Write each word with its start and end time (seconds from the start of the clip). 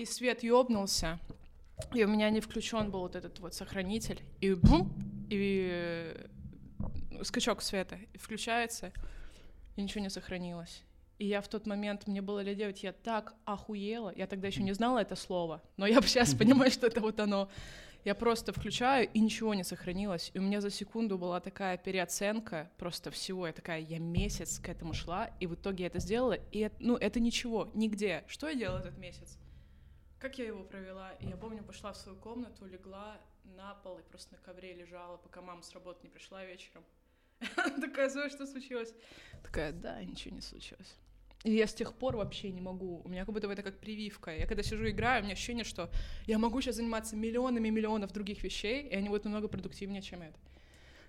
и 0.00 0.06
свет 0.06 0.42
ёбнулся, 0.42 1.18
и 1.92 2.04
у 2.04 2.08
меня 2.08 2.30
не 2.30 2.40
включен 2.40 2.90
был 2.90 3.00
вот 3.00 3.16
этот 3.16 3.38
вот 3.40 3.54
сохранитель, 3.54 4.20
и 4.40 4.54
бум, 4.54 4.92
и 5.28 5.68
э, 5.70 6.26
скачок 7.22 7.60
света, 7.60 7.98
и 8.14 8.18
включается, 8.18 8.92
и 9.76 9.82
ничего 9.82 10.02
не 10.02 10.10
сохранилось. 10.10 10.82
И 11.18 11.26
я 11.26 11.42
в 11.42 11.48
тот 11.48 11.66
момент, 11.66 12.06
мне 12.06 12.22
было 12.22 12.40
лет 12.40 12.56
9, 12.56 12.82
я 12.82 12.92
так 12.92 13.34
охуела, 13.44 14.10
я 14.16 14.26
тогда 14.26 14.48
еще 14.48 14.62
не 14.62 14.72
знала 14.72 15.00
это 15.00 15.16
слово, 15.16 15.62
но 15.76 15.86
я 15.86 16.00
сейчас 16.00 16.34
понимаю, 16.38 16.70
что 16.70 16.86
это 16.86 17.00
вот 17.00 17.20
оно. 17.20 17.50
Я 18.02 18.14
просто 18.14 18.54
включаю, 18.54 19.06
и 19.12 19.20
ничего 19.20 19.52
не 19.52 19.62
сохранилось. 19.62 20.30
И 20.32 20.38
у 20.38 20.42
меня 20.42 20.62
за 20.62 20.70
секунду 20.70 21.18
была 21.18 21.38
такая 21.38 21.76
переоценка 21.76 22.70
просто 22.78 23.10
всего. 23.10 23.46
Я 23.46 23.52
такая, 23.52 23.80
я 23.80 23.98
месяц 23.98 24.58
к 24.58 24.70
этому 24.70 24.94
шла, 24.94 25.28
и 25.38 25.46
в 25.46 25.54
итоге 25.54 25.84
я 25.84 25.88
это 25.88 25.98
сделала, 25.98 26.32
и 26.32 26.70
ну, 26.78 26.96
это 26.96 27.20
ничего, 27.20 27.70
нигде. 27.74 28.24
Что 28.26 28.48
я 28.48 28.54
делала 28.54 28.78
этот 28.78 28.96
месяц? 28.96 29.36
Как 30.20 30.38
я 30.38 30.46
его 30.46 30.62
провела? 30.64 31.12
И 31.12 31.26
я 31.26 31.36
помню, 31.36 31.64
пошла 31.64 31.92
в 31.92 31.96
свою 31.96 32.18
комнату, 32.18 32.66
легла 32.66 33.16
на 33.56 33.74
пол 33.82 33.98
и 33.98 34.02
просто 34.02 34.34
на 34.34 34.38
ковре 34.38 34.74
лежала, 34.74 35.16
пока 35.16 35.40
мама 35.40 35.62
с 35.62 35.72
работы 35.72 36.00
не 36.02 36.10
пришла 36.10 36.44
вечером. 36.44 36.84
Такая, 37.80 38.10
Зоя, 38.10 38.28
что 38.28 38.46
случилось? 38.46 38.92
Такая, 39.42 39.72
да, 39.72 40.04
ничего 40.04 40.34
не 40.34 40.42
случилось. 40.42 40.94
И 41.42 41.52
я 41.52 41.66
с 41.66 41.72
тех 41.72 41.94
пор 41.94 42.16
вообще 42.16 42.52
не 42.52 42.60
могу. 42.60 43.00
У 43.02 43.08
меня 43.08 43.24
как 43.24 43.32
будто 43.32 43.46
бы 43.46 43.54
это 43.54 43.62
как 43.62 43.78
прививка. 43.78 44.36
Я 44.36 44.46
когда 44.46 44.62
сижу 44.62 44.86
играю, 44.90 45.22
у 45.22 45.24
меня 45.24 45.32
ощущение, 45.32 45.64
что 45.64 45.88
я 46.26 46.38
могу 46.38 46.60
сейчас 46.60 46.76
заниматься 46.76 47.16
миллионами 47.16 47.70
миллионов 47.70 48.12
других 48.12 48.42
вещей, 48.42 48.86
и 48.88 48.94
они 48.94 49.08
будут 49.08 49.24
намного 49.24 49.48
продуктивнее, 49.48 50.02
чем 50.02 50.20
это. 50.20 50.38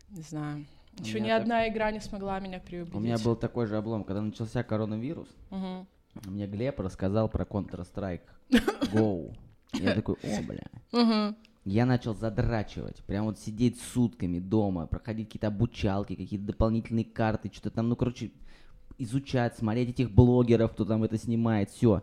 Не 0.09 0.21
знаю. 0.21 0.65
Еще 0.99 1.19
ни 1.19 1.27
так- 1.27 1.41
одна 1.41 1.67
игра 1.67 1.91
не 1.91 1.99
смогла 1.99 2.39
меня 2.39 2.59
приубедить. 2.59 2.95
У 2.95 2.99
меня 2.99 3.17
был 3.17 3.35
такой 3.35 3.65
же 3.67 3.75
облом, 3.75 4.05
когда 4.05 4.21
начался 4.21 4.63
коронавирус. 4.63 5.27
Мгм. 5.49 5.85
Мне 6.25 6.47
Глеб 6.47 6.79
рассказал 6.79 7.29
про 7.29 7.43
Counter-Strike 7.43 8.27
Go. 8.51 9.35
Я 9.73 9.95
такой, 9.95 10.15
о, 10.23 10.41
бля. 10.43 10.63
Мгм. 10.91 11.35
Я 11.63 11.85
начал 11.85 12.15
задрачивать, 12.15 13.03
прям 13.05 13.25
вот 13.25 13.39
сидеть 13.39 13.79
сутками 13.79 14.39
дома, 14.39 14.87
проходить 14.87 15.27
какие-то 15.27 15.47
обучалки, 15.47 16.15
какие-то 16.15 16.45
дополнительные 16.47 17.05
карты, 17.05 17.51
что-то 17.53 17.69
там, 17.71 17.87
ну, 17.89 17.95
короче, 17.95 18.31
изучать, 18.97 19.55
смотреть 19.57 19.89
этих 19.91 20.11
блогеров, 20.11 20.71
кто 20.73 20.85
там 20.85 21.03
это 21.03 21.17
снимает, 21.17 21.69
все. 21.69 22.01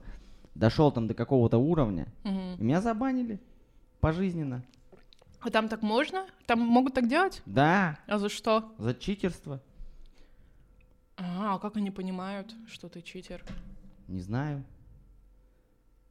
Дошел 0.54 0.90
там 0.92 1.06
до 1.08 1.14
какого-то 1.14 1.58
уровня, 1.58 2.06
Мгм. 2.24 2.54
и 2.58 2.62
меня 2.62 2.80
забанили 2.80 3.40
пожизненно. 4.00 4.62
А 5.40 5.50
там 5.50 5.68
так 5.68 5.82
можно? 5.82 6.26
Там 6.46 6.60
могут 6.60 6.94
так 6.94 7.08
делать? 7.08 7.42
Да, 7.46 7.98
А 8.06 8.18
за 8.18 8.28
что? 8.28 8.72
за 8.78 8.94
читерство. 8.94 9.60
А, 11.16 11.54
а 11.54 11.58
как 11.58 11.76
они 11.76 11.90
понимают, 11.90 12.54
что 12.68 12.88
ты 12.88 13.02
читер? 13.02 13.44
Не 14.06 14.20
знаю. 14.20 14.64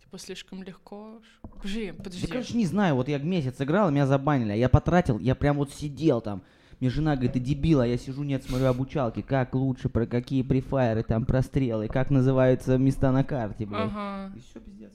Типа 0.08 0.20
слишком 0.20 0.64
легко. 0.64 1.22
Подожди, 1.42 1.92
подожди. 1.92 2.22
Да, 2.28 2.32
короче, 2.32 2.56
не 2.56 2.66
знаю, 2.66 2.96
вот 2.96 3.10
я 3.10 3.18
месяц 3.18 3.60
играл, 3.60 3.92
меня 3.92 4.08
забанили, 4.08 4.54
а 4.54 4.56
я 4.56 4.70
потратил, 4.70 5.20
я 5.20 5.36
прям 5.36 5.58
вот 5.58 5.74
сидел 5.74 6.22
там. 6.22 6.44
Мне 6.80 6.90
жена 6.90 7.16
говорит, 7.16 7.34
ты 7.34 7.40
дебил, 7.42 7.82
а 7.82 7.88
я 7.88 7.98
сижу, 7.98 8.24
нет, 8.24 8.42
смотрю 8.44 8.68
обучалки, 8.68 9.22
как 9.22 9.54
лучше, 9.54 9.90
про 9.90 10.06
какие 10.06 10.44
префайры, 10.44 11.04
там, 11.04 11.26
прострелы, 11.26 11.90
как 11.90 12.10
называются 12.10 12.78
места 12.78 13.12
на 13.12 13.26
карте, 13.26 13.66
блядь. 13.66 13.92
Ага. 13.92 14.32
И 14.34 14.40
все, 14.40 14.62
пиздец. 14.62 14.94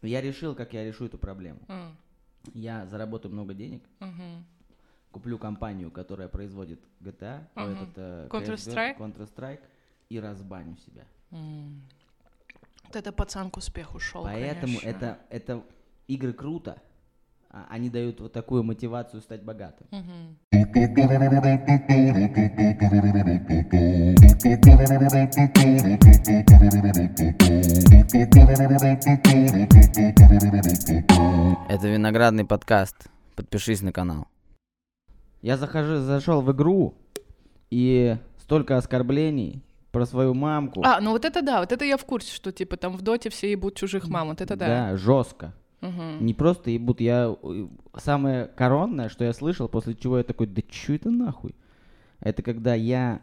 Я 0.00 0.22
решил, 0.22 0.54
как 0.54 0.72
я 0.72 0.82
решу 0.82 1.04
эту 1.06 1.18
проблему. 1.18 1.58
М, 1.68 1.94
Я 2.54 2.86
заработаю 2.86 3.32
много 3.34 3.52
денег, 3.52 3.82
мгм. 4.00 4.46
куплю 5.10 5.36
компанию, 5.36 5.90
которая 5.90 6.28
производит 6.28 6.80
GTA, 7.00 7.46
о, 7.54 7.64
Ага. 7.64 7.70
этот, 7.72 7.88
э, 7.96 8.28
Counter-Strike? 8.30 8.96
Counter-Strike, 8.96 9.60
и 10.08 10.20
разбаню 10.20 10.76
себя. 10.86 11.04
М. 11.32 11.82
Вот 12.86 12.96
это 12.96 13.12
пацан 13.12 13.50
к 13.50 13.56
успеху 13.56 13.98
шел. 13.98 14.22
Поэтому 14.24 14.78
это, 14.78 15.18
это 15.28 15.64
игры 16.06 16.32
круто, 16.32 16.80
а 17.50 17.66
они 17.68 17.90
дают 17.90 18.20
вот 18.20 18.32
такую 18.32 18.62
мотивацию 18.62 19.20
стать 19.22 19.42
богатым. 19.42 19.88
Это 31.68 31.88
виноградный 31.88 32.44
подкаст. 32.44 33.08
Подпишись 33.34 33.82
на 33.82 33.92
канал. 33.92 34.28
Я 35.42 35.56
захожу, 35.56 35.98
зашел 35.98 36.40
в 36.40 36.52
игру, 36.52 36.94
и 37.68 38.16
столько 38.38 38.76
оскорблений 38.76 39.62
про 39.96 40.04
свою 40.04 40.34
мамку. 40.34 40.82
А, 40.84 41.00
ну 41.00 41.12
вот 41.12 41.24
это 41.24 41.40
да, 41.40 41.60
вот 41.60 41.72
это 41.72 41.82
я 41.86 41.96
в 41.96 42.04
курсе, 42.04 42.30
что 42.34 42.52
типа 42.52 42.76
там 42.76 42.92
в 42.98 43.00
доте 43.00 43.30
все 43.30 43.50
ебут 43.50 43.76
чужих 43.76 44.08
мам, 44.08 44.28
вот 44.28 44.42
это 44.42 44.54
да. 44.54 44.66
Да, 44.90 44.96
жестко. 44.98 45.54
Мгм. 45.80 46.22
Не 46.22 46.34
просто 46.34 46.70
ебут, 46.70 47.00
я... 47.00 47.34
э, 47.42 47.66
Самое 47.96 48.44
коронное, 48.44 49.08
что 49.08 49.24
я 49.24 49.32
слышал, 49.32 49.68
после 49.70 49.94
чего 49.94 50.18
я 50.18 50.24
такой, 50.24 50.48
да 50.48 50.60
чё 50.68 50.96
это 50.96 51.10
нахуй? 51.10 51.54
Это 52.20 52.42
когда 52.42 52.74
я 52.74 53.22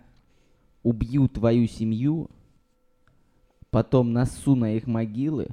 убью 0.82 1.28
твою 1.28 1.68
семью, 1.68 2.32
потом 3.70 4.12
насу 4.12 4.56
на 4.56 4.74
их 4.76 4.88
могилы, 4.88 5.50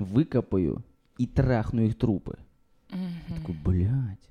выкопаю 0.00 0.82
и 1.18 1.26
трахну 1.28 1.82
их 1.82 1.96
трупы. 1.96 2.36
Я 2.90 3.36
такой, 3.36 3.54
блядь, 3.64 4.28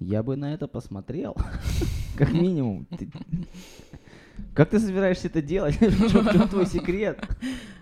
я 0.00 0.24
бы 0.24 0.34
на 0.34 0.52
это 0.52 0.66
посмотрел, 0.66 1.36
как 2.18 2.32
минимум. 2.32 2.88
Как 4.54 4.70
ты 4.70 4.78
собираешься 4.78 5.28
это 5.28 5.42
делать? 5.42 5.76
В 5.80 6.10
чём 6.10 6.48
твой 6.48 6.66
секрет? 6.66 7.18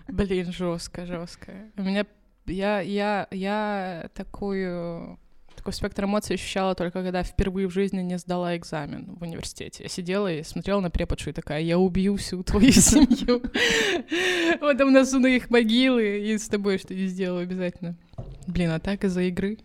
Блин, 0.07 0.51
жестко, 0.51 1.05
жестко. 1.05 1.53
У 1.77 1.83
меня 1.83 2.05
я 2.45 2.81
я 2.81 3.27
я 3.31 4.09
такую 4.13 5.17
такой 5.55 5.73
спектр 5.73 6.03
эмоций 6.03 6.35
ощущала 6.35 6.75
только 6.75 7.01
когда 7.01 7.23
впервые 7.23 7.67
в 7.67 7.71
жизни 7.71 8.01
не 8.01 8.17
сдала 8.19 8.55
экзамен 8.55 9.15
в 9.15 9.23
университете. 9.23 9.83
Я 9.83 9.89
сидела 9.89 10.31
и 10.31 10.43
смотрела 10.43 10.79
на 10.79 10.91
преподшу 10.91 11.31
и 11.31 11.33
такая, 11.33 11.61
я 11.61 11.79
убью 11.79 12.17
всю 12.17 12.43
твою 12.43 12.71
семью. 12.71 13.41
Вот 14.61 14.77
там 14.77 14.93
носу 14.93 15.19
на 15.19 15.27
их 15.27 15.49
могилы 15.49 16.19
и 16.19 16.37
с 16.37 16.47
тобой 16.47 16.77
что 16.77 16.93
не 16.93 17.07
сделаю 17.07 17.43
обязательно. 17.43 17.95
Блин, 18.47 18.69
а 18.71 18.79
так 18.79 19.03
из-за 19.05 19.21
игры? 19.23 19.57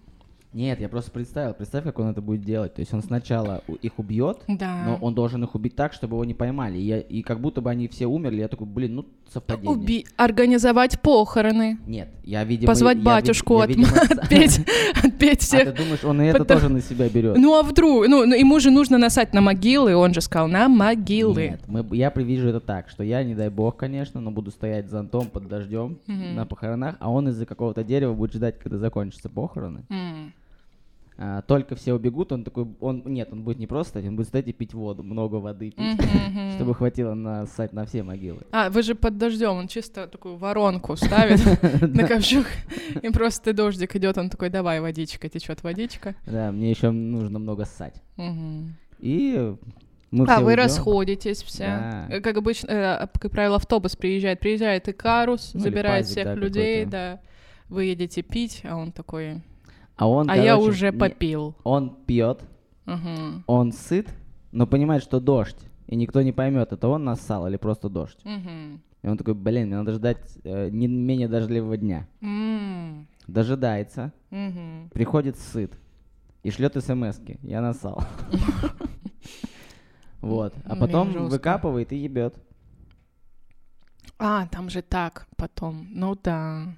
Нет, 0.52 0.80
я 0.80 0.88
просто 0.88 1.12
представил. 1.12 1.54
Представь, 1.54 1.84
как 1.84 1.98
он 2.00 2.08
это 2.08 2.20
будет 2.20 2.42
делать. 2.42 2.74
То 2.74 2.80
есть 2.80 2.92
он 2.92 3.02
сначала 3.02 3.62
их 3.82 3.98
убьет, 4.00 4.38
Да. 4.48 4.82
но 4.84 4.96
он 5.00 5.14
должен 5.14 5.44
их 5.44 5.54
убить 5.54 5.76
так, 5.76 5.92
чтобы 5.92 6.16
его 6.16 6.24
не 6.24 6.34
поймали. 6.34 6.76
И, 6.76 6.82
я- 6.82 6.98
и 6.98 7.22
как 7.22 7.40
будто 7.40 7.60
бы 7.60 7.70
они 7.70 7.86
все 7.86 8.06
умерли. 8.06 8.40
Я 8.40 8.48
такой, 8.48 8.66
блин, 8.66 8.96
ну 8.96 9.06
совпадение. 9.32 9.70
Уби... 9.70 10.06
Организовать 10.16 11.00
похороны. 11.00 11.78
Нет, 11.86 12.08
я, 12.24 12.42
видимо... 12.42 12.66
Позвать 12.66 12.98
я, 12.98 13.02
батюшку, 13.04 13.58
я, 13.58 13.62
от- 13.64 13.68
видимо, 13.68 13.86
с- 13.86 14.10
отпеть, 14.10 14.60
отпеть 15.04 15.38
А 15.42 15.44
всех. 15.44 15.72
ты 15.72 15.82
думаешь, 15.84 16.02
он 16.04 16.20
и 16.20 16.24
это 16.26 16.38
Потому- 16.40 16.60
тоже 16.60 16.72
на 16.72 16.80
себя 16.80 17.08
берет? 17.08 17.36
Ну 17.38 17.54
а 17.56 17.62
вдруг? 17.62 18.08
Ну, 18.08 18.26
ну, 18.26 18.34
ему 18.34 18.58
же 18.58 18.72
нужно 18.72 18.98
насать 18.98 19.32
на 19.32 19.40
могилы, 19.40 19.94
он 19.94 20.12
же 20.14 20.20
сказал, 20.20 20.48
на 20.48 20.68
могилы. 20.68 21.50
Нет, 21.50 21.62
мы, 21.68 21.86
я 21.96 22.10
привижу 22.10 22.48
это 22.48 22.58
так, 22.58 22.88
что 22.90 23.04
я, 23.04 23.22
не 23.22 23.36
дай 23.36 23.50
бог, 23.50 23.76
конечно, 23.76 24.20
но 24.20 24.32
буду 24.32 24.50
стоять 24.50 24.90
зонтом 24.90 25.26
под 25.26 25.46
дождем 25.46 25.98
Мгм. 26.08 26.34
на 26.34 26.44
похоронах, 26.44 26.96
а 26.98 27.08
он 27.08 27.28
из-за 27.28 27.46
какого-то 27.46 27.84
дерева 27.84 28.14
будет 28.14 28.32
ждать, 28.32 28.58
когда 28.58 28.78
закончатся 28.78 29.28
похороны. 29.28 29.84
М. 29.90 30.32
А, 31.22 31.42
только 31.42 31.74
все 31.74 31.92
убегут, 31.92 32.32
он 32.32 32.44
такой, 32.44 32.66
он, 32.80 33.02
нет, 33.04 33.28
он 33.30 33.42
будет 33.42 33.58
не 33.58 33.66
просто 33.66 33.90
стоять, 33.90 34.08
он 34.08 34.16
будет 34.16 34.28
стоять 34.28 34.48
и 34.48 34.54
пить 34.54 34.72
воду, 34.72 35.02
много 35.02 35.34
воды 35.36 35.70
пить, 35.70 36.00
чтобы 36.54 36.74
хватило 36.74 37.12
насать 37.12 37.74
на 37.74 37.84
все 37.84 38.02
могилы. 38.02 38.40
А, 38.52 38.70
вы 38.70 38.82
же 38.82 38.94
под 38.94 39.18
дождем, 39.18 39.50
он 39.50 39.68
чисто 39.68 40.06
такую 40.06 40.36
воронку 40.36 40.96
ставит 40.96 41.40
на 41.82 42.08
ковчуг, 42.08 42.46
и 43.02 43.10
просто 43.10 43.52
дождик 43.52 43.94
идет, 43.96 44.16
он 44.16 44.30
такой, 44.30 44.48
давай, 44.48 44.80
водичка, 44.80 45.28
течет 45.28 45.62
водичка. 45.62 46.14
Да, 46.24 46.50
мне 46.52 46.70
еще 46.70 46.90
нужно 46.90 47.38
много 47.38 47.66
ссать. 47.66 48.02
И 48.98 49.54
мы 50.10 50.24
А, 50.26 50.40
вы 50.40 50.46
уйдем. 50.52 50.64
расходитесь 50.64 51.42
все. 51.42 51.66
Да. 51.66 52.06
Э, 52.10 52.20
Как 52.20 52.36
обычно, 52.36 52.68
э, 52.70 53.06
как 53.18 53.30
правило, 53.30 53.56
автобус 53.56 53.94
приезжает. 53.94 54.40
Приезжает 54.40 54.88
и 54.88 54.92
Карус, 54.92 55.52
Ну, 55.54 55.60
забирает 55.60 56.04
пазик, 56.06 56.12
всех 56.12 56.24
да, 56.24 56.34
людей, 56.34 56.84
да. 56.84 57.20
Вы 57.68 57.84
едете 57.84 58.22
пить, 58.22 58.62
а 58.64 58.76
он 58.76 58.90
такой, 58.90 59.40
А 60.00 60.08
он, 60.08 60.30
а 60.30 60.36
я 60.36 60.54
короче, 60.54 60.70
уже 60.70 60.90
не- 60.92 60.98
попил. 60.98 61.54
Он 61.62 61.94
пьет, 62.06 62.42
Мгм. 62.86 63.44
он 63.46 63.70
сыт, 63.72 64.08
но 64.50 64.66
понимает, 64.66 65.02
что 65.02 65.20
дождь. 65.20 65.58
И 65.88 65.94
никто 65.96 66.22
не 66.22 66.32
поймет, 66.32 66.72
это 66.72 66.88
он 66.88 67.04
нассал 67.04 67.46
или 67.46 67.56
просто 67.58 67.88
дождь. 67.90 68.18
Мгм. 68.24 68.80
И 69.02 69.06
он 69.08 69.18
такой, 69.18 69.34
блин, 69.34 69.66
мне 69.66 69.76
надо 69.76 69.92
ждать 69.92 70.18
э, 70.44 70.70
не 70.70 70.86
менее 70.88 71.28
дождливого 71.28 71.76
дня. 71.76 72.06
М. 72.22 73.06
Дожидается, 73.26 74.12
Мгм. 74.30 74.88
приходит 74.92 75.36
сыт 75.38 75.72
и 76.42 76.50
шлет 76.50 76.74
смски. 76.82 77.38
Я 77.42 77.60
нассал. 77.60 78.02
Вот. 80.22 80.54
А 80.64 80.70
Блин, 80.70 80.80
потом 80.80 81.28
выкапывает 81.28 81.92
и 81.92 81.96
ебет. 81.96 82.34
А, 84.18 84.46
там 84.48 84.68
же 84.68 84.82
так 84.82 85.26
потом. 85.36 85.86
Ну 85.90 86.14
да. 86.22 86.74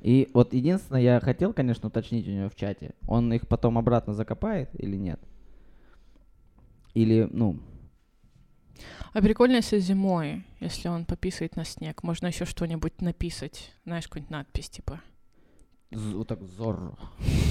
И 0.00 0.30
вот 0.34 0.52
единственное, 0.52 1.00
я 1.00 1.20
хотел, 1.20 1.52
конечно, 1.52 1.88
уточнить 1.88 2.26
у 2.28 2.30
него 2.30 2.48
в 2.48 2.54
чате, 2.56 2.94
он 3.06 3.32
их 3.32 3.48
потом 3.48 3.78
обратно 3.78 4.12
закопает 4.14 4.70
или 4.74 4.96
нет? 4.96 5.20
Или, 6.94 7.28
ну, 7.30 7.58
А 9.12 9.20
прикольно, 9.20 9.56
если 9.56 9.78
зимой, 9.78 10.44
если 10.60 10.88
он 10.88 11.04
пописывает 11.04 11.56
на 11.56 11.64
снег, 11.64 12.02
можно 12.02 12.26
еще 12.26 12.44
что-нибудь 12.44 13.00
написать, 13.00 13.72
знаешь, 13.84 14.04
какую-нибудь 14.04 14.30
надпись, 14.30 14.70
типа 14.70 15.00
вот 15.92 16.26
так 16.28 16.42
Зорро. 16.42 16.94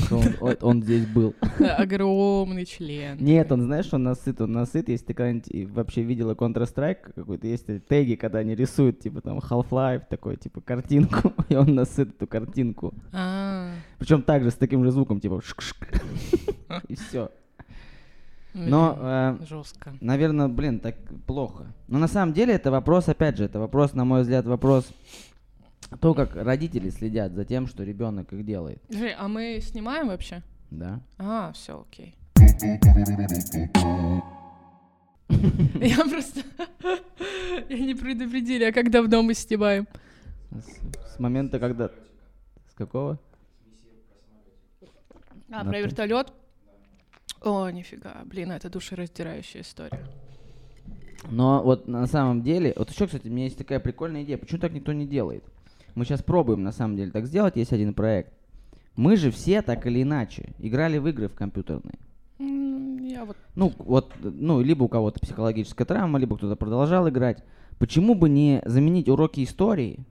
Что 0.06 0.18
Он, 0.20 0.36
он- 0.42 0.58
он 0.62 0.84
здесь 0.84 1.06
был. 1.06 1.34
огромный 1.78 2.66
член. 2.66 3.18
Нет, 3.20 3.52
он, 3.52 3.62
знаешь, 3.62 3.88
он 3.94 4.04
насыт, 4.04 4.42
он 4.42 4.52
насыт. 4.52 4.90
Если 4.90 5.06
ты 5.06 5.14
когда-нибудь 5.14 5.72
вообще 5.72 6.04
видела 6.04 6.34
Counter-Strike 6.34 7.14
какой-то, 7.16 7.48
есть 7.48 7.66
теги, 7.88 8.16
когда 8.16 8.40
они 8.40 8.56
рисуют, 8.56 9.00
типа 9.00 9.22
там 9.22 9.40
Half-Life, 9.40 10.04
такой, 10.10 10.36
типа 10.36 10.62
картинку, 10.62 11.34
и 11.50 11.56
он 11.56 11.74
насыт 11.74 12.10
эту 12.10 12.28
картинку. 12.28 12.94
А, 13.14 13.72
Причем 14.00 14.22
также 14.22 14.52
с 14.52 14.56
таким 14.56 14.84
же 14.84 14.92
звуком, 14.92 15.20
типа 15.20 15.36
шк-шк. 15.36 16.02
И 16.90 16.96
все. 16.96 17.30
Но, 18.54 18.98
э, 18.98 19.38
жестко. 19.50 19.94
наверное, 20.00 20.48
блин, 20.48 20.80
так 20.80 20.96
плохо. 21.28 21.66
Но 21.90 22.00
на 22.00 22.08
самом 22.08 22.34
деле 22.34 22.54
это 22.54 22.72
вопрос, 22.72 23.10
опять 23.10 23.38
же, 23.38 23.44
это 23.44 23.60
вопрос, 23.60 23.94
на 23.94 24.06
мой 24.06 24.22
взгляд, 24.22 24.46
вопрос 24.46 24.88
то, 26.00 26.14
как 26.14 26.36
родители 26.36 26.90
следят 26.90 27.34
за 27.34 27.46
тем, 27.46 27.68
что 27.68 27.84
ребенок 27.84 28.32
их 28.34 28.46
делает. 28.46 28.82
а 29.18 29.28
мы 29.28 29.60
снимаем 29.62 30.08
вообще? 30.08 30.42
Да. 30.72 31.00
А, 31.18 31.52
все, 31.54 31.82
окей. 31.90 32.16
Я 35.30 36.06
просто... 36.06 36.42
Я 37.70 37.80
не 37.80 37.96
предупредили, 37.96 38.64
а 38.66 38.72
как 38.72 38.92
давно 38.92 39.22
мы 39.24 39.34
снимаем? 39.34 39.88
С, 40.52 41.16
с 41.16 41.20
момента, 41.20 41.60
когда... 41.60 41.90
С 42.70 42.74
какого? 42.76 43.20
А, 45.50 45.64
На 45.64 45.72
про 45.72 45.72
то. 45.74 45.80
вертолет? 45.80 46.34
О, 47.42 47.70
нифига, 47.70 48.24
блин, 48.26 48.52
это 48.52 48.70
душераздирающая 48.70 49.62
история. 49.62 50.06
Но 51.30 51.64
вот 51.64 51.88
на 51.88 52.06
самом 52.08 52.42
деле, 52.44 52.74
вот 52.76 52.90
еще, 52.92 53.06
кстати, 53.08 53.28
у 53.28 53.32
меня 53.32 53.46
есть 53.46 53.58
такая 53.58 53.80
прикольная 53.80 54.24
идея, 54.24 54.38
почему 54.38 54.60
так 54.60 54.74
никто 54.74 54.94
не 54.94 55.08
делает? 55.08 55.44
Мы 55.96 56.04
сейчас 56.06 56.22
пробуем, 56.22 56.62
на 56.62 56.72
самом 56.72 56.98
деле, 56.98 57.12
так 57.12 57.26
сделать, 57.26 57.56
есть 57.56 57.72
один 57.74 57.94
проект. 57.94 58.34
Мы 58.96 59.16
же 59.16 59.32
все 59.32 59.62
так 59.62 59.88
или 59.88 60.04
иначе 60.04 60.54
играли 60.60 60.98
в 60.98 61.08
игры 61.08 61.28
в 61.28 61.34
компьютерные. 61.36 62.00
Я 62.38 63.24
вот... 63.24 63.38
Ну, 63.56 63.74
вот, 63.78 64.14
ну, 64.22 64.62
либо 64.62 64.84
у 64.84 64.88
кого-то 64.90 65.20
психологическая 65.22 65.86
травма, 65.86 66.20
либо 66.20 66.38
кто-то 66.38 66.56
продолжал 66.58 67.08
играть. 67.08 67.44
Почему 67.78 68.14
бы 68.16 68.30
не 68.30 68.62
заменить 68.66 69.10
уроки 69.10 69.44
истории 69.44 70.06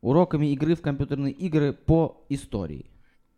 уроками 0.00 0.46
игры 0.52 0.74
в 0.74 0.80
компьютерные 0.80 1.32
игры 1.32 1.72
по 1.72 2.24
истории? 2.28 2.86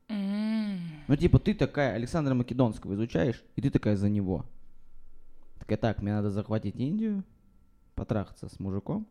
М, 0.08 0.78
Ну, 1.08 1.16
типа, 1.16 1.38
ты 1.38 1.54
такая 1.54 1.94
Александра 1.94 2.34
Македонского 2.34 2.94
изучаешь, 2.94 3.42
и 3.56 3.60
ты 3.62 3.70
такая 3.70 3.96
за 3.96 4.08
него. 4.08 4.44
Такая, 5.58 5.76
так, 5.78 6.00
мне 6.02 6.12
надо 6.12 6.30
захватить 6.30 6.76
Индию, 6.76 7.24
потрахаться 7.94 8.48
с 8.48 8.58
мужиком 8.60 9.06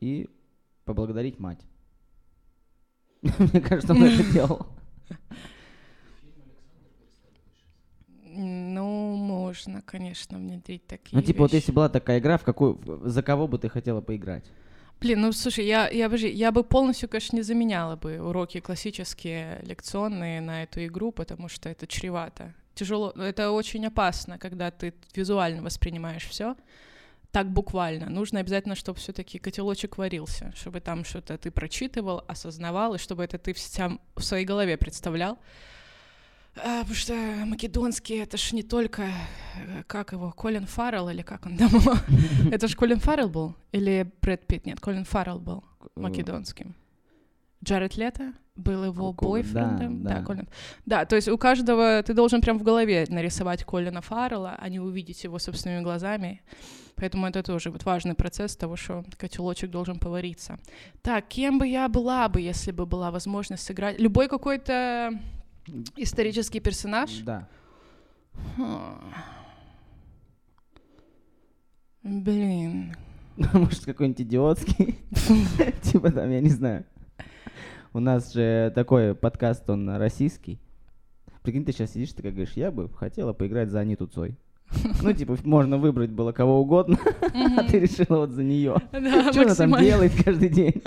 и 0.00 0.28
поблагодарить 0.86 1.38
мать. 1.38 1.60
Мне 3.38 3.60
кажется, 3.60 3.92
он 3.92 4.04
это 4.04 4.32
делал. 4.32 4.66
Ну, 8.38 9.16
можно, 9.16 9.82
конечно, 9.82 10.38
внедрить 10.38 10.86
такие 10.86 11.16
Ну, 11.16 11.22
типа, 11.22 11.44
вот 11.44 11.52
если 11.52 11.72
была 11.72 11.88
такая 11.88 12.18
игра, 12.18 12.36
в 12.36 12.44
какую, 12.44 12.78
за 13.04 13.22
кого 13.22 13.48
бы 13.48 13.58
ты 13.58 13.68
хотела 13.68 14.00
поиграть? 14.00 14.44
Блин, 15.00 15.22
ну 15.22 15.32
слушай, 15.32 15.66
я, 15.66 15.88
я, 15.88 16.06
подожди, 16.06 16.28
я 16.28 16.52
бы 16.52 16.62
полностью, 16.62 17.08
конечно, 17.08 17.36
не 17.36 17.42
заменяла 17.42 17.96
бы 17.96 18.18
уроки 18.20 18.60
классические, 18.60 19.60
лекционные 19.62 20.40
на 20.40 20.62
эту 20.62 20.84
игру, 20.84 21.12
потому 21.12 21.48
что 21.48 21.68
это 21.68 21.86
чревато. 21.86 22.54
Тяжело, 22.74 23.10
это 23.10 23.50
очень 23.50 23.86
опасно, 23.86 24.38
когда 24.38 24.70
ты 24.70 24.94
визуально 25.14 25.62
воспринимаешь 25.62 26.26
все 26.26 26.56
так 27.32 27.50
буквально. 27.50 28.08
Нужно 28.08 28.40
обязательно, 28.40 28.74
чтобы 28.74 28.98
все-таки 28.98 29.38
котелочек 29.38 29.98
варился, 29.98 30.52
чтобы 30.56 30.80
там 30.80 31.04
что-то 31.04 31.36
ты 31.36 31.50
прочитывал, 31.50 32.24
осознавал, 32.26 32.94
и 32.94 32.98
чтобы 32.98 33.24
это 33.24 33.38
ты 33.38 33.52
вся 33.52 33.98
в 34.14 34.22
своей 34.22 34.44
голове 34.44 34.76
представлял. 34.76 35.38
А, 36.58 36.80
потому 36.80 36.94
что 36.94 37.12
македонский 37.44 38.16
это 38.16 38.38
ж 38.38 38.52
не 38.52 38.62
только 38.62 39.02
э, 39.02 39.82
как 39.86 40.12
его 40.12 40.32
Колин 40.32 40.66
Фаррелл 40.66 41.10
или 41.10 41.20
как 41.20 41.44
он 41.44 41.58
там 41.58 41.68
его? 41.68 41.94
Это 42.50 42.66
же 42.66 42.74
Колин 42.74 42.98
Фаррелл 42.98 43.28
был 43.28 43.54
или 43.72 44.10
Брэд 44.22 44.46
Питт? 44.46 44.64
Нет, 44.64 44.80
Колин 44.80 45.04
Фаррелл 45.04 45.38
был 45.38 45.64
Э, 45.96 46.00
македонским. 46.00 46.74
Джаред 47.64 47.96
Лето 47.96 48.32
был 48.56 48.84
его 48.84 49.12
бойфрендом. 49.12 50.02
да, 50.02 50.10
Да, 50.10 50.18
да. 50.20 50.24
Колин. 50.24 50.48
Да, 50.86 51.04
то 51.04 51.16
есть 51.16 51.28
у 51.28 51.36
каждого 51.38 52.02
ты 52.02 52.14
должен 52.14 52.40
прям 52.40 52.58
в 52.58 52.62
голове 52.62 53.04
нарисовать 53.08 53.64
Колина 53.64 54.00
Фаррелла, 54.00 54.56
а 54.58 54.68
не 54.68 54.80
увидеть 54.80 55.24
его 55.24 55.38
собственными 55.38 55.82
глазами. 55.82 56.42
Поэтому 56.96 57.26
это 57.26 57.42
тоже 57.42 57.70
вот 57.70 57.84
важный 57.84 58.14
процесс 58.14 58.56
того, 58.56 58.76
что 58.76 59.04
котелочек 59.18 59.70
должен 59.70 59.98
повариться. 59.98 60.58
Так, 61.02 61.28
кем 61.28 61.58
бы 61.58 61.68
я 61.68 61.88
была 61.88 62.26
бы, 62.28 62.40
если 62.40 62.72
бы 62.72 62.86
была 62.86 63.10
возможность 63.10 63.64
сыграть? 63.64 64.00
Любой 64.00 64.28
какой-то 64.28 65.10
исторический 65.96 66.60
персонаж? 66.60 67.10
Да. 67.18 67.48
Хм. 68.56 69.12
Блин. 72.02 72.96
Может, 73.52 73.84
какой-нибудь 73.84 74.22
идиотский. 74.22 74.98
Типа 75.82 76.10
там, 76.10 76.30
я 76.30 76.40
не 76.40 76.48
знаю. 76.48 76.86
У 77.92 78.00
нас 78.00 78.32
же 78.32 78.72
такой 78.74 79.14
подкаст, 79.14 79.68
он 79.70 79.88
российский. 79.96 80.60
Прикинь, 81.42 81.64
ты 81.64 81.72
сейчас 81.72 81.92
сидишь, 81.92 82.12
ты 82.12 82.22
как 82.22 82.32
говоришь, 82.32 82.54
я 82.54 82.70
бы 82.70 82.88
хотела 82.88 83.32
поиграть 83.32 83.70
за 83.70 83.80
Аниту 83.80 84.06
Цой. 84.06 84.36
Ну, 85.02 85.12
типа, 85.12 85.36
можно 85.44 85.78
выбрать 85.78 86.10
было 86.10 86.32
кого 86.32 86.60
угодно, 86.60 86.98
а 87.22 87.62
ты 87.62 87.78
решила 87.80 88.18
вот 88.18 88.30
за 88.30 88.42
нее. 88.42 88.76
Что 89.30 89.42
она 89.42 89.54
там 89.54 89.78
делает 89.78 90.12
каждый 90.24 90.48
день? 90.48 90.82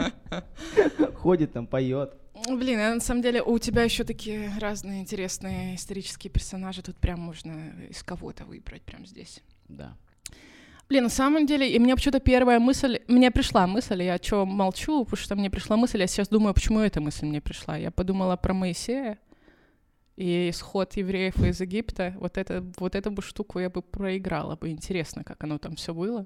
Ходит 1.16 1.54
там, 1.54 1.68
поет. 1.68 2.14
Блин, 2.48 2.80
а 2.80 2.94
на 2.94 3.00
самом 3.00 3.22
деле 3.22 3.42
у 3.42 3.58
тебя 3.58 3.84
еще 3.84 4.04
такие 4.04 4.52
разные 4.60 5.02
интересные 5.02 5.76
исторические 5.76 6.32
персонажи. 6.32 6.82
Тут 6.82 6.96
прям 6.98 7.20
можно 7.20 7.74
из 7.90 8.02
кого-то 8.04 8.46
выбрать 8.46 8.82
прям 8.84 9.06
здесь. 9.06 9.42
Да. 9.68 9.98
Блин, 10.90 11.04
на 11.04 11.10
самом 11.10 11.46
деле, 11.46 11.70
и 11.72 11.78
мне 11.78 11.96
почему-то 11.96 12.20
первая 12.20 12.60
мысль, 12.60 13.00
мне 13.08 13.30
пришла 13.30 13.68
мысль, 13.68 14.02
я 14.02 14.18
что 14.18 14.46
молчу, 14.46 15.04
потому 15.06 15.18
что 15.18 15.36
мне 15.36 15.50
пришла 15.52 15.78
мысль, 15.78 16.00
я 16.00 16.08
сейчас 16.08 16.30
думаю, 16.30 16.56
почему 16.56 16.80
эта 16.80 17.00
мысль 17.00 17.28
мне 17.28 17.42
пришла. 17.42 17.78
Я 17.78 17.92
подумала 17.92 18.36
про 18.38 18.56
Моисея 18.56 19.20
и 20.18 20.50
исход 20.50 20.98
евреев 20.98 21.38
из 21.44 21.62
Египта. 21.62 22.16
Вот, 22.20 22.38
это, 22.40 22.66
вот 22.78 22.96
эту 22.96 23.12
бы 23.12 23.22
штуку 23.22 23.60
я 23.60 23.70
бы 23.70 23.84
проиграла 23.84 24.56
бы. 24.56 24.70
Интересно, 24.70 25.24
как 25.24 25.44
оно 25.44 25.60
там 25.60 25.76
все 25.76 25.94
было. 25.94 26.26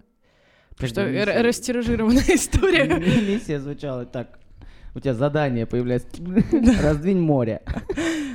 Потому 0.70 0.90
что 0.90 1.06
миссия- 1.08 1.42
растиражированная 1.42 2.24
история. 2.36 2.86
Миссия 2.86 3.60
звучала 3.60 4.06
так. 4.06 4.40
У 4.96 5.00
тебя 5.00 5.14
задание 5.14 5.66
появляется. 5.66 6.08
Раздвинь 6.82 7.20
море. 7.20 7.62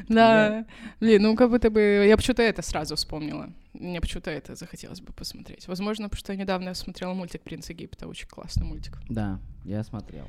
Да. 0.09 0.65
Блин, 1.01 1.23
ну 1.23 1.37
как 1.37 1.51
будто 1.51 1.71
бы... 1.71 2.05
Я 2.09 2.17
почему-то 2.17 2.43
это 2.43 2.63
сразу 2.63 2.97
вспомнила. 2.97 3.51
Мне 3.75 4.01
почему-то 4.01 4.31
это 4.31 4.55
захотелось 4.55 5.01
бы 5.01 5.13
посмотреть. 5.13 5.69
Возможно, 5.69 6.09
потому 6.09 6.19
что 6.19 6.33
я 6.33 6.39
недавно 6.39 6.75
смотрела 6.75 7.15
мультик 7.15 7.43
«Принц 7.43 7.69
Египта». 7.71 8.09
Очень 8.09 8.27
классный 8.27 8.67
мультик. 8.67 8.99
Да, 9.09 9.39
я 9.65 9.85
смотрел. 9.85 10.27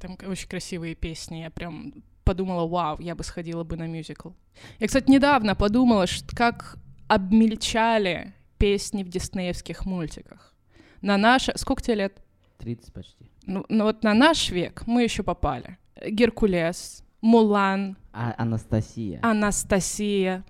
Там 0.00 0.18
очень 0.26 0.48
красивые 0.48 0.94
песни. 0.94 1.38
Я 1.38 1.50
прям 1.50 1.94
подумала, 2.24 2.66
вау, 2.66 2.98
я 3.00 3.14
бы 3.14 3.22
сходила 3.22 3.62
бы 3.64 3.76
на 3.76 3.86
мюзикл. 3.86 4.30
Я, 4.78 4.86
кстати, 4.86 5.10
недавно 5.10 5.54
подумала, 5.54 6.06
что 6.06 6.34
как 6.34 6.78
обмельчали 7.06 8.34
песни 8.58 9.04
в 9.04 9.08
диснеевских 9.08 9.84
мультиках. 9.84 10.54
На 11.02 11.18
наше... 11.18 11.52
Сколько 11.56 11.82
тебе 11.82 11.96
лет? 11.96 12.22
30 12.58 12.92
почти. 12.92 13.30
Ну, 13.46 13.64
ну 13.68 13.84
вот 13.84 14.02
на 14.02 14.14
наш 14.14 14.50
век 14.50 14.82
мы 14.86 15.02
еще 15.02 15.22
попали. 15.22 15.78
Геркулес, 16.06 17.04
Мулан, 17.20 17.96
А 18.12 18.34
Анастасия. 18.38 19.18
Анастасия. 19.22 20.44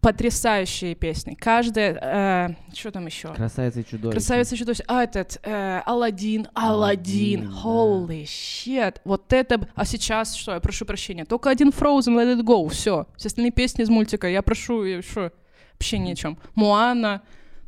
Потрясающие 0.00 0.94
песни. 0.94 1.34
Каждая... 1.34 2.56
что 2.72 2.90
там 2.90 3.04
еще? 3.04 3.34
Красавица 3.34 3.80
и 3.80 3.84
чудовище. 3.84 4.12
Красавица 4.12 4.54
и 4.54 4.58
чудовище. 4.58 4.84
А 4.86 5.02
этот, 5.02 5.38
э, 5.42 5.82
Алладин, 5.84 6.48
Алладин, 6.54 7.40
Алладин, 7.42 7.50
да. 7.50 7.56
holy 7.62 8.24
shit. 8.24 8.96
Вот 9.04 9.30
это... 9.34 9.68
А 9.74 9.84
сейчас 9.84 10.34
что? 10.34 10.54
Я 10.54 10.60
прошу 10.60 10.86
прощения. 10.86 11.26
Только 11.26 11.50
один 11.50 11.68
Frozen, 11.68 12.14
Let 12.16 12.38
It 12.38 12.42
Go, 12.42 12.66
все. 12.70 13.08
Все 13.16 13.26
остальные 13.26 13.52
песни 13.52 13.82
из 13.82 13.90
мультика 13.90 14.26
я 14.26 14.40
прошу, 14.40 15.02
что? 15.02 15.32
Вообще 15.74 15.98
ни 15.98 16.12
о 16.12 16.14
чем. 16.14 16.38
Муана. 16.54 17.20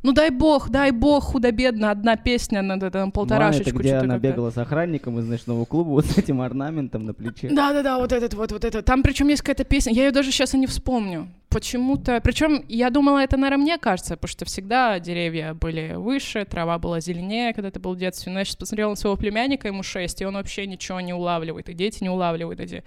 Ну 0.03 0.11
дай 0.11 0.31
бог, 0.31 0.69
дай 0.69 0.91
бог, 0.91 1.23
худо-бедно, 1.23 1.89
одна 1.89 2.17
песня 2.17 2.61
на 2.61 2.77
там, 2.91 3.11
полторашечку. 3.13 3.69
это 3.69 3.79
где 3.79 3.95
она 3.95 4.19
бегала 4.19 4.51
с 4.51 4.57
охранником 4.57 5.17
из 5.19 5.25
ночного 5.25 5.63
клуба 5.63 5.89
вот 5.89 6.05
с 6.05 6.17
этим 6.17 6.41
орнаментом 6.41 7.05
на 7.05 7.13
плече. 7.13 7.49
Да-да-да, 7.49 7.97
вот 7.97 8.11
этот 8.11 8.33
вот, 8.33 8.51
вот 8.51 8.65
это. 8.65 8.81
Там 8.81 9.01
причем 9.01 9.29
есть 9.29 9.41
какая-то 9.41 9.63
песня, 9.63 9.93
я 9.93 10.03
ее 10.05 10.11
даже 10.11 10.31
сейчас 10.31 10.53
и 10.53 10.57
не 10.57 10.67
вспомню. 10.67 11.29
Почему-то, 11.47 12.19
причем 12.21 12.65
я 12.67 12.89
думала, 12.89 13.19
это, 13.19 13.37
наверное, 13.37 13.63
мне 13.63 13.77
кажется, 13.77 14.15
потому 14.17 14.29
что 14.29 14.43
всегда 14.43 14.99
деревья 14.99 15.53
были 15.53 15.93
выше, 15.95 16.45
трава 16.45 16.79
была 16.79 16.99
зеленее, 16.99 17.53
когда 17.53 17.71
ты 17.71 17.79
был 17.79 17.93
в 17.93 17.97
детстве. 17.97 18.31
Но 18.31 18.39
я 18.39 18.45
сейчас 18.45 18.57
посмотрела 18.57 18.89
на 18.89 18.95
своего 18.95 19.15
племянника, 19.15 19.67
ему 19.67 19.83
6, 19.83 20.21
и 20.21 20.25
он 20.25 20.33
вообще 20.33 20.67
ничего 20.67 20.99
не 20.99 21.13
улавливает, 21.13 21.69
и 21.69 21.73
дети 21.73 22.03
не 22.03 22.09
улавливают 22.09 22.59
эти 22.59 22.83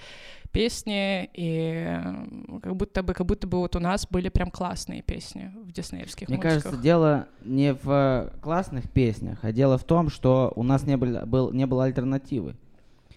песни, 0.57 1.29
и 1.35 1.85
э, 1.87 2.61
как 2.63 2.77
будто 2.77 3.03
бы, 3.03 3.13
как 3.15 3.27
будто 3.27 3.47
бы 3.47 3.59
вот 3.59 3.77
у 3.77 3.81
нас 3.81 4.07
были 4.11 4.29
прям 4.31 4.51
классные 4.51 5.03
песни 5.03 5.53
в 5.65 5.73
диснеевских 5.73 6.29
Мне 6.29 6.39
мультиках. 6.39 6.63
кажется, 6.63 6.83
дело 6.83 7.27
не 7.45 7.75
в 7.75 7.91
э, 7.91 8.31
классных 8.41 8.91
песнях, 8.91 9.39
а 9.43 9.53
дело 9.53 9.77
в 9.77 9.85
том, 9.85 10.09
что 10.09 10.53
у 10.57 10.63
нас 10.63 10.85
не, 10.85 10.97
было, 10.97 11.27
был, 11.27 11.53
не 11.53 11.67
было 11.67 11.85
альтернативы. 11.85 12.55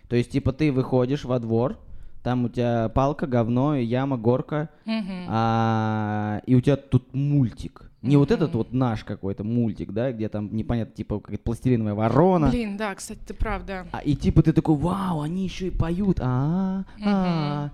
То 0.10 0.16
есть, 0.16 0.32
типа, 0.32 0.52
ты 0.52 0.72
выходишь 0.72 1.24
во 1.24 1.40
двор, 1.40 1.78
там 2.24 2.46
у 2.46 2.50
тебя 2.50 2.90
палка, 2.90 3.26
говно, 3.28 3.76
яма, 3.76 4.18
горка, 4.18 4.70
Мгм. 4.86 5.26
а, 5.30 6.42
и 6.46 6.56
у 6.56 6.62
тебя 6.62 6.76
тут 6.76 7.14
мультик. 7.14 7.89
Не 8.02 8.16
вот 8.16 8.32
этот 8.32 8.54
вот 8.56 8.72
наш 8.72 9.04
какой-то 9.04 9.44
мультик, 9.44 9.92
да, 9.92 10.12
где 10.12 10.30
там 10.30 10.56
непонятно, 10.56 10.96
типа, 10.96 11.20
какая-то 11.20 11.44
пластилиновая 11.44 11.94
ворона. 11.94 12.50
Блин, 12.50 12.78
да, 12.78 12.96
кстати, 12.96 13.20
ты 13.26 13.34
прав, 13.34 13.66
да. 13.66 13.88
А, 13.92 14.00
и 14.00 14.16
типа 14.16 14.42
ты 14.42 14.54
такой, 14.54 14.76
вау, 14.78 15.22
они 15.22 15.44
еще 15.44 15.68
и 15.68 15.72
поют, 15.72 16.20
а, 16.22 16.86
а, 17.04 17.72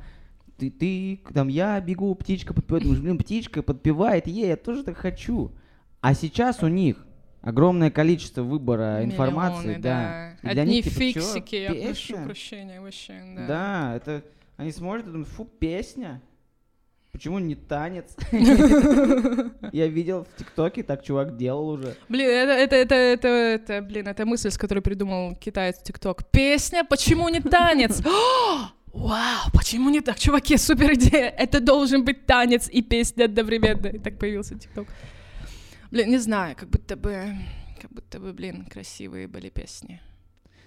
ты, 0.57 0.71
ты, 0.71 1.19
там 1.33 1.47
я 1.47 1.79
бегу, 1.79 2.13
птичка 2.15 2.53
подпевает, 2.53 2.83
думаешь, 2.83 3.01
блин, 3.01 3.17
птичка 3.19 3.61
подпевает, 3.61 4.25
ей, 4.25 4.47
я 4.47 4.57
тоже 4.57 4.83
так 4.83 4.97
хочу. 4.97 5.51
А 6.01 6.13
сейчас 6.15 6.63
у 6.63 6.67
них 6.67 7.05
огромное 7.41 7.91
количество 7.91 8.41
выбора 8.41 9.03
информации, 9.03 9.77
Миллионы, 9.77 9.81
да. 9.81 10.31
И 10.41 10.53
для 10.53 10.63
Одни 10.63 10.75
них, 10.75 10.85
типа, 10.85 10.95
чё, 10.95 11.21
фиксики, 11.21 11.55
я 11.55 11.87
прошу 11.87 12.17
прощения 12.23 12.81
вообще, 12.81 13.21
да. 13.35 13.47
Да, 13.47 13.95
это 13.95 14.23
они 14.57 14.71
смотрят 14.71 15.07
и 15.07 15.11
думают, 15.11 15.27
фу, 15.27 15.45
песня. 15.45 16.21
Почему 17.15 17.39
не 17.39 17.55
танец? 17.55 18.13
Я 19.71 19.87
видел 19.87 20.25
в 20.25 20.37
ТикТоке, 20.37 20.83
так 20.83 21.01
чувак 21.01 21.37
делал 21.37 21.69
уже. 21.69 21.95
Блин, 22.09 22.27
это, 22.27 22.51
это, 22.51 22.75
это, 22.75 22.95
это, 22.95 23.27
это, 23.27 23.81
блин, 23.81 24.09
это 24.09 24.25
мысль, 24.25 24.49
с 24.49 24.57
которой 24.57 24.81
придумал 24.81 25.33
китаец 25.37 25.81
ТикТок. 25.81 26.29
Песня, 26.29 26.83
почему 26.83 27.29
не 27.29 27.39
танец? 27.39 28.01
Вау, 28.93 29.49
почему 29.53 29.89
не 29.91 30.01
так? 30.01 30.19
Чуваки, 30.19 30.57
супер 30.57 30.95
идея. 30.95 31.29
Это 31.29 31.61
должен 31.61 32.03
быть 32.03 32.25
танец 32.25 32.67
и 32.67 32.81
песня 32.81 33.25
одновременно. 33.25 33.87
И 33.87 33.97
так 33.97 34.19
появился 34.19 34.59
ТикТок. 34.59 34.85
Блин, 35.91 36.09
не 36.09 36.17
знаю, 36.17 36.57
как 36.57 36.69
будто 36.69 36.97
бы, 36.97 37.33
как 37.81 37.93
будто 37.93 38.19
бы, 38.19 38.33
блин, 38.33 38.65
красивые 38.65 39.29
были 39.29 39.47
песни. 39.47 40.01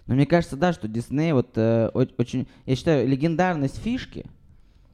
Но 0.07 0.15
мне 0.15 0.25
кажется, 0.25 0.57
да, 0.57 0.73
что 0.73 0.89
Дисней 0.89 1.35
вот 1.35 1.59
э, 1.59 1.91
очень, 1.93 2.49
я 2.65 2.75
считаю, 2.75 3.07
легендарность 3.07 3.83
фишки, 3.83 4.25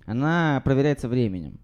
она 0.06 0.60
проверяется 0.64 1.08
временем. 1.08 1.58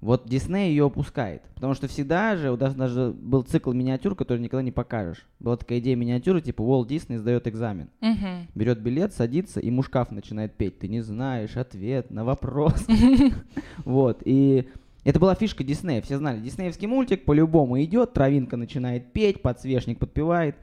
Вот 0.00 0.28
Дисней 0.28 0.70
ее 0.70 0.86
опускает, 0.86 1.42
потому 1.54 1.72
что 1.74 1.88
всегда 1.88 2.36
же, 2.36 2.50
у 2.52 2.56
нас 2.56 2.74
даже 2.74 3.12
был 3.12 3.42
цикл 3.42 3.72
миниатюр, 3.72 4.14
который 4.14 4.40
никогда 4.40 4.62
не 4.62 4.70
покажешь. 4.70 5.26
Была 5.40 5.56
такая 5.56 5.78
идея 5.78 5.96
миниатюры, 5.96 6.42
типа 6.42 6.60
Уолт 6.60 6.88
Дисней 6.88 7.16
сдает 7.16 7.48
экзамен. 7.48 7.88
Мгм. 8.02 8.46
Берет 8.54 8.80
билет, 8.80 9.14
садится, 9.14 9.58
и 9.58 9.70
мушкаф 9.70 10.10
начинает 10.10 10.54
петь. 10.54 10.78
Ты 10.78 10.88
не 10.88 11.00
знаешь 11.00 11.56
ответ 11.56 12.10
на 12.10 12.24
вопрос. 12.24 12.86
Вот, 13.84 14.22
и 14.24 14.68
это 15.04 15.18
была 15.18 15.34
фишка 15.34 15.64
Диснея. 15.64 16.02
Все 16.02 16.18
знали, 16.18 16.40
диснеевский 16.40 16.88
мультик 16.88 17.24
по-любому 17.24 17.82
идет, 17.82 18.12
травинка 18.12 18.56
начинает 18.56 19.12
петь, 19.12 19.40
подсвечник 19.40 19.98
подпевает. 19.98 20.56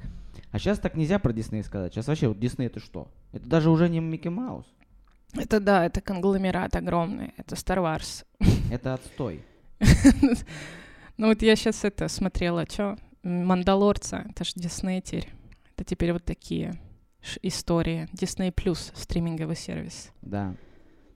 А 0.52 0.60
сейчас 0.60 0.80
так 0.80 0.96
нельзя 0.96 1.18
про 1.18 1.34
Дисней 1.34 1.64
сказать. 1.64 1.94
Сейчас 1.94 2.08
вообще 2.08 2.28
вот 2.28 2.40
Дисней 2.40 2.68
это 2.68 2.80
что? 2.80 3.08
Это 3.32 3.48
даже 3.50 3.70
уже 3.70 3.90
не 3.90 4.00
Микки 4.00 4.28
Маус. 4.28 4.66
Это 5.36 5.60
да, 5.60 5.86
это 5.86 6.02
конгломерат 6.02 6.76
огромный, 6.76 7.34
это 7.38 7.56
Star 7.56 7.78
Wars. 7.78 8.26
Это 8.72 8.94
отстой. 8.94 9.44
Ну 11.16 11.28
вот 11.28 11.44
я 11.44 11.56
сейчас 11.56 11.84
это 11.84 12.08
смотрела, 12.08 12.66
что 12.68 12.98
Мандалорца, 13.22 14.26
это 14.32 14.44
ж 14.44 14.54
Дисней 14.56 15.00
теперь. 15.00 15.30
Это 15.76 15.84
теперь 15.86 16.12
вот 16.12 16.24
такие 16.26 16.74
истории. 17.44 18.10
Дисней 18.14 18.52
плюс 18.52 18.92
стриминговый 18.96 19.56
сервис. 19.56 20.12
Да. 20.24 20.56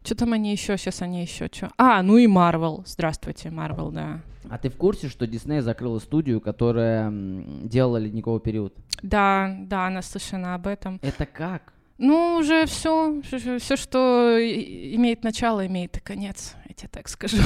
Что 0.04 0.16
там 0.16 0.34
они 0.34 0.52
еще? 0.52 0.78
Сейчас 0.78 1.02
они 1.02 1.22
еще 1.22 1.50
что? 1.52 1.72
А, 1.78 2.02
ну 2.02 2.18
и 2.18 2.28
Марвел. 2.28 2.84
Здравствуйте, 2.86 3.50
Марвел, 3.50 3.92
да. 3.92 4.22
А 4.50 4.58
ты 4.58 4.70
в 4.70 4.78
курсе, 4.78 5.10
что 5.10 5.28
Дисней 5.28 5.60
закрыла 5.60 6.00
студию, 6.00 6.40
которая 6.40 7.12
делала 7.12 7.98
ледниковый 7.98 8.40
период? 8.40 8.74
Да, 9.02 9.54
да, 9.62 9.90
наслышана 9.90 10.56
об 10.56 10.68
этом. 10.68 11.00
Это 11.02 11.26
как? 11.26 11.74
Ну, 11.98 12.38
уже 12.38 12.66
все, 12.68 13.22
все, 13.24 13.76
что 13.76 14.38
имеет 14.40 15.24
начало, 15.24 15.66
имеет 15.66 15.98
и 15.98 16.00
конец, 16.00 16.56
я 16.68 16.76
тебе 16.76 16.90
так 16.90 17.08
скажу. 17.08 17.38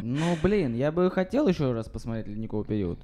Ну, 0.00 0.36
блин, 0.42 0.76
я 0.76 0.92
бы 0.92 1.10
хотел 1.10 1.48
еще 1.48 1.72
раз 1.72 1.88
посмотреть 1.88 2.28
ледниковый 2.28 2.64
период. 2.64 3.00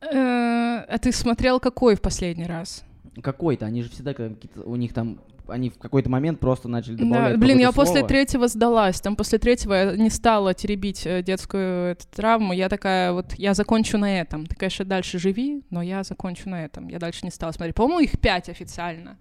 Э, 0.00 0.84
А 0.88 0.98
ты 1.00 1.10
смотрел 1.12 1.58
какой 1.60 1.96
в 1.96 2.00
последний 2.02 2.44
раз? 2.46 2.84
Какой-то, 3.22 3.66
они 3.66 3.82
же 3.82 3.90
всегда 3.90 4.14
какие-то, 4.14 4.62
у 4.62 4.76
них 4.76 4.92
там, 4.92 5.20
они 5.48 5.70
в 5.70 5.78
какой-то 5.78 6.10
момент 6.10 6.38
просто 6.38 6.68
начали 6.68 6.96
Да, 6.96 7.04
добавлять 7.04 7.38
блин, 7.38 7.58
я 7.58 7.68
какое-то 7.68 7.80
после 7.80 7.94
слово. 8.00 8.08
третьего 8.08 8.48
сдалась. 8.48 9.00
Там 9.00 9.16
после 9.16 9.38
третьего 9.38 9.72
я 9.72 9.96
не 9.96 10.10
стала 10.10 10.52
теребить 10.54 11.06
э, 11.06 11.22
детскую 11.22 11.92
эту 11.92 12.06
травму. 12.14 12.52
Я 12.52 12.68
такая 12.68 13.12
вот, 13.12 13.32
я 13.34 13.54
закончу 13.54 13.96
на 13.96 14.20
этом. 14.20 14.46
Ты, 14.46 14.54
конечно, 14.54 14.84
дальше 14.84 15.18
живи, 15.18 15.64
но 15.70 15.80
я 15.82 16.04
закончу 16.04 16.48
на 16.50 16.64
этом. 16.64 16.88
Я 16.88 16.98
дальше 16.98 17.20
не 17.24 17.30
стала 17.30 17.52
смотреть. 17.52 17.74
По-моему, 17.74 18.00
их 18.00 18.20
пять 18.20 18.48
официально. 18.50 19.16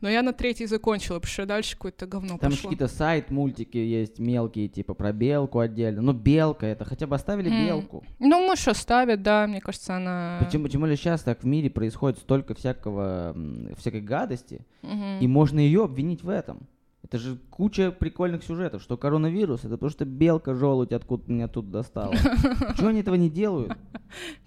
Но 0.00 0.08
я 0.10 0.22
на 0.22 0.32
третий 0.32 0.66
закончила, 0.66 1.16
потому 1.16 1.32
что 1.32 1.46
дальше 1.46 1.74
какое-то 1.74 2.06
говно 2.06 2.36
Там 2.38 2.50
пошло. 2.50 2.70
какие-то 2.70 2.86
сайт-мультики 2.88 3.78
есть 3.78 4.18
мелкие, 4.18 4.68
типа 4.68 4.94
про 4.94 5.12
белку 5.12 5.58
отдельно. 5.58 6.02
Ну, 6.02 6.12
белка 6.12 6.66
это, 6.66 6.84
хотя 6.84 7.06
бы 7.06 7.16
оставили 7.16 7.48
М. 7.50 7.66
белку. 7.66 8.04
Ну, 8.18 8.46
может, 8.46 8.76
ставят, 8.76 9.22
да, 9.22 9.46
мне 9.46 9.60
кажется, 9.60 9.96
она... 9.96 10.38
Почему, 10.44 10.64
почему 10.64 10.86
ли 10.86 10.96
сейчас 10.96 11.22
так 11.22 11.42
в 11.42 11.46
мире 11.46 11.70
происходит 11.70 12.18
столько 12.18 12.54
всякого, 12.54 13.34
всякой 13.78 14.02
гадости, 14.02 14.66
Мгм. 14.82 15.18
и 15.20 15.26
можно 15.26 15.58
ее 15.60 15.84
обвинить 15.84 16.22
в 16.22 16.28
этом? 16.28 16.66
Это 17.06 17.18
же 17.18 17.38
куча 17.50 17.92
прикольных 17.92 18.42
сюжетов, 18.42 18.82
что 18.82 18.96
коронавирус, 18.96 19.60
это 19.60 19.70
потому 19.76 19.90
что 19.90 20.04
белка 20.04 20.54
желудь 20.54 20.90
откуда 20.90 21.30
меня 21.30 21.46
тут 21.46 21.70
достала. 21.70 22.12
Чего 22.76 22.88
они 22.88 23.00
этого 23.00 23.14
не 23.14 23.30
делают? 23.30 23.74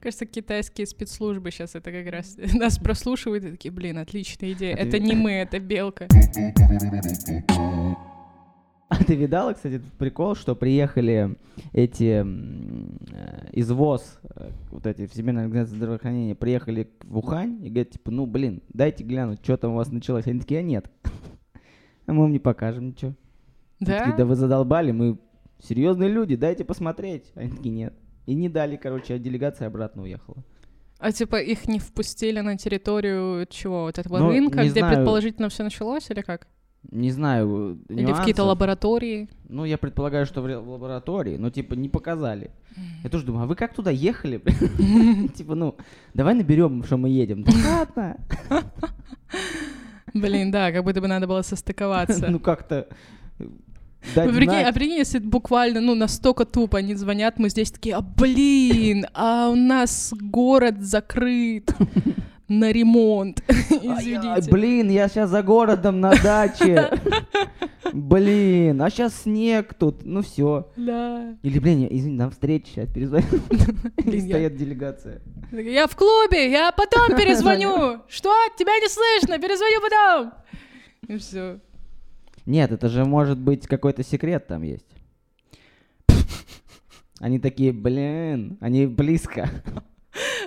Кажется, 0.01 0.25
китайские 0.25 0.85
спецслужбы 0.85 1.51
сейчас 1.51 1.75
это 1.75 1.89
как 1.89 2.05
раз 2.11 2.37
нас 2.53 2.77
прослушивают 2.77 3.45
и 3.45 3.51
такие, 3.51 3.71
блин, 3.71 3.97
отличная 3.97 4.51
идея. 4.51 4.75
А 4.75 4.79
Это 4.79 4.99
не 4.99 5.15
мы, 5.15 5.31
это 5.31 5.59
белка. 5.59 6.07
А 8.89 9.03
ты 9.03 9.13
видала, 9.13 9.53
кстати, 9.53 9.75
этот 9.75 9.93
прикол, 9.93 10.35
что 10.35 10.55
приехали 10.55 11.37
эти 11.73 12.25
э, 12.25 13.49
из 13.51 13.69
ВОЗ, 13.69 14.19
э, 14.23 14.49
вот 14.71 14.87
эти 14.87 15.05
Всемирная 15.05 15.43
организация 15.43 15.77
здравоохранения, 15.77 16.33
приехали 16.33 16.89
в 17.03 17.19
Ухань 17.19 17.63
и 17.63 17.69
говорят, 17.69 17.91
типа, 17.91 18.09
ну, 18.09 18.25
блин, 18.25 18.63
дайте 18.69 19.03
глянуть, 19.03 19.41
что 19.43 19.57
там 19.57 19.73
у 19.73 19.75
вас 19.75 19.91
началось. 19.91 20.25
Они 20.25 20.39
такие, 20.39 20.61
а 20.61 20.63
нет. 20.63 20.89
А 22.09 22.13
мы 22.13 22.23
вам 22.23 22.31
не 22.31 22.39
покажем 22.39 22.87
ничего. 22.87 23.13
Они 23.79 23.85
такие, 23.91 24.11
да 24.11 24.17
Да? 24.17 24.25
вы 24.25 24.35
задолбали, 24.35 24.91
мы 24.91 25.19
серьезные 25.59 26.09
люди, 26.09 26.35
дайте 26.35 26.65
посмотреть. 26.65 27.31
Они 27.35 27.51
такие, 27.51 27.69
нет. 27.75 27.93
И 28.25 28.33
не 28.33 28.49
дали, 28.49 28.77
короче, 28.77 29.13
а 29.13 29.19
делегация 29.19 29.67
обратно 29.67 30.01
уехала. 30.01 30.37
А 30.97 31.11
типа 31.11 31.35
их 31.39 31.67
не 31.67 31.77
впустили 31.77 32.39
на 32.39 32.57
территорию 32.57 33.45
чего? 33.49 33.83
Вот 33.83 33.99
этого 33.99 34.17
Ну, 34.17 34.29
рынка, 34.29 34.61
где 34.63 34.79
знаю. 34.79 34.95
предположительно 34.95 35.49
все 35.49 35.63
началось, 35.63 36.09
или 36.09 36.21
как? 36.21 36.47
Не 36.91 37.11
знаю, 37.11 37.79
Или 37.89 38.05
в 38.05 38.17
какие-то 38.17 38.41
нюансов. 38.41 38.45
лаборатории? 38.47 39.29
Ну, 39.47 39.65
я 39.65 39.77
предполагаю, 39.77 40.25
что 40.25 40.41
в 40.41 40.45
лаборатории, 40.69 41.37
но, 41.37 41.49
типа, 41.51 41.75
не 41.75 41.89
показали. 41.89 42.51
Я 43.03 43.09
тоже 43.09 43.25
думаю, 43.25 43.43
а 43.43 43.47
вы 43.47 43.55
как 43.55 43.73
туда 43.75 43.91
ехали? 43.91 44.37
Типа, 45.35 45.55
ну, 45.55 45.75
давай 46.13 46.35
наберем, 46.35 46.83
что 46.83 46.97
мы 46.97 47.09
едем. 47.09 47.43
Да 47.47 47.51
ладно. 47.67 48.17
Блин, 50.13 50.51
да, 50.51 50.71
как 50.71 50.83
будто 50.83 51.01
бы 51.01 51.07
надо 51.07 51.27
было 51.27 51.41
состыковаться. 51.41 52.27
Ну, 52.29 52.39
как-то 52.39 52.87
дать 54.15 54.27
Ну, 54.27 54.33
прикинь, 54.33 54.63
а 54.63 54.71
прикинь, 54.73 54.97
если 54.97 55.19
буквально, 55.19 55.81
ну, 55.81 55.95
настолько 55.95 56.45
тупо 56.45 56.77
они 56.77 56.95
звонят, 56.95 57.39
мы 57.39 57.49
здесь 57.49 57.71
такие, 57.71 57.95
а 57.95 58.01
блин, 58.01 59.05
а 59.13 59.49
у 59.49 59.55
нас 59.55 60.13
город 60.19 60.81
закрыт 60.81 61.73
на 62.49 62.71
ремонт. 62.71 63.41
Извините. 63.49 64.51
Блин, 64.51 64.89
я 64.89 65.07
сейчас 65.07 65.29
за 65.29 65.41
городом 65.43 65.99
на 66.01 66.11
даче. 66.21 66.89
Блин, 67.93 68.81
а 68.81 68.89
сейчас 68.89 69.21
снег 69.21 69.73
тут. 69.73 70.03
Ну 70.03 70.21
все. 70.21 70.69
Да. 70.75 71.37
Или, 71.43 71.59
блин, 71.59 71.87
извини, 71.89 72.17
нам 72.17 72.31
встреча 72.31 72.67
сейчас 72.67 72.89
перезвоню. 72.89 73.25
И 73.97 74.01
Блин, 74.03 74.25
я- 74.25 74.35
стоит 74.35 74.55
делегация. 74.57 75.21
Я 75.51 75.87
в 75.87 75.95
клубе, 75.95 76.51
я 76.51 76.71
потом 76.71 77.15
перезвоню. 77.17 78.01
Что? 78.07 78.33
Тебя 78.57 78.77
не 78.79 78.89
слышно, 78.89 79.39
перезвоню 79.39 79.81
потом. 79.81 80.33
И 81.07 81.17
все. 81.17 81.59
Нет, 82.45 82.71
это 82.71 82.89
же 82.89 83.05
может 83.05 83.37
быть 83.39 83.67
какой-то 83.67 84.03
секрет 84.03 84.47
там 84.47 84.63
есть. 84.63 84.85
Они 87.19 87.37
такие, 87.37 87.73
блин, 87.73 88.57
они 88.61 88.85
близко. 88.87 89.49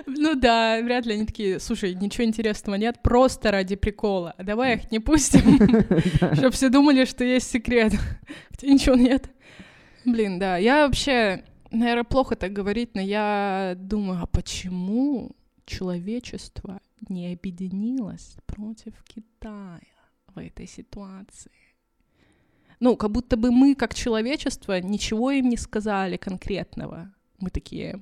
Ну 0.05 0.35
да, 0.35 0.81
вряд 0.81 1.05
ли 1.05 1.13
они 1.13 1.25
такие, 1.25 1.59
слушай, 1.59 1.93
ничего 1.95 2.25
интересного 2.25 2.75
нет, 2.75 3.01
просто 3.01 3.51
ради 3.51 3.75
прикола. 3.75 4.35
Давай 4.37 4.75
их 4.75 4.91
не 4.91 4.99
пустим, 4.99 5.59
чтобы 6.35 6.51
все 6.51 6.69
думали, 6.69 7.05
что 7.05 7.23
есть 7.23 7.49
секрет. 7.49 7.93
Хотя 8.49 8.67
ничего 8.67 8.95
нет. 8.95 9.29
Блин, 10.05 10.39
да, 10.39 10.57
я 10.57 10.85
вообще, 10.85 11.43
наверное, 11.71 12.03
плохо 12.03 12.35
так 12.35 12.51
говорить, 12.51 12.95
но 12.95 13.01
я 13.01 13.75
думаю, 13.77 14.21
а 14.23 14.27
почему 14.27 15.31
человечество 15.65 16.81
не 17.07 17.33
объединилось 17.33 18.35
против 18.45 18.93
Китая 19.05 19.79
в 20.35 20.39
этой 20.39 20.67
ситуации? 20.67 21.51
ну, 22.83 22.97
как 22.97 23.11
будто 23.11 23.37
бы 23.37 23.49
мы, 23.49 23.75
как 23.75 23.93
человечество, 23.95 24.81
ничего 24.81 25.31
им 25.31 25.47
не 25.47 25.55
сказали 25.55 26.17
конкретного. 26.17 27.13
Мы 27.39 27.49
такие... 27.49 28.01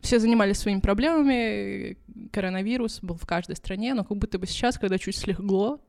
Все 0.00 0.18
занимались 0.18 0.58
своими 0.58 0.80
проблемами, 0.80 1.96
коронавирус 2.32 3.00
был 3.00 3.16
в 3.16 3.26
каждой 3.26 3.56
стране, 3.56 3.94
но 3.94 4.04
как 4.04 4.16
будто 4.16 4.38
бы 4.38 4.46
сейчас, 4.46 4.78
когда 4.78 4.98
чуть 4.98 5.16
слегло, 5.16 5.80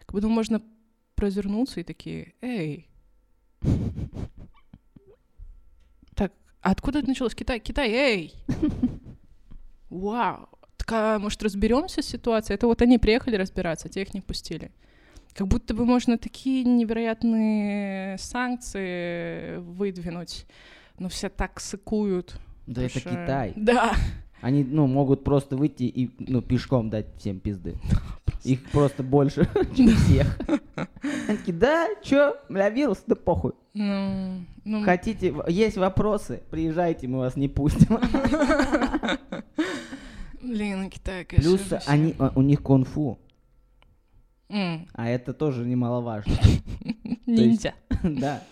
как 0.00 0.12
будто 0.12 0.28
можно 0.28 0.62
развернуться 1.16 1.80
и 1.80 1.84
такие, 1.84 2.34
эй, 2.40 2.88
так, 6.14 6.32
а 6.60 6.70
откуда 6.70 6.98
это 6.98 7.08
началось? 7.08 7.34
Китай, 7.34 7.60
Китай, 7.60 7.90
эй! 7.90 8.34
Вау! 9.90 10.48
Так, 10.76 10.92
а 10.92 11.18
может, 11.18 11.42
разберемся 11.42 12.02
с 12.02 12.06
ситуацией? 12.06 12.56
Это 12.56 12.66
вот 12.66 12.82
они 12.82 12.98
приехали 12.98 13.36
разбираться, 13.36 13.88
те 13.88 14.02
их 14.02 14.14
не 14.14 14.20
пустили. 14.20 14.72
Как 15.34 15.46
будто 15.46 15.74
бы 15.74 15.84
можно 15.86 16.18
такие 16.18 16.64
невероятные 16.64 18.18
санкции 18.18 19.58
выдвинуть, 19.58 20.46
но 20.98 21.08
все 21.08 21.28
так 21.28 21.60
сыкуют. 21.60 22.36
Да 22.72 22.82
это 22.82 23.00
Китай. 23.00 23.52
Да. 23.56 23.94
Они, 24.40 24.64
ну, 24.64 24.86
могут 24.86 25.22
просто 25.22 25.56
выйти 25.56 25.84
и, 25.84 26.10
ну, 26.18 26.42
пешком 26.42 26.90
дать 26.90 27.06
всем 27.18 27.38
пизды. 27.38 27.76
Их 28.44 28.62
просто 28.70 29.02
больше, 29.04 29.48
чем 29.76 29.88
всех. 29.88 30.36
Они 31.28 31.36
такие, 31.38 31.56
да, 31.56 31.88
чё, 32.02 32.36
бля, 32.48 32.68
вирус, 32.70 33.04
да 33.06 33.14
похуй. 33.14 33.52
Ну, 33.74 34.44
ну, 34.64 34.82
Хотите, 34.84 35.32
есть 35.46 35.76
вопросы, 35.76 36.42
приезжайте, 36.50 37.06
мы 37.06 37.18
вас 37.20 37.36
не 37.36 37.48
пустим. 37.48 38.00
блин, 40.42 40.90
Китай, 40.90 41.24
конечно. 41.24 41.50
Плюс 41.50 41.70
вообще. 41.70 41.88
они, 41.88 42.14
а, 42.18 42.32
у 42.34 42.42
них 42.42 42.62
кунг-фу, 42.62 43.18
а 44.48 45.08
это 45.08 45.32
тоже 45.32 45.64
немаловажно. 45.64 46.34
Ниндзя. 47.26 47.74
Да. 48.02 48.42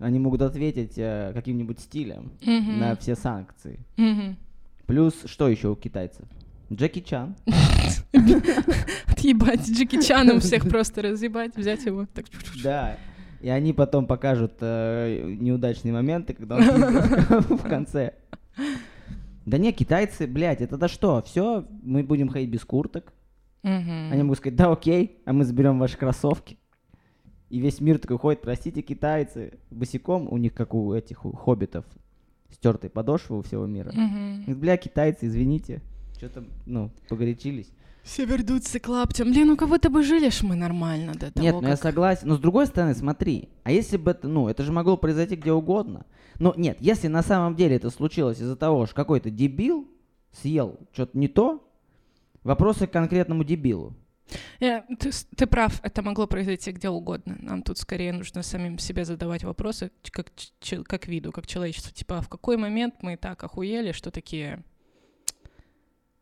Они 0.00 0.18
могут 0.18 0.42
ответить 0.42 0.94
э, 0.96 1.30
каким-нибудь 1.34 1.78
стилем 1.78 2.32
Мгм. 2.44 2.78
на 2.80 2.96
все 2.96 3.14
санкции. 3.14 3.78
Мгм. 3.96 4.36
Плюс, 4.86 5.14
что 5.26 5.48
еще 5.48 5.68
у 5.68 5.76
китайцев? 5.76 6.24
Джеки 6.72 7.00
Чан. 7.00 7.36
Отъебать 9.06 9.68
Джеки 9.68 10.00
Чаном 10.02 10.40
всех 10.40 10.68
просто 10.68 11.02
разъебать, 11.02 11.56
взять 11.56 11.84
его. 11.84 12.06
Так. 12.14 12.26
Да. 12.62 12.96
И 13.40 13.48
они 13.48 13.72
потом 13.72 14.06
покажут 14.06 14.54
э, 14.60 15.34
неудачные 15.38 15.92
моменты, 15.92 16.34
когда 16.34 16.56
он 16.56 16.62
в 17.58 17.62
конце. 17.68 18.14
Да 19.46 19.56
не, 19.58 19.72
китайцы, 19.72 20.26
блядь, 20.26 20.60
это 20.60 20.76
да 20.76 20.88
что? 20.88 21.22
Все, 21.22 21.66
мы 21.82 22.02
будем 22.02 22.28
ходить 22.28 22.50
без 22.50 22.64
курток. 22.64 23.12
Они 23.62 24.22
могут 24.22 24.38
сказать, 24.38 24.56
да 24.56 24.70
окей, 24.72 25.18
а 25.26 25.32
мы 25.32 25.44
заберем 25.44 25.78
ваши 25.78 25.96
кроссовки. 25.96 26.58
И 27.50 27.58
весь 27.58 27.80
мир 27.80 27.98
такой 27.98 28.16
ходит, 28.18 28.42
простите, 28.42 28.80
китайцы, 28.80 29.54
босиком, 29.70 30.28
у 30.32 30.36
них 30.38 30.54
как 30.54 30.72
у 30.72 30.94
этих 30.94 31.24
у 31.24 31.32
хоббитов, 31.32 31.84
стертые 32.52 32.90
подошвы 32.90 33.38
у 33.38 33.42
всего 33.42 33.66
мира. 33.66 33.90
Говорит, 33.90 34.56
Бля, 34.58 34.76
китайцы, 34.76 35.26
извините, 35.26 35.82
что-то, 36.16 36.44
ну, 36.66 36.90
погорячились. 37.08 37.70
Все 38.02 38.24
вернутся 38.24 38.80
к 38.80 38.88
лаптям. 38.88 39.30
Блин, 39.30 39.48
ну 39.48 39.56
как 39.56 39.68
будто 39.68 39.90
бы 39.90 40.02
жили 40.02 40.30
ж 40.30 40.42
мы 40.42 40.54
нормально 40.54 41.12
до 41.12 41.30
того, 41.30 41.42
Нет, 41.44 41.54
ну 41.54 41.62
я 41.62 41.70
как- 41.70 41.82
согласен. 41.82 42.28
Но 42.28 42.36
с 42.36 42.40
другой 42.40 42.66
стороны, 42.66 42.94
смотри, 42.94 43.50
а 43.62 43.72
если 43.72 43.98
бы 43.98 44.12
это, 44.12 44.26
ну, 44.26 44.48
это 44.48 44.62
же 44.62 44.72
могло 44.72 44.96
произойти 44.96 45.36
где 45.36 45.52
угодно. 45.52 46.06
Но 46.38 46.54
нет, 46.56 46.78
если 46.80 47.08
на 47.08 47.22
самом 47.22 47.56
деле 47.56 47.76
это 47.76 47.90
случилось 47.90 48.38
из-за 48.40 48.56
того, 48.56 48.86
что 48.86 48.94
какой-то 48.94 49.30
дебил 49.30 49.86
съел 50.32 50.78
что-то 50.92 51.18
не 51.18 51.28
то, 51.28 51.62
вопросы 52.42 52.86
к 52.86 52.90
конкретному 52.92 53.44
дебилу. 53.44 53.94
Э, 54.60 54.82
ты, 54.98 55.10
ты 55.36 55.46
прав, 55.46 55.80
это 55.82 56.02
могло 56.02 56.26
произойти 56.26 56.72
где 56.72 56.88
угодно. 56.88 57.36
Нам 57.40 57.62
тут 57.62 57.78
скорее 57.78 58.12
нужно 58.12 58.42
самим 58.42 58.78
себе 58.78 59.04
задавать 59.04 59.44
вопросы, 59.44 59.90
как, 60.10 60.26
ч- 60.60 60.82
как 60.84 61.06
виду, 61.08 61.32
как 61.32 61.46
человечеству. 61.46 61.92
Типа, 61.92 62.18
а 62.18 62.22
в 62.22 62.28
какой 62.28 62.56
момент 62.56 62.96
мы 63.02 63.16
так 63.16 63.42
охуели, 63.44 63.92
что 63.92 64.10
такие... 64.10 64.62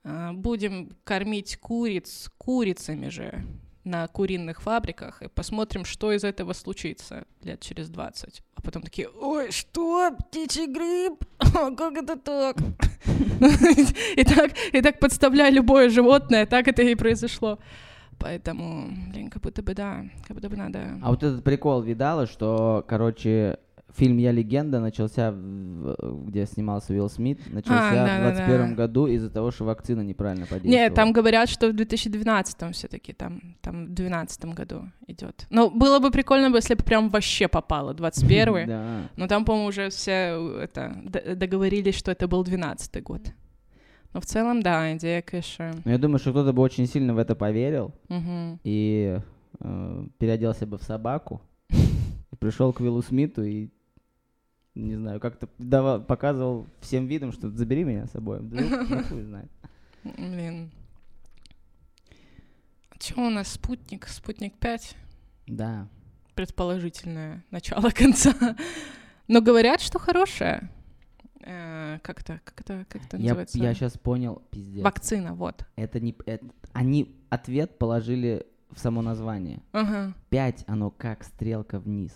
а, 0.04 0.32
будем 0.32 0.96
кормить 1.04 1.56
куриц 1.58 2.30
курицами 2.38 3.08
же 3.08 3.44
на 3.84 4.06
куриных 4.08 4.60
фабриках 4.60 5.22
и 5.22 5.28
посмотрим, 5.28 5.84
что 5.86 6.12
из 6.12 6.22
этого 6.22 6.52
случится 6.52 7.24
лет 7.42 7.60
через 7.60 7.88
20. 7.88 8.42
А 8.54 8.60
потом 8.62 8.82
такие, 8.82 9.08
ой, 9.08 9.50
что, 9.50 10.10
птичий 10.12 10.66
грипп? 10.66 11.24
А, 11.56 11.70
Как 11.74 11.96
это 11.96 12.16
так? 12.16 12.56
И 14.16 14.24
так, 14.24 14.52
и 14.72 14.82
так 14.82 14.98
подставляя 14.98 15.50
любое 15.50 15.88
животное, 15.88 16.44
так 16.46 16.68
это 16.68 16.82
и 16.82 16.94
произошло. 16.94 17.58
Поэтому, 18.18 18.88
блин, 19.12 19.30
как 19.30 19.42
будто 19.42 19.62
бы 19.62 19.74
да, 19.74 20.04
как 20.26 20.36
будто 20.36 20.48
бы 20.48 20.56
надо. 20.56 20.98
А 21.02 21.10
вот 21.10 21.22
этот 21.22 21.44
прикол 21.44 21.82
видала, 21.82 22.26
что, 22.26 22.84
короче, 22.88 23.58
фильм 23.96 24.18
«Я 24.18 24.32
легенда» 24.32 24.80
начался, 24.80 25.30
в- 25.32 26.26
где 26.26 26.46
снимался 26.46 26.92
Уилл 26.92 27.08
Смит, 27.08 27.40
начался 27.52 27.90
А, 27.90 27.94
да-да-да. 27.94 28.30
в 28.32 28.36
21 28.46 28.74
году 28.74 29.06
из-за 29.06 29.30
того, 29.30 29.50
что 29.50 29.64
вакцина 29.64 30.02
неправильно 30.02 30.46
подействовала. 30.46 30.76
Нет, 30.84 30.94
там 30.94 31.12
говорят, 31.12 31.48
что 31.48 31.68
в 31.68 31.72
2012 31.72 32.72
все-таки, 32.74 33.12
там, 33.12 33.40
там 33.62 33.86
в 33.86 33.94
2012 33.94 34.44
году 34.54 34.82
идет. 35.06 35.46
Ну, 35.50 35.70
было 35.70 36.00
бы 36.00 36.10
прикольно, 36.10 36.54
если 36.54 36.74
бы 36.74 36.82
прям 36.84 37.08
вообще 37.08 37.48
попало, 37.48 37.94
21 37.94 38.66
Да. 38.66 39.02
Но 39.16 39.26
там, 39.26 39.44
по-моему, 39.44 39.68
уже 39.68 39.88
все 39.90 40.10
э, 40.36 40.60
это, 40.64 40.94
договорились, 41.36 41.94
что 41.94 42.10
это 42.10 42.28
был 42.28 42.44
12 42.44 43.02
год. 43.02 43.22
Но 44.14 44.20
в 44.20 44.26
целом, 44.26 44.62
да, 44.62 44.94
идея, 44.96 45.22
конечно. 45.22 45.74
Но 45.84 45.90
я 45.90 45.98
думаю, 45.98 46.18
что 46.18 46.30
кто-то 46.30 46.52
бы 46.52 46.62
очень 46.62 46.86
сильно 46.86 47.14
в 47.14 47.18
это 47.18 47.34
поверил 47.36 47.94
мгм. 48.08 48.58
и 48.64 49.20
э, 49.60 50.06
переоделся 50.18 50.66
бы 50.66 50.78
в 50.78 50.82
собаку, 50.82 51.42
и 51.70 52.36
пришел 52.38 52.72
к 52.72 52.80
Уиллу 52.80 53.02
Смиту 53.02 53.42
и, 53.44 53.68
не 54.74 54.94
знаю, 54.96 55.20
как-то 55.20 55.48
давал- 55.58 56.02
показывал 56.02 56.66
всем 56.80 57.06
видом, 57.06 57.32
что 57.32 57.50
забери 57.50 57.84
меня 57.84 58.06
с 58.06 58.12
собой. 58.12 58.38
Да 58.42 58.60
ну, 58.88 59.02
хуй 59.04 59.22
знает. 59.22 59.50
Блин. 60.04 60.70
Что 63.00 63.26
у 63.26 63.30
нас 63.30 63.48
спутник? 63.48 64.08
Спутник 64.08 64.54
5? 64.58 64.96
Да. 65.46 65.88
предположительное 66.34 67.44
начало 67.50 67.90
конца. 67.90 68.32
Но 69.28 69.40
говорят, 69.40 69.80
что 69.80 69.98
хорошее. 69.98 70.70
Э, 71.40 71.98
Как 72.02 72.20
это, 72.20 72.40
как 72.44 72.60
это, 72.60 72.84
как 72.88 73.04
это 73.04 73.16
Я, 73.16 73.22
называется? 73.30 73.58
я 73.58 73.74
сейчас 73.74 73.96
понял, 73.98 74.42
пиздец. 74.50 74.82
Вакцина, 74.84 75.34
вот. 75.34 75.64
Это 75.76 76.00
не... 76.00 76.16
это- 76.26 76.46
они 76.72 77.16
ответ 77.30 77.78
положили 77.78 78.46
в 78.70 78.78
само 78.78 79.02
название. 79.02 79.62
Ага. 79.72 80.14
5, 80.30 80.64
оно 80.66 80.90
как 80.90 81.24
стрелка 81.24 81.78
вниз. 81.78 82.12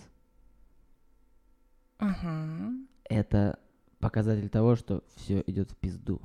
Ага. 1.97 2.71
Это 3.09 3.59
показатель 3.99 4.49
того, 4.49 4.75
что 4.75 5.03
все 5.15 5.43
идет 5.47 5.71
в 5.71 5.77
пизду. 5.77 6.21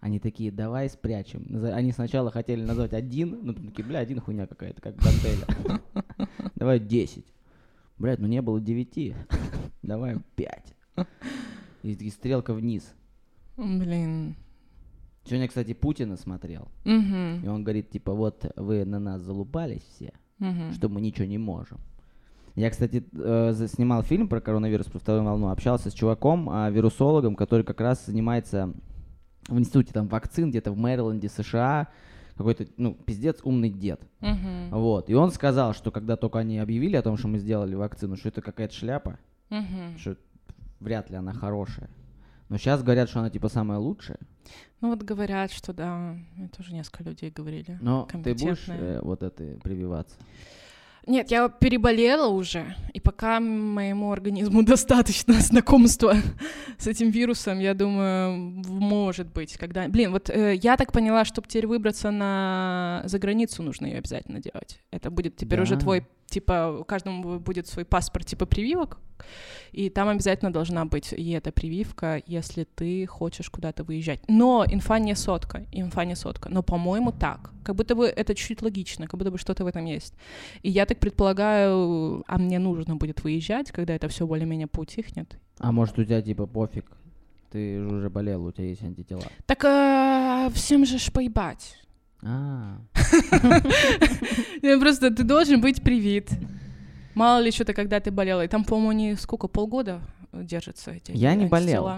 Они 0.00 0.20
такие, 0.20 0.52
давай 0.52 0.88
спрячем. 0.90 1.46
Они 1.72 1.90
сначала 1.90 2.30
хотели 2.30 2.62
назвать 2.62 2.92
один, 2.92 3.40
ну 3.42 3.54
такие, 3.54 3.84
бля, 3.86 4.00
один 4.00 4.20
хуйня 4.20 4.46
какая-то, 4.46 4.80
как 4.82 4.96
гантеля. 4.96 5.80
Давай 6.54 6.78
10. 6.78 7.24
Блядь, 7.98 8.18
ну 8.18 8.26
не 8.26 8.42
было 8.42 8.60
9. 8.60 9.14
Давай 9.82 10.16
5. 10.36 10.76
И 11.84 12.10
стрелка 12.10 12.54
вниз. 12.54 12.94
Блин. 13.58 14.36
Сегодня, 15.26 15.48
кстати, 15.48 15.74
Путина 15.74 16.16
смотрел. 16.16 16.68
Мгм. 16.84 17.44
И 17.44 17.48
он 17.48 17.62
говорит, 17.62 17.90
типа, 17.90 18.12
вот 18.14 18.50
вы 18.56 18.84
на 18.86 18.98
нас 18.98 19.20
залупались 19.22 19.82
все, 19.94 20.12
Мгм. 20.38 20.72
что 20.72 20.88
мы 20.88 21.00
ничего 21.02 21.26
не 21.26 21.38
можем. 21.38 21.78
Я, 22.54 22.70
кстати, 22.70 23.04
э, 23.12 23.66
снимал 23.68 24.02
фильм 24.02 24.28
про 24.28 24.40
коронавирус, 24.40 24.86
про 24.86 24.98
вторую 24.98 25.24
волну, 25.24 25.48
общался 25.50 25.90
с 25.90 25.92
чуваком, 25.94 26.48
а, 26.50 26.70
вирусологом, 26.70 27.36
который 27.36 27.64
как 27.64 27.80
раз 27.80 28.06
занимается 28.06 28.72
в 29.48 29.58
институте 29.58 29.92
там 29.92 30.08
вакцин 30.08 30.50
где-то 30.50 30.72
в 30.72 30.78
Мэриленде, 30.78 31.28
США, 31.28 31.88
какой-то, 32.36 32.66
ну, 32.78 32.94
пиздец 32.94 33.40
умный 33.44 33.68
дед. 33.70 34.00
Мгм. 34.20 34.70
Вот. 34.70 35.10
И 35.10 35.14
он 35.14 35.30
сказал, 35.32 35.74
что 35.74 35.90
когда 35.90 36.16
только 36.16 36.38
они 36.38 36.58
объявили 36.58 36.96
о 36.96 37.02
том, 37.02 37.16
что 37.18 37.28
мы 37.28 37.38
сделали 37.38 37.74
вакцину, 37.74 38.16
что 38.16 38.28
это 38.30 38.40
какая-то 38.40 38.74
шляпа, 38.74 39.18
Мгм. 39.50 39.98
что 39.98 40.16
вряд 40.80 41.10
ли 41.10 41.16
она 41.16 41.32
хорошая. 41.32 41.90
Но 42.48 42.58
сейчас 42.58 42.82
говорят, 42.82 43.08
что 43.08 43.20
она 43.20 43.30
типа 43.30 43.48
самая 43.48 43.78
лучшая. 43.78 44.18
Ну 44.80 44.90
вот 44.90 45.02
говорят, 45.02 45.50
что 45.50 45.72
да, 45.72 46.16
мне 46.36 46.48
тоже 46.48 46.74
несколько 46.74 47.04
людей 47.04 47.30
говорили. 47.30 47.78
Но 47.80 48.06
ты 48.22 48.34
будешь 48.34 48.64
э, 48.68 49.00
вот 49.02 49.22
это 49.22 49.58
прививаться? 49.62 50.16
Нет, 51.06 51.30
я 51.30 51.48
переболела 51.48 52.28
уже, 52.28 52.74
и 52.94 53.00
пока 53.00 53.38
моему 53.38 54.10
организму 54.10 54.62
достаточно 54.64 55.34
знакомства 55.34 56.14
с 56.78 56.86
этим 56.86 57.10
вирусом, 57.10 57.58
я 57.58 57.74
думаю, 57.74 58.36
может 58.66 59.30
быть, 59.32 59.56
когда... 59.58 59.86
Блин, 59.88 60.12
вот 60.12 60.30
э, 60.30 60.54
я 60.54 60.76
так 60.76 60.92
поняла, 60.92 61.24
чтобы 61.24 61.48
теперь 61.48 61.66
выбраться 61.66 62.10
на... 62.10 63.02
за 63.04 63.18
границу, 63.18 63.62
нужно 63.62 63.86
ее 63.86 63.98
обязательно 63.98 64.40
делать. 64.40 64.80
Это 64.90 65.10
будет 65.10 65.36
теперь 65.36 65.60
уже 65.60 65.74
Да. 65.74 65.80
твой 65.80 66.06
типа, 66.26 66.84
каждому 66.86 67.38
будет 67.40 67.66
свой 67.66 67.84
паспорт 67.84 68.26
типа 68.26 68.46
прививок, 68.46 68.98
и 69.72 69.90
там 69.90 70.08
обязательно 70.08 70.52
должна 70.52 70.84
быть 70.84 71.12
и 71.12 71.30
эта 71.30 71.50
прививка, 71.52 72.22
если 72.26 72.64
ты 72.64 73.06
хочешь 73.06 73.50
куда-то 73.50 73.84
выезжать. 73.84 74.20
Но 74.28 74.64
инфа 74.68 74.98
не 74.98 75.14
сотка, 75.14 75.66
инфа 75.72 76.04
не 76.04 76.14
сотка. 76.14 76.48
Но, 76.48 76.62
по-моему, 76.62 77.12
так. 77.12 77.50
Как 77.64 77.74
будто 77.74 77.94
бы 77.94 78.06
это 78.06 78.34
чуть 78.34 78.62
логично, 78.62 79.06
как 79.06 79.18
будто 79.18 79.30
бы 79.30 79.38
что-то 79.38 79.64
в 79.64 79.66
этом 79.66 79.84
есть. 79.84 80.14
И 80.62 80.70
я 80.70 80.86
так 80.86 80.98
предполагаю, 80.98 82.22
а 82.26 82.38
мне 82.38 82.58
нужно 82.58 82.96
будет 82.96 83.24
выезжать, 83.24 83.72
когда 83.72 83.94
это 83.94 84.08
все 84.08 84.26
более-менее 84.26 84.66
поутихнет. 84.66 85.38
А 85.58 85.72
может 85.72 85.98
у 85.98 86.04
тебя 86.04 86.22
типа 86.22 86.46
пофиг? 86.46 86.86
Ты 87.50 87.80
же 87.80 87.86
уже 87.86 88.10
болел, 88.10 88.44
у 88.44 88.52
тебя 88.52 88.66
есть 88.66 88.82
антитела. 88.82 89.22
Так 89.46 89.64
а, 89.64 90.50
всем 90.54 90.84
же 90.84 90.98
ж 90.98 91.12
поебать. 91.12 91.83
А, 92.24 92.78
Просто 94.80 95.10
ты 95.10 95.22
должен 95.24 95.60
быть 95.60 95.82
привит. 95.82 96.30
Мало 97.14 97.40
ли 97.40 97.50
что-то, 97.50 97.74
когда 97.74 98.00
ты 98.00 98.10
болела. 98.10 98.44
И 98.44 98.48
там, 98.48 98.64
по-моему, 98.64 98.92
не 98.92 99.16
сколько, 99.16 99.46
полгода 99.46 100.00
держатся 100.32 100.92
эти 100.92 101.12
Я 101.12 101.34
не 101.34 101.46
болел. 101.46 101.88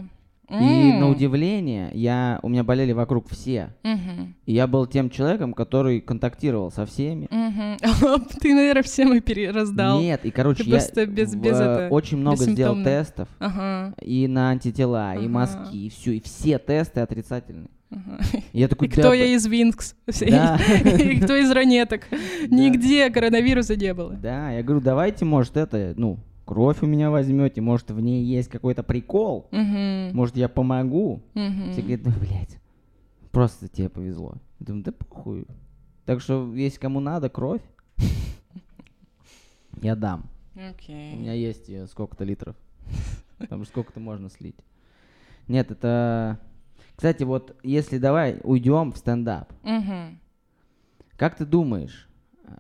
И 0.49 0.93
на 0.93 1.11
удивление, 1.11 1.91
я, 1.93 2.39
у 2.43 2.49
меня 2.49 2.63
болели 2.63 2.93
вокруг 2.93 3.29
все. 3.29 3.75
И 3.83 4.53
я 4.53 4.67
был 4.67 4.87
тем 4.87 5.11
человеком, 5.11 5.55
который 5.55 6.01
контактировал 6.01 6.71
со 6.71 6.87
всеми. 6.87 7.29
Мгм. 7.31 7.79
Ты, 8.41 8.55
наверное, 8.55 8.83
всем 8.83 9.15
и 9.15 9.21
перераздал. 9.21 10.01
Нет, 10.01 10.25
и 10.25 10.31
короче, 10.31 10.65
я 10.65 11.89
очень 11.91 12.19
много 12.19 12.45
сделал 12.45 12.83
тестов. 12.83 13.29
И 14.03 14.29
на 14.29 14.51
антитела, 14.51 15.17
и 15.17 15.27
мазки, 15.29 15.77
и 15.77 15.89
все, 15.89 16.13
и 16.13 16.21
все 16.21 16.59
тесты 16.59 17.01
отрицательные. 17.01 17.71
Я 18.53 18.69
такой, 18.69 18.89
И 18.89 18.91
кто 18.91 19.13
я 19.13 19.27
из 19.27 19.47
Винкс? 19.47 19.95
И 20.07 21.21
кто 21.21 21.37
из 21.37 21.51
ранеток? 21.51 22.03
Нигде 22.51 23.11
коронавируса 23.11 23.77
не 23.77 23.95
было. 23.95 24.15
Да, 24.15 24.51
я 24.51 24.63
говорю, 24.63 24.83
давайте, 24.83 25.25
может, 25.25 25.57
это, 25.57 25.95
ну, 25.97 26.19
кровь 26.45 26.83
у 26.83 26.87
меня 26.87 27.11
возьмете, 27.11 27.61
может, 27.61 27.91
в 27.91 28.01
ней 28.01 28.25
есть 28.25 28.49
какой-то 28.49 28.83
прикол, 28.83 29.49
может, 29.53 30.37
я 30.37 30.49
помогу. 30.49 31.23
Все 31.33 31.83
говорят, 31.83 32.05
ну, 32.05 32.13
блядь, 32.21 32.59
просто 33.31 33.69
тебе 33.69 33.89
повезло. 33.89 34.35
Я 34.61 34.67
думаю, 34.67 34.85
да 34.85 34.93
похуй. 34.93 35.47
Так 36.07 36.21
что, 36.21 36.55
если 36.55 36.79
кому 36.79 37.01
надо 37.01 37.29
кровь, 37.29 37.61
я 39.83 39.95
дам. 39.95 40.31
У 40.55 40.61
Окей. 40.61 41.15
меня 41.17 41.35
есть 41.35 41.69
э, 41.69 41.87
сколько-то 41.87 42.25
литров. 42.25 42.57
Там 43.51 43.65
сколько-то 43.67 44.01
можно 44.01 44.31
слить. 44.31 44.57
Нет, 45.49 45.71
это... 45.71 46.41
Кстати, 46.97 47.25
вот 47.25 47.57
если 47.63 47.99
давай 47.99 48.41
уйдем 48.43 48.93
в 48.93 48.97
стендап. 48.97 49.53
Мгм. 49.63 50.19
Как 51.17 51.37
ты 51.37 51.45
думаешь, 51.45 52.09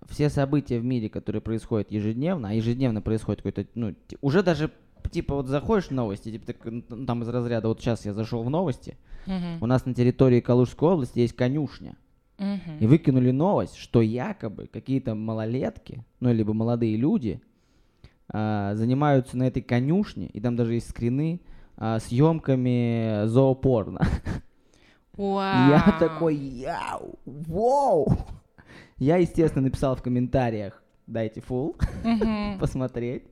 все 0.09 0.29
события 0.29 0.79
в 0.79 0.85
мире, 0.85 1.09
которые 1.09 1.40
происходят 1.40 1.90
ежедневно, 1.90 2.51
а 2.51 2.53
ежедневно 2.53 3.01
происходит 3.01 3.42
какой-то, 3.42 3.66
ну, 3.75 3.94
уже 4.20 4.42
даже, 4.42 4.70
типа, 5.11 5.35
вот 5.37 5.46
заходишь 5.49 5.88
в 5.88 5.92
новости, 5.92 6.31
типа, 6.33 6.46
так, 6.46 6.57
ну, 6.64 6.83
там 7.07 7.22
из 7.22 7.29
разряда, 7.29 7.68
вот 7.68 7.81
сейчас 7.81 8.05
я 8.05 8.12
зашел 8.12 8.42
в 8.42 8.51
новости, 8.51 8.96
Мгм. 9.27 9.59
у 9.62 9.66
нас 9.66 9.87
на 9.87 9.94
территории 9.94 10.40
Калужской 10.40 10.90
области 10.90 11.18
есть 11.20 11.35
конюшня, 11.35 11.96
Мгм. 12.38 12.79
и 12.81 12.87
выкинули 12.87 13.31
новость, 13.31 13.77
что 13.77 14.03
якобы 14.03 14.66
какие-то 14.66 15.14
малолетки, 15.14 16.05
ну, 16.20 16.33
либо 16.33 16.53
молодые 16.53 16.96
люди, 16.96 17.40
а, 18.29 18.75
занимаются 18.75 19.37
на 19.38 19.44
этой 19.44 19.62
конюшне, 19.62 20.27
и 20.27 20.40
там 20.40 20.57
даже 20.57 20.75
есть 20.75 20.90
скрины, 20.90 21.40
а, 21.76 21.98
съемками 22.00 23.26
зоопорно. 23.26 24.00
Я 25.18 25.82
Вау. 25.86 25.98
такой, 25.98 26.36
яу, 26.36 27.18
воу. 27.24 28.06
Я, 28.98 29.16
естественно, 29.16 29.64
написал 29.64 29.96
в 29.96 30.02
комментариях, 30.02 30.82
дайте 31.06 31.40
фул, 31.40 31.76
посмотреть. 32.60 33.24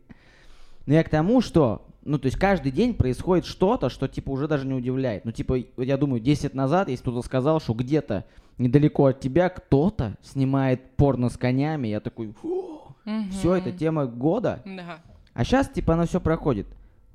Но 0.86 0.94
я 0.94 1.02
к 1.04 1.08
тому, 1.08 1.40
что, 1.40 1.86
ну, 2.02 2.18
то 2.18 2.26
есть 2.26 2.38
каждый 2.38 2.72
день 2.72 2.94
происходит 2.94 3.46
что-то, 3.46 3.88
что, 3.88 4.08
типа, 4.08 4.30
уже 4.30 4.48
даже 4.48 4.66
не 4.66 4.74
удивляет. 4.74 5.24
Ну, 5.24 5.32
типа, 5.32 5.58
я 5.78 5.96
думаю, 5.96 6.20
10 6.20 6.44
лет 6.44 6.54
назад, 6.54 6.88
если 6.88 7.02
кто-то 7.02 7.22
сказал, 7.22 7.60
что 7.60 7.74
где-то 7.74 8.24
недалеко 8.58 9.06
от 9.06 9.20
тебя 9.20 9.48
кто-то 9.48 10.16
снимает 10.22 10.96
порно 10.96 11.28
с 11.28 11.36
конями, 11.36 11.88
я 11.88 12.00
такой, 12.00 12.34
все, 13.30 13.54
это 13.54 13.72
тема 13.72 14.06
года. 14.06 14.62
Да. 14.64 15.00
А 15.32 15.44
сейчас, 15.44 15.68
типа, 15.68 15.94
оно 15.94 16.06
все 16.06 16.20
проходит. 16.20 16.66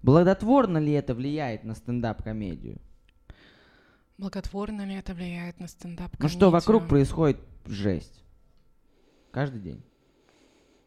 Благотворно 0.01 0.77
ли 0.77 0.93
это 0.93 1.13
влияет 1.13 1.63
на 1.63 1.75
стендап-комедию? 1.75 2.79
Благотворно 4.17 4.85
ли 4.85 4.95
это 4.95 5.13
влияет 5.13 5.59
на 5.59 5.67
стендап 5.67 6.12
Ну 6.19 6.27
что 6.27 6.51
вокруг 6.51 6.88
происходит 6.88 7.39
жесть. 7.65 8.23
Каждый 9.31 9.62
день. 9.62 9.83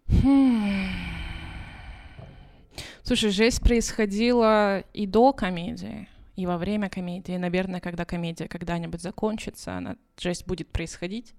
Хм. 0.09 0.89
Слушай, 3.03 3.31
жесть 3.31 3.61
происходила 3.63 4.81
и 4.93 5.07
до 5.07 5.33
комедии, 5.33 6.09
и 6.37 6.47
во 6.47 6.59
время 6.59 6.89
комедии. 6.89 7.37
Наверное, 7.37 7.81
когда 7.81 8.05
комедия 8.05 8.49
когда-нибудь 8.49 9.01
закончится, 9.01 9.77
она, 9.77 9.97
жесть 10.19 10.47
будет 10.47 10.69
происходить, 10.71 11.35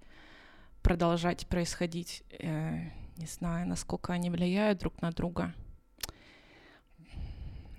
продолжать 0.81 1.47
происходить. 1.47 2.23
Э, 2.39 2.89
не 3.17 3.27
знаю, 3.27 3.67
насколько 3.67 4.13
они 4.13 4.29
влияют 4.29 4.79
друг 4.79 5.01
на 5.01 5.11
друга. 5.11 5.53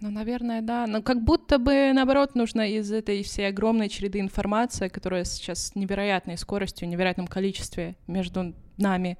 Ну, 0.00 0.10
наверное, 0.10 0.60
да. 0.60 0.86
Но 0.86 1.02
как 1.02 1.22
будто 1.22 1.58
бы, 1.58 1.92
наоборот, 1.94 2.34
нужно 2.34 2.68
из 2.68 2.92
этой 2.92 3.22
всей 3.22 3.48
огромной 3.48 3.88
череды 3.88 4.20
информации, 4.20 4.88
которая 4.88 5.24
сейчас 5.24 5.68
с 5.68 5.74
невероятной 5.74 6.36
скоростью, 6.36 6.88
невероятном 6.88 7.26
количестве 7.26 7.96
между 8.06 8.54
нами 8.76 9.18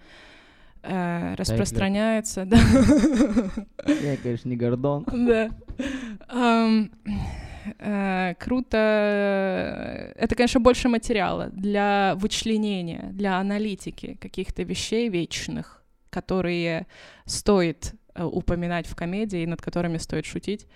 э, 0.82 1.34
распространяется. 1.37 2.44
Да. 2.44 2.58
Я, 3.87 4.16
конечно, 4.16 4.48
не 4.48 4.56
Гордон. 4.56 5.06
Да. 5.06 5.50
Ам, 6.28 6.90
э, 7.78 8.34
Круто. 8.38 10.12
Это, 10.16 10.34
конечно, 10.34 10.60
больше 10.60 10.88
материала 10.88 11.48
для 11.50 12.14
вычленения, 12.16 13.10
для 13.12 13.38
аналитики 13.38 14.18
каких-то 14.20 14.62
вещей 14.64 15.08
вечных, 15.08 15.82
которые 16.10 16.87
стоит 17.24 17.94
упоминать 18.16 18.87
в 18.87 18.94
комедии 18.94 19.42
и 19.42 19.46
над 19.46 19.61
которыми 19.62 19.98
стоит 19.98 20.24
шутить. 20.27 20.66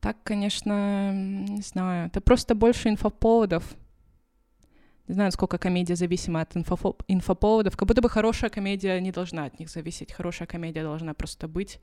Так, 0.00 0.16
конечно, 0.24 1.12
не 1.12 1.62
знаю. 1.62 2.08
Это 2.08 2.20
просто 2.20 2.54
больше 2.54 2.88
инфоповодов. 2.88 3.76
Не 5.08 5.14
знаю, 5.14 5.32
сколько 5.32 5.58
комедия 5.58 5.94
зависима 5.96 6.40
от 6.40 6.56
инфофо- 6.56 6.96
инфоповодов. 7.08 7.76
Как 7.76 7.86
будто 7.88 8.00
бы 8.02 8.08
хорошая 8.08 8.50
комедия 8.50 9.00
не 9.00 9.12
должна 9.12 9.44
от 9.44 9.58
них 9.58 9.68
зависеть. 9.68 10.12
Хорошая 10.12 10.46
комедия 10.46 10.82
должна 10.82 11.12
просто 11.14 11.48
быть 11.48 11.80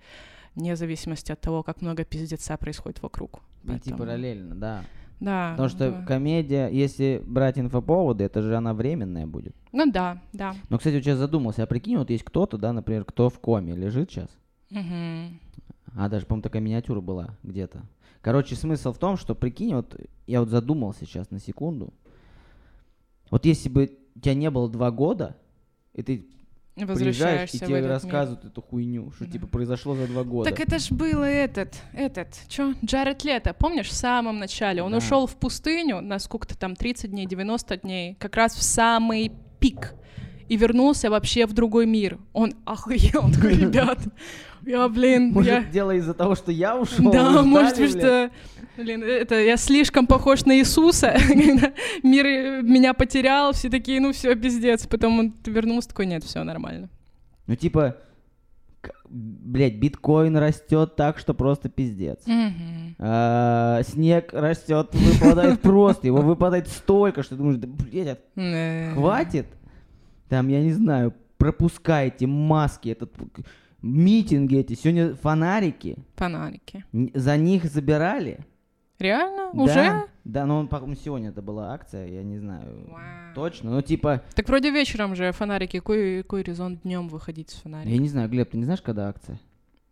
вне 0.55 0.75
зависимости 0.75 1.31
от 1.31 1.39
того, 1.39 1.63
как 1.63 1.81
много 1.81 2.03
пиздеца 2.05 2.57
происходит 2.57 3.01
вокруг. 3.01 3.41
Идти 3.63 3.67
Поэтому- 3.67 3.97
параллельно, 3.97 4.55
да. 4.55 4.83
Да. 5.19 5.51
Потому 5.51 5.67
что 5.69 5.91
да. 5.91 6.05
комедия, 6.05 6.69
если 6.69 7.21
брать 7.25 7.59
инфоповоды, 7.59 8.23
это 8.23 8.41
же 8.41 8.55
она 8.55 8.73
временная 8.73 9.27
будет. 9.27 9.53
Ну 9.73 9.91
да, 9.91 10.21
да. 10.31 10.55
Но, 10.69 10.77
кстати, 10.77 10.95
вот 10.95 11.03
сейчас 11.03 11.17
задумался, 11.19 11.63
а 11.63 11.67
прикинь, 11.67 11.97
вот 11.97 12.09
есть 12.09 12.23
кто-то, 12.23 12.57
да, 12.57 12.71
например, 12.71 13.03
кто 13.03 13.29
в 13.29 13.37
коме 13.39 13.75
лежит 13.75 14.09
сейчас, 14.09 14.29
А 14.71 16.07
даже, 16.09 16.25
по-моему, 16.25 16.43
такая 16.43 16.61
миниатюра 16.61 17.01
была 17.01 17.35
где-то. 17.43 17.81
Короче, 18.21 18.55
смысл 18.55 18.93
в 18.93 18.97
том, 18.97 19.17
что, 19.17 19.33
прикинь, 19.33 19.73
вот 19.73 19.95
я 20.27 20.41
вот 20.41 20.49
задумался 20.49 21.05
сейчас 21.05 21.31
на 21.31 21.39
секунду, 21.39 21.93
вот 23.31 23.45
если 23.45 23.69
бы 23.69 23.97
тебя 24.21 24.33
не 24.33 24.49
было 24.49 24.69
два 24.69 24.91
года, 24.91 25.37
и 25.93 26.03
ты 26.03 26.25
приезжаешь, 26.75 27.49
и 27.53 27.59
тебе 27.59 27.75
этот 27.77 27.81
мир. 27.83 27.89
рассказывают 27.89 28.45
эту 28.45 28.61
хуйню, 28.61 29.11
что 29.11 29.25
Да. 29.25 29.31
типа 29.31 29.47
произошло 29.47 29.95
за 29.95 30.07
два 30.07 30.23
года. 30.23 30.49
Так 30.49 30.59
это 30.59 30.79
ж 30.79 30.91
было 30.91 31.23
этот, 31.23 31.75
этот, 31.93 32.27
чё, 32.47 32.73
Джаред 32.83 33.23
Лето, 33.23 33.53
помнишь, 33.53 33.87
в 33.87 33.93
самом 33.93 34.39
начале? 34.39 34.81
Он 34.83 34.91
Да. 34.91 34.97
ушел 34.97 35.25
в 35.27 35.35
пустыню 35.35 36.01
на 36.01 36.19
сколько-то 36.19 36.57
там, 36.57 36.75
30 36.75 37.11
дней, 37.11 37.25
90 37.25 37.77
дней, 37.77 38.15
как 38.19 38.35
раз 38.35 38.53
в 38.55 38.63
самый 38.63 39.31
пик, 39.59 39.93
и 40.49 40.57
вернулся 40.57 41.09
вообще 41.09 41.45
в 41.45 41.53
другой 41.53 41.85
мир. 41.85 42.17
Он 42.33 42.53
охуел, 42.65 43.25
он 43.25 43.31
такой, 43.33 43.55
ребят, 43.55 43.99
я, 44.69 44.87
блин, 44.87 45.31
Может, 45.33 45.51
я... 45.51 45.63
дело 45.63 45.95
из-за 45.95 46.13
того, 46.13 46.35
что 46.35 46.51
я 46.51 46.77
ушел? 46.77 47.11
Да, 47.11 47.31
вы 47.31 47.43
может 47.43 47.75
ждали, 47.75 47.91
быть, 47.91 48.01
что... 48.01 48.31
Блин, 48.77 49.03
это 49.03 49.33
я 49.39 49.57
слишком 49.57 50.05
похож 50.05 50.45
на 50.45 50.57
Иисуса, 50.59 51.15
когда 51.27 51.73
мир 52.03 52.61
меня 52.61 52.93
потерял, 52.93 53.51
все 53.53 53.69
такие, 53.69 53.99
ну 53.99 54.13
все, 54.13 54.35
пиздец. 54.35 54.85
Потом 54.85 55.19
он 55.19 55.33
вернулся, 55.43 55.89
такой, 55.89 56.05
нет, 56.05 56.23
все 56.23 56.43
нормально. 56.43 56.87
Ну, 57.47 57.55
типа, 57.55 57.97
блядь, 59.09 59.77
биткоин 59.77 60.37
растет 60.37 60.95
так, 60.95 61.17
что 61.17 61.33
просто 61.33 61.67
пиздец. 61.69 62.19
А, 62.99 63.81
снег 63.83 64.31
растет, 64.33 64.89
выпадает 64.93 65.61
просто, 65.63 66.05
его 66.05 66.21
выпадает 66.21 66.67
столько, 66.67 67.23
что 67.23 67.31
ты 67.31 67.37
думаешь, 67.37 67.57
да, 67.57 67.67
блядь, 67.67 68.19
Э, 68.35 68.93
хватит? 68.93 69.47
Там, 70.29 70.47
я 70.47 70.61
не 70.61 70.73
знаю, 70.73 71.15
пропускайте 71.39 72.27
маски, 72.27 72.89
этот 72.89 73.11
митинги 73.81 74.57
эти, 74.57 74.73
сегодня 74.73 75.15
фонарики, 75.15 75.97
Фонарики. 76.15 76.83
за 77.13 77.37
них 77.37 77.65
забирали, 77.65 78.39
Реально? 78.99 79.51
Да, 79.53 79.63
Уже? 79.63 80.03
Да, 80.25 80.45
но 80.45 80.59
он, 80.59 80.67
по-моему, 80.67 80.95
сегодня 80.95 81.29
это 81.29 81.41
была 81.41 81.73
акция, 81.73 82.05
я 82.07 82.21
не 82.21 82.37
знаю 82.37 82.85
Вау. 82.89 82.99
точно. 83.33 83.71
Ну, 83.71 83.81
типа, 83.81 84.23
Так 84.35 84.47
вроде 84.49 84.71
вечером 84.71 85.15
же 85.15 85.31
фонарики. 85.31 85.77
Какой, 85.79 86.21
какой 86.23 86.43
резон 86.43 86.75
днем 86.83 87.07
выходить 87.07 87.49
с 87.49 87.53
фонариком? 87.55 87.93
я 87.93 87.97
не 87.97 88.09
знаю, 88.09 88.27
Глеб, 88.29 88.49
ты 88.51 88.57
не 88.57 88.65
знаешь, 88.65 88.81
когда 88.81 89.07
акция? 89.07 89.39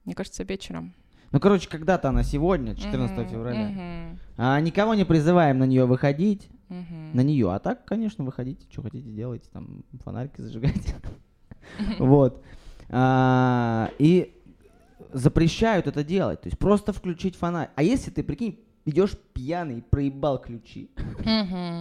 Мне 0.03 0.13
кажется, 0.13 0.43
вечером. 0.43 0.93
Ну, 1.31 1.39
короче, 1.39 1.69
когда-то 1.69 2.09
она 2.09 2.23
сегодня, 2.23 2.75
14 2.75 3.17
Мгм, 3.17 3.29
февраля. 3.29 3.67
мгм, 3.69 4.19
А 4.35 4.59
никого 4.59 4.93
не 4.93 5.05
призываем 5.05 5.59
на 5.59 5.63
нее 5.65 5.85
выходить. 5.85 6.49
мгм. 6.67 7.11
На 7.13 7.21
нее. 7.21 7.49
А 7.53 7.59
так, 7.59 7.85
конечно, 7.85 8.25
выходите, 8.25 8.65
что 8.69 8.81
хотите 8.81 9.09
делайте, 9.09 9.47
там 9.53 9.83
фонарики 10.03 10.41
зажигайте. 10.41 10.95
Вот. 11.99 12.43
А, 12.89 13.91
И 13.99 14.33
запрещают 15.13 15.87
это 15.87 16.03
делать. 16.03 16.41
То 16.41 16.47
есть 16.47 16.57
просто 16.57 16.93
включить 16.93 17.35
фонарик. 17.35 17.71
А 17.75 17.83
если 17.83 18.11
ты, 18.11 18.23
прикинь, 18.23 18.59
идешь 18.85 19.11
пьяный, 19.33 19.81
проебал 19.81 20.39
ключи, 20.39 20.89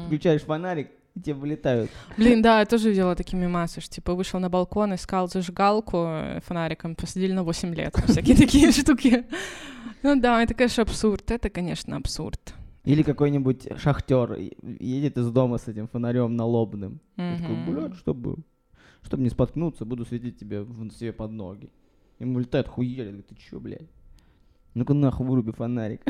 включаешь 0.07 0.43
фонарик, 0.43 0.91
и 1.15 1.21
тебе 1.21 1.35
вылетают. 1.35 1.91
Блин, 2.17 2.43
да, 2.43 2.61
я 2.61 2.67
тоже 2.67 2.91
видела 2.91 3.15
такие 3.17 3.39
мемасы, 3.39 3.81
что, 3.81 3.95
типа, 3.95 4.15
вышел 4.15 4.39
на 4.39 4.51
балкон, 4.51 4.95
искал 4.95 5.29
зажигалку 5.29 6.05
э, 6.09 6.41
фонариком, 6.45 6.95
посадили 6.95 7.33
на 7.33 7.43
8 7.43 7.75
лет. 7.75 7.95
Всякие 8.07 8.37
такие 8.37 8.71
штуки. 8.71 9.25
Ну 10.03 10.21
да, 10.21 10.43
это, 10.43 10.53
конечно, 10.55 10.83
абсурд. 10.83 11.31
Это, 11.31 11.49
конечно, 11.49 11.97
абсурд. 11.97 12.55
Или 12.85 13.03
какой-нибудь 13.03 13.67
шахтер 13.79 14.39
едет 14.63 15.19
из 15.19 15.31
дома 15.31 15.59
с 15.59 15.67
этим 15.69 15.89
фонарем 15.89 16.37
налобным. 16.37 17.01
И 17.17 17.37
такой, 17.41 17.57
блядь, 17.67 17.95
чтобы, 17.97 18.37
чтобы 19.07 19.23
не 19.23 19.31
споткнуться, 19.31 19.85
буду 19.85 20.05
светить 20.05 20.39
тебе 20.39 20.63
в- 20.63 20.91
себе 20.91 21.13
под 21.13 21.31
ноги. 21.31 21.71
Ему 22.19 22.39
летает 22.39 22.69
хуели, 22.69 23.05
говорит, 23.09 23.27
ты 23.29 23.35
чё, 23.37 23.61
блядь? 23.61 23.89
Ну-ка 24.75 24.95
нахуй 24.95 25.27
выруби 25.27 25.53
фонарик. 25.53 26.03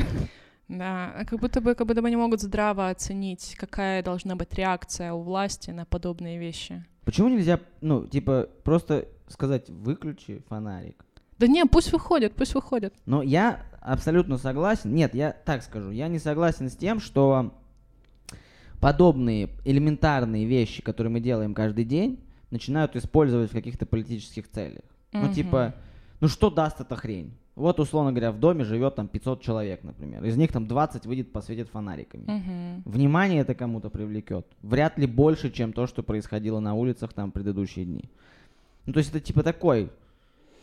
Да, 0.67 1.25
как 1.29 1.39
будто 1.39 1.61
бы, 1.61 1.75
как 1.75 1.87
будто 1.87 2.01
бы 2.01 2.09
не 2.09 2.17
могут 2.17 2.41
здраво 2.41 2.89
оценить, 2.89 3.55
какая 3.57 4.03
должна 4.03 4.35
быть 4.35 4.53
реакция 4.53 5.13
у 5.13 5.21
власти 5.21 5.71
на 5.71 5.85
подобные 5.85 6.37
вещи. 6.37 6.83
Почему 7.05 7.29
нельзя, 7.29 7.61
ну, 7.79 8.05
типа, 8.05 8.49
просто 8.63 9.07
сказать, 9.29 9.69
выключи 9.69 10.43
фонарик? 10.49 11.05
Да 11.39 11.47
не, 11.47 11.65
пусть 11.65 11.93
выходят, 11.93 12.33
пусть 12.35 12.53
выходят. 12.55 12.93
Но 13.05 13.21
я 13.21 13.65
абсолютно 13.79 14.37
согласен. 14.37 14.93
Нет, 14.93 15.13
я 15.15 15.31
так 15.31 15.63
скажу. 15.63 15.91
Я 15.91 16.07
не 16.09 16.19
согласен 16.19 16.69
с 16.69 16.75
тем, 16.75 16.99
что 16.99 17.53
подобные 18.81 19.49
элементарные 19.63 20.45
вещи, 20.45 20.81
которые 20.81 21.11
мы 21.11 21.19
делаем 21.19 21.53
каждый 21.53 21.85
день, 21.85 22.19
начинают 22.51 22.95
использовать 22.95 23.49
в 23.51 23.53
каких-то 23.53 23.85
политических 23.85 24.49
целях. 24.49 24.83
Ну, 25.11 25.23
Мгм. 25.25 25.33
типа, 25.33 25.75
ну 26.19 26.27
что 26.27 26.49
даст 26.49 26.79
эта 26.81 26.95
хрень? 26.95 27.33
Вот, 27.55 27.79
условно 27.79 28.11
говоря, 28.11 28.31
в 28.31 28.39
доме 28.39 28.63
живет 28.63 28.95
там 28.95 29.07
500 29.07 29.41
человек, 29.41 29.83
например. 29.83 30.23
Из 30.23 30.37
них 30.37 30.51
там 30.51 30.67
20 30.67 31.07
выйдет, 31.07 31.31
посветит 31.31 31.69
фонариками. 31.69 32.23
Мгм. 32.27 32.83
Внимание 32.85 33.41
это 33.41 33.55
кому-то 33.55 33.89
привлекет. 33.89 34.45
Вряд 34.61 34.99
ли 34.99 35.07
больше, 35.07 35.49
чем 35.49 35.73
то, 35.73 35.87
что 35.87 36.03
происходило 36.03 36.59
на 36.59 36.75
улицах 36.75 37.13
там 37.13 37.31
предыдущие 37.31 37.85
дни. 37.85 38.05
Ну, 38.85 38.93
то 38.93 38.99
есть 38.99 39.09
это 39.09 39.19
типа 39.19 39.41
такой 39.41 39.89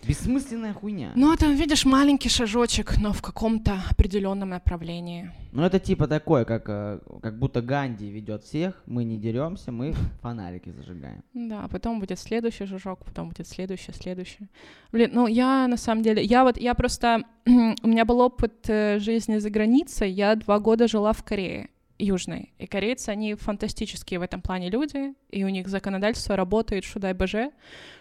бессмысленная 0.07 0.72
хуйня. 0.72 1.12
Ну, 1.14 1.33
это, 1.33 1.46
видишь, 1.46 1.85
маленький 1.85 2.28
шажочек, 2.28 2.98
но 2.98 3.12
в 3.12 3.22
каком-то 3.22 3.83
определенном 3.90 4.50
направлении. 4.50 5.30
Ну, 5.52 5.62
это 5.62 5.78
типа 5.78 6.07
такое, 6.07 6.44
как, 6.44 6.64
э, 6.68 6.98
как 7.22 7.38
будто 7.38 7.62
Ганди 7.62 8.11
ведет 8.11 8.42
всех, 8.44 8.83
мы 8.87 9.04
не 9.04 9.16
деремся, 9.16 9.72
мы 9.72 9.94
фонарики 10.20 10.70
зажигаем. 10.70 11.22
Да, 11.35 11.64
а 11.64 11.68
потом 11.68 12.00
будет 12.00 12.18
следующий 12.18 12.66
жужок, 12.66 13.04
потом 13.04 13.28
будет 13.28 13.46
следующий, 13.48 13.92
следующий. 13.92 14.48
Блин, 14.92 15.11
ну 15.12 15.26
я 15.26 15.66
на 15.68 15.76
самом 15.76 16.02
деле, 16.02 16.22
я 16.22 16.44
вот, 16.44 16.59
я 16.59 16.74
просто, 16.74 17.22
у 17.46 17.87
меня 17.87 18.04
был 18.04 18.20
опыт 18.20 18.68
э, 18.68 18.98
жизни 18.98 19.38
за 19.38 19.50
границей, 19.50 20.11
я 20.11 20.35
два 20.35 20.59
года 20.59 20.88
жила 20.88 21.12
в 21.12 21.22
Корее 21.22 21.68
южной, 21.98 22.52
и 22.59 22.66
корейцы, 22.66 23.11
они 23.11 23.35
фантастические 23.35 24.20
в 24.20 24.22
этом 24.22 24.40
плане 24.40 24.70
люди, 24.70 25.14
и 25.30 25.44
у 25.44 25.48
них 25.48 25.68
законодательство 25.68 26.37
работает, 26.37 26.85
что 26.85 27.00
дай 27.00 27.12
боже, 27.12 27.52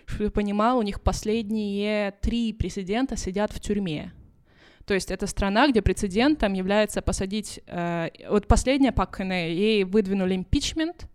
чтобы 0.06 0.26
ты 0.26 0.32
понимал, 0.32 0.80
у 0.80 0.82
них 0.82 1.02
последние 1.02 2.12
три 2.22 2.54
президента 2.54 3.16
сидят 3.16 3.52
в 3.52 3.60
тюрьме. 3.60 4.12
То 4.86 4.94
есть 4.94 5.12
это 5.12 5.28
страна, 5.28 5.68
где 5.68 5.82
прецедентом 5.82 6.54
является 6.54 7.02
посадить... 7.02 7.62
э, 7.68 8.10
вот 8.30 8.48
последняя 8.48 8.92
Пак 8.92 9.12
Кыне, 9.12 9.54
ей 9.54 9.84
выдвинули 9.86 10.36
импичмент, 10.36 11.08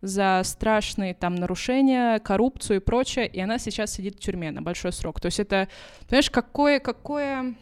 за 0.00 0.42
страшные 0.44 1.14
там 1.14 1.34
нарушения, 1.34 2.18
коррупцию 2.20 2.78
и 2.78 2.84
прочее, 2.84 3.26
и 3.26 3.40
она 3.40 3.58
сейчас 3.58 3.92
сидит 3.92 4.16
в 4.16 4.20
тюрьме 4.20 4.50
на 4.50 4.62
большой 4.62 4.92
срок. 4.92 5.20
То 5.20 5.26
есть 5.26 5.40
это, 5.40 5.68
понимаешь, 6.08 6.30
какое, 6.30 6.80
какое, 6.80 7.54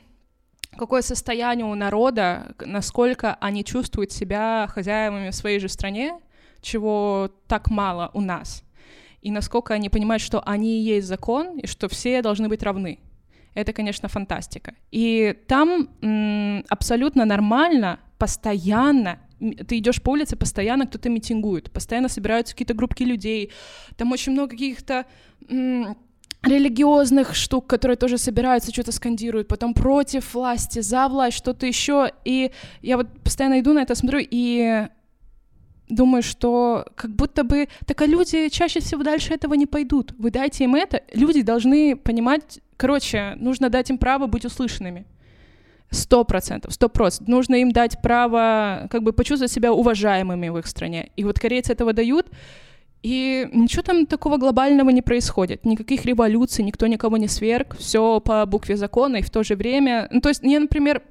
какое 0.74 1.02
состояние 1.02 1.66
у 1.66 1.74
народа, 1.74 2.54
насколько 2.60 3.34
они 3.40 3.64
чувствуют 3.64 4.12
себя 4.12 4.68
хозяевами 4.68 5.30
в 5.30 5.34
своей 5.34 5.58
же 5.58 5.68
стране, 5.68 6.18
чего 6.60 7.30
так 7.46 7.70
мало 7.70 8.10
у 8.14 8.20
нас, 8.20 8.64
и 9.22 9.30
насколько 9.30 9.74
они 9.74 9.88
понимают, 9.88 10.22
что 10.22 10.42
они 10.46 10.80
и 10.80 10.82
есть 10.82 11.06
закон, 11.06 11.58
и 11.58 11.66
что 11.66 11.88
все 11.88 12.22
должны 12.22 12.48
быть 12.48 12.62
равны. 12.62 12.98
Это, 13.54 13.72
конечно, 13.72 14.08
фантастика. 14.08 14.74
И 14.90 15.34
там 15.46 15.88
абсолютно 16.68 17.24
нормально, 17.24 18.00
постоянно, 18.18 19.18
ты 19.38 19.78
идешь 19.78 20.02
по 20.02 20.10
улице, 20.10 20.37
постоянно 20.37 20.87
кто-то 20.87 21.08
митингует, 21.08 21.70
постоянно 21.70 22.08
собираются 22.08 22.54
какие-то 22.54 22.74
группки 22.74 23.04
людей, 23.04 23.52
там 23.96 24.12
очень 24.12 24.32
много 24.32 24.50
каких-то 24.50 25.06
религиозных 26.46 27.35
штук, 27.35 27.66
которые 27.66 27.96
тоже 27.96 28.18
собираются, 28.18 28.72
что-то 28.72 28.92
скандируют, 28.92 29.48
потом 29.48 29.74
против 29.74 30.35
власти, 30.35 30.80
за 30.80 31.09
власть, 31.09 31.37
что-то 31.37 31.66
еще. 31.66 32.11
И 32.24 32.50
я 32.83 32.96
вот 32.96 33.09
постоянно 33.22 33.61
иду 33.61 33.72
на 33.72 33.80
это, 33.80 33.94
смотрю, 33.94 34.20
и 34.22 34.87
думаю, 35.88 36.22
что 36.22 36.87
как 36.94 37.14
будто 37.14 37.44
бы... 37.44 37.68
Так 37.87 38.02
а 38.02 38.07
люди 38.07 38.48
чаще 38.48 38.80
всего 38.80 39.02
дальше 39.02 39.35
этого 39.35 39.54
не 39.54 39.66
пойдут. 39.66 40.12
Вы 40.18 40.30
дайте 40.30 40.64
им 40.64 40.74
это. 40.74 41.02
Люди 41.12 41.42
должны 41.42 41.96
понимать... 41.96 42.61
Короче, 42.76 43.35
нужно 43.37 43.70
дать 43.70 43.90
им 43.90 43.98
право 43.98 44.26
быть 44.26 44.44
услышанными. 44.44 45.07
Сто 45.90 46.24
процентов, 46.24 46.72
сто 46.74 46.88
процентов. 46.88 47.28
Нужно 47.28 47.57
им 47.57 47.70
дать 47.70 48.00
право 48.02 48.88
как 48.90 49.02
бы 49.02 49.12
почувствовать 49.12 49.52
себя 49.52 49.72
уважаемыми 49.72 50.48
в 50.48 50.59
их 50.59 50.66
стране. 50.66 51.11
И 51.16 51.24
вот 51.24 51.38
корейцы 51.38 51.72
этого 51.72 51.92
дают, 51.92 52.26
и 53.04 53.50
ничего 53.52 53.82
там 53.82 54.06
такого 54.06 54.38
глобального 54.38 54.88
не 54.88 55.02
происходит. 55.02 55.66
Никаких 55.66 56.06
революций, 56.06 56.64
никто 56.64 56.86
никого 56.86 57.18
не 57.18 57.28
сверг, 57.28 57.76
все 57.78 58.18
по 58.18 58.46
букве 58.46 58.78
закона, 58.78 59.16
и 59.16 59.22
в 59.22 59.28
то 59.28 59.42
же 59.42 59.56
время... 59.56 60.08
Ну, 60.10 60.22
то 60.22 60.30
есть 60.30 60.42
мне, 60.42 60.58
например, 60.58 61.02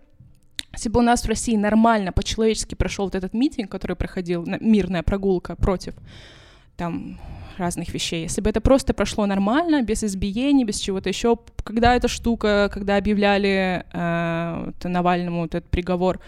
если 0.73 0.89
бы 0.89 1.01
у 1.01 1.03
нас 1.03 1.23
в 1.23 1.29
России 1.29 1.55
нормально, 1.55 2.11
по-человечески 2.11 2.73
прошел 2.73 3.05
вот 3.05 3.13
этот 3.13 3.35
митинг, 3.35 3.69
который 3.69 3.95
проходил, 3.95 4.43
на- 4.43 4.57
мирная 4.59 5.03
прогулка 5.03 5.55
против 5.55 5.93
там 6.77 7.19
разных 7.59 7.93
вещей, 7.93 8.23
если 8.23 8.41
бы 8.41 8.49
это 8.49 8.59
просто 8.59 8.95
прошло 8.95 9.27
нормально, 9.27 9.83
без 9.83 10.03
избиений, 10.03 10.65
без 10.65 10.79
чего-то 10.79 11.09
еще, 11.09 11.37
когда 11.63 11.95
эта 11.95 12.07
штука, 12.07 12.71
когда 12.73 12.97
объявляли 12.97 13.85
э, 13.93 14.71
Навальному 14.83 15.41
вот 15.41 15.53
этот 15.53 15.69
приговор, 15.69 16.19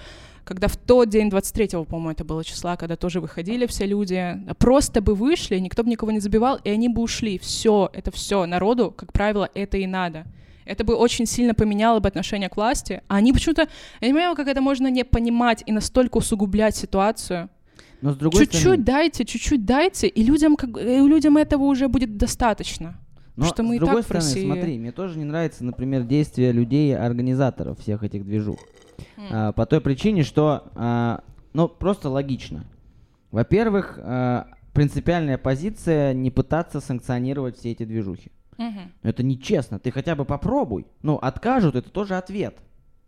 когда 0.46 0.68
в 0.68 0.78
тот 0.78 1.10
день, 1.10 1.30
23-го, 1.30 1.84
по-моему, 1.84 2.12
это 2.12 2.24
было 2.24 2.44
числа, 2.44 2.78
когда 2.78 2.96
тоже 2.96 3.20
выходили 3.20 3.66
все 3.66 3.86
люди, 3.86 4.40
просто 4.60 5.02
бы 5.02 5.16
вышли, 5.16 5.58
никто 5.58 5.84
бы 5.84 5.90
никого 5.90 6.12
не 6.12 6.20
забивал, 6.20 6.60
и 6.64 6.70
они 6.70 6.88
бы 6.88 7.02
ушли. 7.02 7.40
Все, 7.40 7.90
это 7.92 8.12
все. 8.12 8.46
Народу, 8.46 8.94
как 8.96 9.12
правило, 9.12 9.50
это 9.56 9.78
и 9.78 9.88
надо. 9.88 10.26
Это 10.64 10.84
бы 10.84 10.96
очень 10.96 11.26
сильно 11.26 11.54
поменяло 11.54 12.00
бы 12.00 12.08
отношение 12.08 12.48
к 12.48 12.58
власти. 12.58 13.02
А 13.08 13.16
они 13.18 13.34
почему-то... 13.34 13.68
Я 14.02 14.08
не 14.08 14.14
понимаю, 14.14 14.36
как 14.36 14.48
это 14.48 14.62
можно 14.62 14.88
не 14.88 15.04
понимать 15.04 15.64
и 15.66 15.72
настолько 15.72 16.18
усугублять 16.18 16.76
ситуацию. 16.76 17.50
Но 18.02 18.12
с 18.14 18.16
другой 18.16 18.42
Чуть-чуть 18.42 18.62
стороны, 18.62 18.84
дайте, 18.84 19.26
чуть-чуть 19.26 19.66
дайте, 19.66 20.08
и 20.08 20.24
людям, 20.24 20.56
как, 20.58 20.78
и 20.78 21.00
людям 21.00 21.38
этого 21.38 21.64
уже 21.64 21.88
будет 21.88 22.18
достаточно. 22.18 23.00
но 23.36 23.46
что 23.46 23.64
мы 23.64 23.74
с 23.74 23.78
и 23.78 23.80
другой 23.80 24.04
так 24.04 24.06
стороны, 24.06 24.26
России- 24.26 24.46
смотри, 24.46 24.78
мне 24.78 24.92
тоже 24.92 25.18
не 25.18 25.26
нравится, 25.26 25.64
например, 25.64 26.04
действия 26.04 26.52
людей, 26.52 26.96
организаторов 26.96 27.80
всех 27.80 28.04
этих 28.04 28.26
движух. 28.26 28.60
А, 29.32 29.52
по 29.52 29.66
той 29.66 29.82
причине, 29.82 30.24
что, 30.24 30.72
а, 30.76 31.24
ну, 31.54 31.68
просто 31.68 32.10
логично. 32.10 32.66
Во-первых, 33.32 34.00
а, 34.02 34.48
принципиальная 34.74 35.38
позиция 35.38 36.14
не 36.14 36.32
пытаться 36.32 36.80
санкционировать 36.82 37.58
все 37.58 37.72
эти 37.72 37.86
движухи. 37.86 38.32
Мгм. 38.58 38.92
Это 39.04 39.24
нечестно. 39.24 39.80
Ты 39.80 39.92
хотя 39.92 40.16
бы 40.16 40.26
попробуй. 40.26 40.86
Ну, 41.02 41.16
откажут, 41.16 41.76
это 41.76 41.90
тоже 41.90 42.16
ответ. 42.16 42.58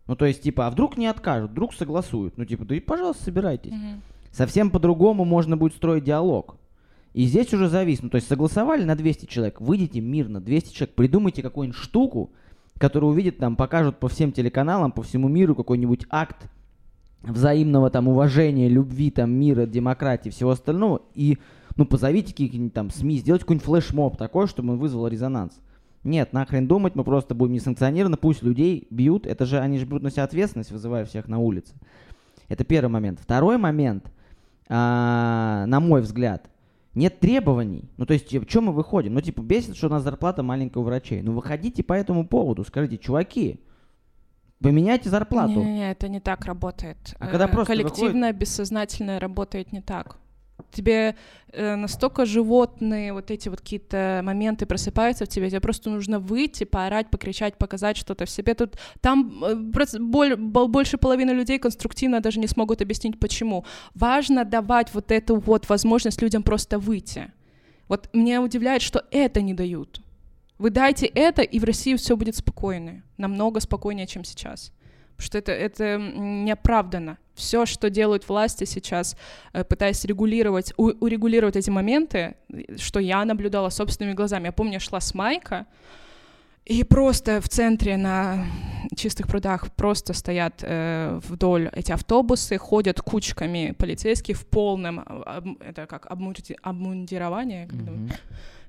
Ну, 0.06 0.16
то 0.16 0.24
есть, 0.24 0.42
типа, 0.42 0.66
а 0.66 0.70
вдруг 0.70 0.96
не 0.96 1.06
откажут, 1.06 1.50
вдруг 1.50 1.74
согласуют. 1.74 2.38
Ну, 2.38 2.44
типа, 2.44 2.64
да 2.64 2.74
и, 2.74 2.80
пожалуйста, 2.80 3.24
собирайтесь. 3.24 3.72
Мгм. 3.72 4.02
Совсем 4.32 4.70
по-другому 4.70 5.24
можно 5.24 5.56
будет 5.56 5.74
строить 5.74 6.04
диалог. 6.04 6.56
И 7.14 7.24
здесь 7.24 7.52
уже 7.52 7.68
зависит. 7.68 8.04
Ну, 8.04 8.10
то 8.10 8.16
есть 8.16 8.28
согласовали 8.28 8.84
на 8.84 8.94
200 8.94 9.26
человек, 9.26 9.60
выйдите 9.60 10.00
мирно, 10.00 10.40
200 10.40 10.72
человек, 10.74 10.94
придумайте 10.94 11.42
какую-нибудь 11.42 11.78
штуку, 11.78 12.30
которую 12.78 13.12
увидят 13.12 13.38
там, 13.38 13.56
покажут 13.56 13.98
по 13.98 14.08
всем 14.08 14.32
телеканалам, 14.32 14.92
по 14.92 15.02
всему 15.02 15.28
миру 15.28 15.54
какой-нибудь 15.54 16.06
акт 16.10 16.48
взаимного 17.22 17.90
там 17.90 18.08
уважения, 18.08 18.68
любви, 18.68 19.10
там, 19.10 19.30
мира, 19.30 19.66
демократии, 19.66 20.30
всего 20.30 20.50
остального, 20.50 21.02
и, 21.14 21.38
ну, 21.76 21.84
позовите 21.84 22.32
какие-нибудь 22.32 22.74
там 22.74 22.90
СМИ, 22.90 23.18
сделайте 23.18 23.44
какой-нибудь 23.44 23.66
флешмоб 23.66 24.16
такой, 24.16 24.46
чтобы 24.46 24.72
он 24.72 24.78
вызвал 24.78 25.08
резонанс. 25.08 25.60
Нет, 26.04 26.32
нахрен 26.32 26.68
думать, 26.68 26.94
мы 26.94 27.04
просто 27.04 27.34
будем 27.34 27.54
несанкционированно, 27.54 28.16
пусть 28.16 28.42
людей 28.42 28.86
бьют, 28.90 29.26
это 29.26 29.44
же 29.44 29.58
они 29.58 29.78
же 29.78 29.84
берут 29.84 30.02
на 30.02 30.10
себя 30.10 30.24
ответственность, 30.24 30.70
вызывая 30.70 31.04
всех 31.04 31.28
на 31.28 31.38
улице. 31.38 31.74
Это 32.48 32.64
первый 32.64 32.88
момент. 32.88 33.18
Второй 33.20 33.58
момент, 33.58 34.10
а, 34.68 35.66
на 35.66 35.80
мой 35.80 36.00
взгляд, 36.00 36.48
нет 36.98 37.20
требований. 37.20 37.90
Ну, 37.96 38.06
то 38.06 38.12
есть, 38.12 38.32
в 38.34 38.46
чем 38.46 38.64
мы 38.64 38.72
выходим? 38.72 39.14
Ну, 39.14 39.20
типа, 39.20 39.40
бесит, 39.40 39.76
что 39.76 39.86
у 39.86 39.90
нас 39.90 40.02
зарплата 40.02 40.42
маленькая 40.42 40.80
у 40.80 40.82
врачей. 40.82 41.22
Ну, 41.22 41.32
выходите 41.32 41.82
по 41.82 41.92
этому 41.94 42.26
поводу, 42.26 42.64
скажите, 42.64 42.98
чуваки, 42.98 43.60
поменяйте 44.60 45.08
зарплату. 45.08 45.62
Не, 45.62 45.90
это 45.90 46.08
не 46.08 46.20
так 46.20 46.44
работает. 46.44 46.98
А 47.18 47.28
когда 47.28 47.46
Э, 47.46 47.48
просто 47.48 47.72
Коллективное, 47.72 48.32
бессознательное 48.32 49.20
работает 49.20 49.72
не 49.72 49.80
так. 49.80 50.18
Тебе 50.70 51.16
э, 51.52 51.76
настолько 51.76 52.26
животные 52.26 53.12
вот 53.12 53.30
эти 53.30 53.48
вот 53.48 53.60
какие-то 53.60 54.20
моменты 54.22 54.66
просыпаются 54.66 55.24
в 55.24 55.28
тебе, 55.28 55.48
тебе 55.48 55.60
просто 55.60 55.90
нужно 55.90 56.18
выйти, 56.18 56.64
поорать, 56.64 57.10
покричать, 57.10 57.56
показать 57.56 57.96
что-то 57.96 58.26
в 58.26 58.30
себе. 58.30 58.54
Тут 58.54 58.76
там 59.00 59.42
э, 59.44 59.54
боль- 59.54 60.36
бол- 60.36 60.68
больше 60.68 60.98
половины 60.98 61.30
людей 61.30 61.58
конструктивно 61.58 62.20
даже 62.20 62.38
не 62.38 62.46
смогут 62.48 62.82
объяснить, 62.82 63.18
почему. 63.18 63.64
Важно 63.94 64.44
давать 64.44 64.92
вот 64.94 65.10
эту 65.10 65.36
вот 65.36 65.68
возможность 65.68 66.22
людям 66.22 66.42
просто 66.42 66.78
выйти. 66.78 67.32
Вот 67.88 68.10
меня 68.12 68.42
удивляет, 68.42 68.82
что 68.82 69.04
это 69.10 69.40
не 69.40 69.54
дают. 69.54 70.02
Вы 70.58 70.70
дайте 70.70 71.06
это, 71.06 71.42
и 71.42 71.58
в 71.58 71.64
России 71.64 71.94
все 71.94 72.16
будет 72.16 72.36
спокойнее. 72.36 73.04
Намного 73.16 73.60
спокойнее, 73.60 74.06
чем 74.06 74.24
сейчас. 74.24 74.72
Что 75.18 75.38
это, 75.38 75.52
это 75.52 75.98
неоправданно. 75.98 77.18
Все, 77.34 77.66
что 77.66 77.90
делают 77.90 78.28
власти 78.28 78.64
сейчас, 78.64 79.16
э, 79.52 79.64
пытаясь 79.64 80.04
регулировать, 80.04 80.72
у- 80.76 80.92
урегулировать 81.04 81.56
эти 81.56 81.70
моменты, 81.70 82.34
э, 82.52 82.76
что 82.78 83.00
я 83.00 83.24
наблюдала 83.24 83.70
собственными 83.70 84.14
глазами. 84.14 84.46
Я 84.46 84.52
помню, 84.52 84.74
я 84.74 84.80
шла 84.80 85.00
с 85.00 85.14
Майка, 85.14 85.66
и 86.64 86.84
просто 86.84 87.40
в 87.40 87.48
центре 87.48 87.96
на 87.96 88.44
чистых 88.96 89.26
прудах 89.26 89.72
просто 89.74 90.12
стоят 90.12 90.62
э, 90.62 91.18
вдоль 91.28 91.68
эти 91.72 91.92
автобусы, 91.92 92.58
ходят 92.58 93.00
кучками 93.00 93.74
полицейских 93.78 94.36
в 94.36 94.46
полном, 94.46 95.00
а, 95.00 95.38
об- 95.38 95.60
это 95.62 95.86
как 95.86 96.06
обмунди- 96.06 96.56
обмундирование, 96.62 97.66
как 97.66 97.80
Мгм. 97.80 98.10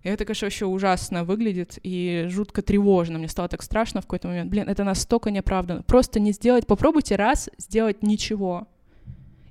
И 0.03 0.09
это, 0.09 0.25
конечно, 0.25 0.45
вообще 0.45 0.65
ужасно 0.65 1.23
выглядит 1.23 1.77
и 1.83 2.25
жутко 2.29 2.61
тревожно. 2.61 3.17
Мне 3.17 3.27
стало 3.27 3.49
так 3.49 3.61
страшно 3.61 4.01
в 4.01 4.05
какой-то 4.05 4.29
момент. 4.29 4.49
Блин, 4.49 4.69
это 4.69 4.83
настолько 4.83 5.29
неоправданно. 5.29 5.83
Просто 5.83 6.19
не 6.19 6.31
сделать, 6.31 6.67
попробуйте 6.67 7.15
раз 7.15 7.49
сделать 7.57 8.01
ничего. 8.01 8.67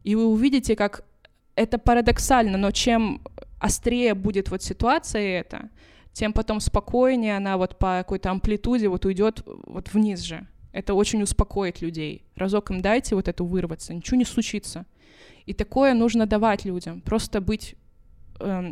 И 0.05 0.15
вы 0.15 0.27
увидите, 0.27 0.75
как 0.75 1.05
это 1.55 1.79
парадоксально, 1.79 2.57
но 2.57 2.71
чем 2.71 3.21
острее 3.61 4.15
будет 4.15 4.51
вот 4.51 4.63
ситуация 4.63 5.41
эта, 5.41 5.69
тем 6.13 6.33
потом 6.33 6.61
спокойнее 6.61 7.37
она 7.37 7.59
вот 7.59 7.79
по 7.79 7.99
какой-то 7.99 8.31
амплитуде 8.31 8.89
вот 8.89 9.05
уйдет 9.05 9.43
вот 9.45 9.93
вниз 9.93 10.21
же. 10.21 10.47
Это 10.73 10.95
очень 10.95 11.23
успокоит 11.23 11.83
людей. 11.83 12.25
Разок 12.37 12.71
им 12.71 12.81
дайте 12.81 13.15
вот 13.15 13.29
эту 13.29 13.45
вырваться, 13.45 13.93
ничего 13.93 14.17
не 14.17 14.25
случится. 14.25 14.87
И 15.45 15.53
такое 15.53 15.95
нужно 15.95 16.27
давать 16.27 16.65
людям. 16.65 17.01
Просто 17.01 17.41
быть 17.41 17.75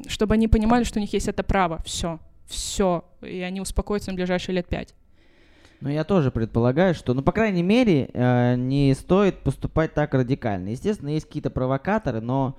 чтобы 0.09 0.35
они 0.35 0.48
понимали, 0.48 0.85
что 0.85 0.98
у 0.98 1.00
них 1.00 1.12
есть 1.12 1.29
это 1.29 1.42
право. 1.42 1.83
Все. 1.85 2.18
Все. 2.46 3.05
И 3.22 3.40
они 3.40 3.61
успокоятся 3.61 4.11
на 4.11 4.16
ближайшие 4.16 4.55
лет 4.55 4.66
пять. 4.66 4.94
Ну, 5.81 5.90
я 5.90 6.05
тоже 6.05 6.31
предполагаю, 6.31 6.94
что, 6.94 7.12
ну, 7.12 7.22
по 7.22 7.33
крайней 7.33 7.62
мере, 7.62 8.09
э, 8.12 8.55
не 8.57 8.94
стоит 8.94 9.40
поступать 9.40 9.92
так 9.92 10.14
радикально. 10.14 10.70
Естественно, 10.70 11.11
есть 11.11 11.26
какие-то 11.26 11.50
провокаторы, 11.50 12.20
но 12.20 12.59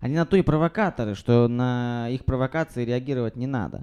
они 0.00 0.16
на 0.16 0.26
то 0.26 0.36
и 0.36 0.42
провокаторы, 0.42 1.14
что 1.14 1.48
на 1.48 2.08
их 2.10 2.24
провокации 2.24 2.84
реагировать 2.84 3.36
не 3.36 3.46
надо. 3.46 3.82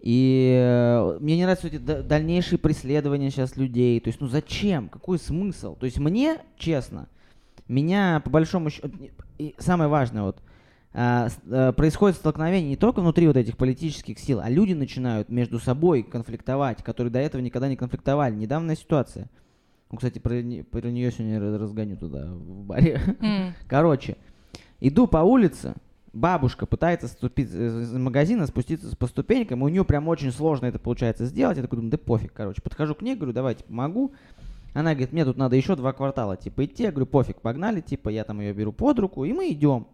И 0.00 0.56
э, 0.56 1.18
мне 1.20 1.36
не 1.36 1.42
нравятся 1.42 1.66
эти 1.66 1.78
да- 1.78 2.02
дальнейшие 2.02 2.58
преследования 2.58 3.30
сейчас 3.30 3.56
людей. 3.56 3.98
То 4.00 4.08
есть, 4.08 4.20
ну 4.20 4.28
зачем? 4.28 4.88
Какой 4.88 5.18
смысл? 5.18 5.74
То 5.74 5.86
есть 5.86 5.98
мне, 5.98 6.38
честно, 6.56 7.08
меня 7.66 8.20
по 8.24 8.30
большому 8.30 8.70
счету... 8.70 8.90
Самое 9.58 9.90
важное, 9.90 10.22
вот, 10.22 10.40
происходит 10.92 12.16
столкновение 12.16 12.70
не 12.70 12.76
только 12.76 13.00
внутри 13.00 13.26
вот 13.26 13.36
этих 13.36 13.56
политических 13.56 14.18
сил, 14.18 14.40
а 14.42 14.48
люди 14.48 14.72
начинают 14.72 15.28
между 15.28 15.58
собой 15.58 16.02
конфликтовать, 16.02 16.82
которые 16.82 17.12
до 17.12 17.18
этого 17.18 17.40
никогда 17.40 17.68
не 17.68 17.76
конфликтовали. 17.76 18.34
Недавняя 18.34 18.76
ситуация. 18.76 19.28
Ну, 19.90 19.96
кстати, 19.96 20.18
про, 20.18 20.42
про 20.70 20.90
нее 20.90 21.10
сегодня 21.10 21.40
раз- 21.40 21.60
разгоню 21.60 21.96
туда, 21.96 22.26
в 22.32 22.64
баре. 22.64 23.00
М. 23.20 23.54
Короче, 23.68 24.16
иду 24.80 25.06
по 25.06 25.18
улице, 25.18 25.74
бабушка 26.12 26.66
пытается 26.66 27.08
ступить 27.08 27.48
из 27.48 27.76
из 27.76 27.92
магазина, 27.92 28.46
спуститься 28.46 28.94
по 28.96 29.06
ступенькам, 29.06 29.60
и 29.60 29.64
у 29.64 29.68
нее 29.68 29.84
прям 29.84 30.08
очень 30.08 30.32
сложно 30.32 30.66
это 30.66 30.78
получается 30.78 31.24
сделать. 31.26 31.56
Я 31.56 31.62
такой 31.62 31.76
думаю, 31.76 31.90
да 31.92 31.98
пофиг, 31.98 32.32
короче. 32.32 32.60
Подхожу 32.60 32.94
к 32.94 33.02
ней, 33.02 33.14
говорю, 33.14 33.32
давайте 33.32 33.64
помогу. 33.64 34.12
Она 34.74 34.92
говорит, 34.92 35.12
мне 35.12 35.24
тут 35.24 35.38
надо 35.38 35.56
еще 35.56 35.74
два 35.74 35.92
квартала, 35.92 36.36
типа, 36.36 36.66
идти. 36.66 36.82
Я 36.82 36.90
говорю, 36.90 37.06
пофиг, 37.06 37.40
погнали, 37.40 37.80
типа, 37.80 38.10
я 38.10 38.24
там 38.24 38.40
ее 38.40 38.52
беру 38.52 38.72
под 38.72 38.98
руку, 38.98 39.24
и 39.24 39.32
мы 39.32 39.50
идем. 39.50 39.86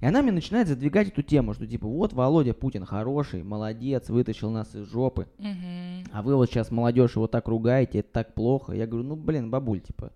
И 0.00 0.06
она 0.06 0.22
мне 0.22 0.32
начинает 0.32 0.68
задвигать 0.68 1.08
эту 1.08 1.22
тему, 1.22 1.54
что 1.54 1.66
типа, 1.66 1.86
вот 1.86 2.12
Володя 2.12 2.52
Путин 2.52 2.84
хороший, 2.84 3.42
молодец, 3.42 4.08
вытащил 4.08 4.50
нас 4.50 4.74
из 4.74 4.86
жопы. 4.90 5.26
Мгм. 5.38 6.04
А 6.12 6.22
вы 6.22 6.36
вот 6.36 6.50
сейчас 6.50 6.70
молодежь 6.70 7.16
его 7.16 7.26
так 7.26 7.48
ругаете, 7.48 8.00
это 8.00 8.08
так 8.12 8.34
плохо. 8.34 8.72
Я 8.72 8.86
говорю, 8.86 9.06
ну 9.06 9.16
блин, 9.16 9.50
бабуль, 9.50 9.80
типа, 9.80 10.12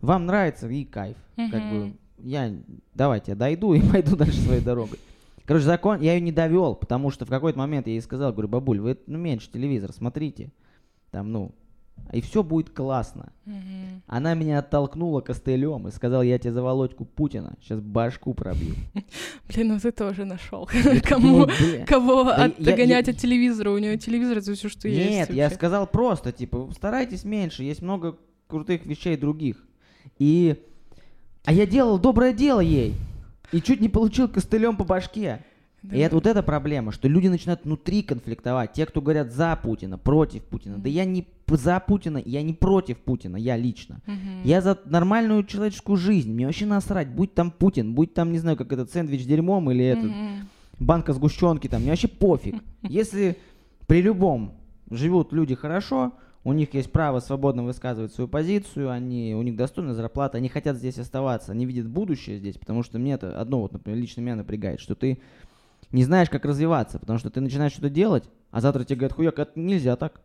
вам 0.00 0.26
нравится 0.26 0.68
и 0.68 0.84
кайф. 0.84 1.16
Как 1.36 1.70
бы 1.70 1.94
я 2.18 2.52
давайте 2.94 3.32
я 3.32 3.36
дойду 3.36 3.74
и 3.74 3.80
пойду 3.92 4.16
дальше 4.16 4.40
своей 4.40 4.60
дорогой. 4.60 4.98
Короче, 5.44 5.66
закон 5.66 6.00
я 6.00 6.14
ее 6.14 6.20
не 6.20 6.32
довел, 6.32 6.74
потому 6.74 7.10
что 7.10 7.26
в 7.26 7.28
какой-то 7.28 7.58
момент 7.58 7.86
я 7.86 7.92
ей 7.92 8.00
сказал, 8.00 8.32
говорю, 8.32 8.48
бабуль, 8.48 8.80
вы 8.80 8.98
ну, 9.06 9.18
меньше 9.18 9.50
телевизор 9.50 9.92
смотрите. 9.92 10.50
Там, 11.10 11.30
ну, 11.32 11.52
и 12.12 12.20
все 12.20 12.42
будет 12.42 12.70
классно. 12.70 13.32
Мгм. 13.44 14.02
Она 14.06 14.34
меня 14.34 14.60
оттолкнула 14.60 15.20
костылем 15.20 15.88
и 15.88 15.90
сказала, 15.90 16.22
я 16.22 16.38
тебе 16.38 16.52
за 16.52 16.62
Володьку 16.62 17.04
Путина 17.04 17.56
сейчас 17.60 17.80
башку 17.80 18.34
пробью. 18.34 18.74
Блин, 19.48 19.68
ну 19.68 19.80
ты 19.80 19.90
тоже 19.90 20.24
нашел. 20.24 20.68
Кому? 21.02 21.48
Кого 21.86 22.28
отгонять 22.28 23.06
я- 23.06 23.12
от 23.12 23.18
телевизора? 23.18 23.70
У 23.70 23.78
нее 23.78 23.98
телевизор 23.98 24.38
это 24.38 24.54
все, 24.54 24.68
что 24.68 24.86
есть. 24.88 25.10
Нет, 25.10 25.30
я 25.30 25.50
сказал 25.50 25.86
просто, 25.86 26.30
типа, 26.30 26.70
старайтесь 26.74 27.24
меньше, 27.24 27.64
есть 27.64 27.82
много 27.82 28.16
крутых 28.46 28.86
вещей 28.86 29.16
других. 29.16 29.64
И... 30.18 30.56
А 31.44 31.52
я 31.52 31.66
делал 31.66 31.98
доброе 31.98 32.32
дело 32.32 32.60
ей. 32.60 32.94
И 33.52 33.60
чуть 33.60 33.80
не 33.80 33.88
получил 33.88 34.28
костылем 34.28 34.76
по 34.76 34.84
башке. 34.84 35.44
Да. 35.84 35.96
И 35.96 36.00
это 36.00 36.14
вот 36.14 36.26
эта 36.26 36.42
проблема, 36.42 36.92
что 36.92 37.08
люди 37.08 37.28
начинают 37.28 37.64
внутри 37.64 38.02
конфликтовать. 38.02 38.72
Те, 38.72 38.86
кто 38.86 39.02
говорят 39.02 39.32
за 39.32 39.54
Путина, 39.62 39.98
против 39.98 40.42
Путина. 40.44 40.78
Да 40.78 40.88
я 40.88 41.04
не 41.04 41.26
за 41.46 41.78
Путина, 41.78 42.22
я 42.24 42.42
не 42.42 42.54
против 42.54 42.98
Путина, 43.00 43.36
я 43.36 43.56
лично. 43.58 44.00
Мгм. 44.06 44.42
Я 44.44 44.62
за 44.62 44.78
нормальную 44.86 45.44
человеческую 45.44 45.98
жизнь. 45.98 46.32
Мне 46.32 46.46
вообще 46.46 46.64
насрать, 46.64 47.10
будь 47.10 47.34
там 47.34 47.50
Путин, 47.50 47.94
будь 47.94 48.14
там, 48.14 48.32
не 48.32 48.38
знаю, 48.38 48.56
как 48.56 48.72
этот 48.72 48.90
сэндвич 48.90 49.26
дерьмом 49.26 49.70
или 49.70 49.84
этот 49.84 50.10
Мгм. 50.10 50.48
банка 50.78 51.12
сгущенки 51.12 51.68
там, 51.68 51.82
мне 51.82 51.90
вообще 51.90 52.08
пофиг. 52.08 52.56
Если 52.82 53.36
при 53.86 54.00
любом 54.00 54.54
живут 54.90 55.34
люди 55.34 55.54
хорошо, 55.54 56.14
у 56.44 56.54
них 56.54 56.72
есть 56.72 56.92
право 56.92 57.20
свободно 57.20 57.62
высказывать 57.62 58.14
свою 58.14 58.28
позицию, 58.28 58.90
они, 58.90 59.34
у 59.34 59.42
них 59.42 59.54
достойная 59.54 59.92
зарплата, 59.94 60.38
они 60.38 60.48
хотят 60.48 60.78
здесь 60.78 60.98
оставаться, 60.98 61.52
они 61.52 61.66
видят 61.66 61.86
будущее 61.88 62.38
здесь, 62.38 62.56
потому 62.56 62.82
что 62.82 62.98
мне 62.98 63.12
это 63.12 63.38
одно, 63.38 63.60
вот, 63.60 63.72
например, 63.72 64.00
лично 64.00 64.22
меня 64.22 64.36
напрягает, 64.36 64.80
что 64.80 64.94
ты 64.94 65.18
не 65.94 66.02
знаешь, 66.02 66.28
как 66.28 66.44
развиваться, 66.44 66.98
потому 66.98 67.20
что 67.20 67.30
ты 67.30 67.40
начинаешь 67.40 67.72
что-то 67.72 67.88
делать, 67.88 68.24
а 68.50 68.60
завтра 68.60 68.84
тебе 68.84 68.96
говорят, 68.96 69.12
хуяк, 69.12 69.38
это 69.38 69.52
нельзя 69.54 69.94
так. 69.94 70.20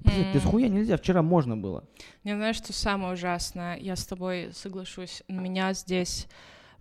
Блин, 0.00 0.32
ты 0.32 0.40
с 0.40 0.44
хуя 0.44 0.68
нельзя, 0.68 0.96
вчера 0.96 1.22
можно 1.22 1.56
было. 1.56 1.84
Не 2.24 2.34
знаешь, 2.34 2.56
что 2.56 2.72
самое 2.72 3.12
ужасное? 3.12 3.76
Я 3.76 3.96
с 3.96 4.06
тобой 4.06 4.50
соглашусь. 4.54 5.22
Меня 5.28 5.74
здесь 5.74 6.26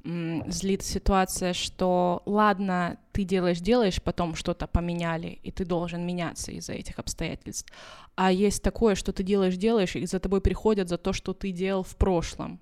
злит 0.04 0.84
ситуация, 0.84 1.54
что 1.54 2.22
ладно, 2.26 2.98
ты 3.12 3.24
делаешь, 3.24 3.60
делаешь, 3.60 4.02
потом 4.02 4.36
что-то 4.36 4.68
поменяли, 4.68 5.40
и 5.44 5.52
ты 5.52 5.66
должен 5.66 6.06
меняться 6.06 6.52
из-за 6.52 6.74
этих 6.74 7.00
обстоятельств. 7.00 7.72
А 8.16 8.32
есть 8.32 8.64
такое, 8.64 8.96
что 8.96 9.12
ты 9.12 9.24
делаешь, 9.24 9.58
делаешь, 9.58 9.96
и 9.96 10.06
за 10.06 10.20
тобой 10.20 10.40
приходят 10.40 10.88
за 10.88 10.98
то, 10.98 11.12
что 11.12 11.34
ты 11.34 11.52
делал 11.52 11.84
в 11.84 11.96
прошлом. 11.98 12.60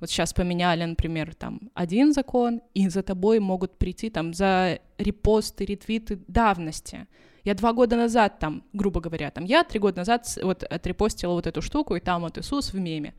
Вот 0.00 0.10
сейчас 0.10 0.32
поменяли, 0.32 0.84
например, 0.84 1.34
там 1.34 1.70
один 1.74 2.12
закон, 2.12 2.60
и 2.74 2.88
за 2.88 3.02
тобой 3.02 3.38
могут 3.40 3.78
прийти 3.78 4.10
там 4.10 4.34
за 4.34 4.80
репосты, 4.98 5.64
ретвиты 5.64 6.18
давности. 6.28 7.06
Я 7.44 7.54
два 7.54 7.72
года 7.72 7.96
назад 7.96 8.38
там, 8.38 8.64
грубо 8.72 9.00
говоря, 9.00 9.30
там 9.30 9.44
я 9.44 9.64
три 9.64 9.78
года 9.78 9.98
назад 9.98 10.26
вот 10.42 10.64
отрепостила 10.64 11.32
вот 11.32 11.46
эту 11.46 11.62
штуку, 11.62 11.96
и 11.96 12.00
там 12.00 12.22
вот 12.22 12.38
Иисус 12.38 12.72
в 12.72 12.78
меме. 12.78 13.14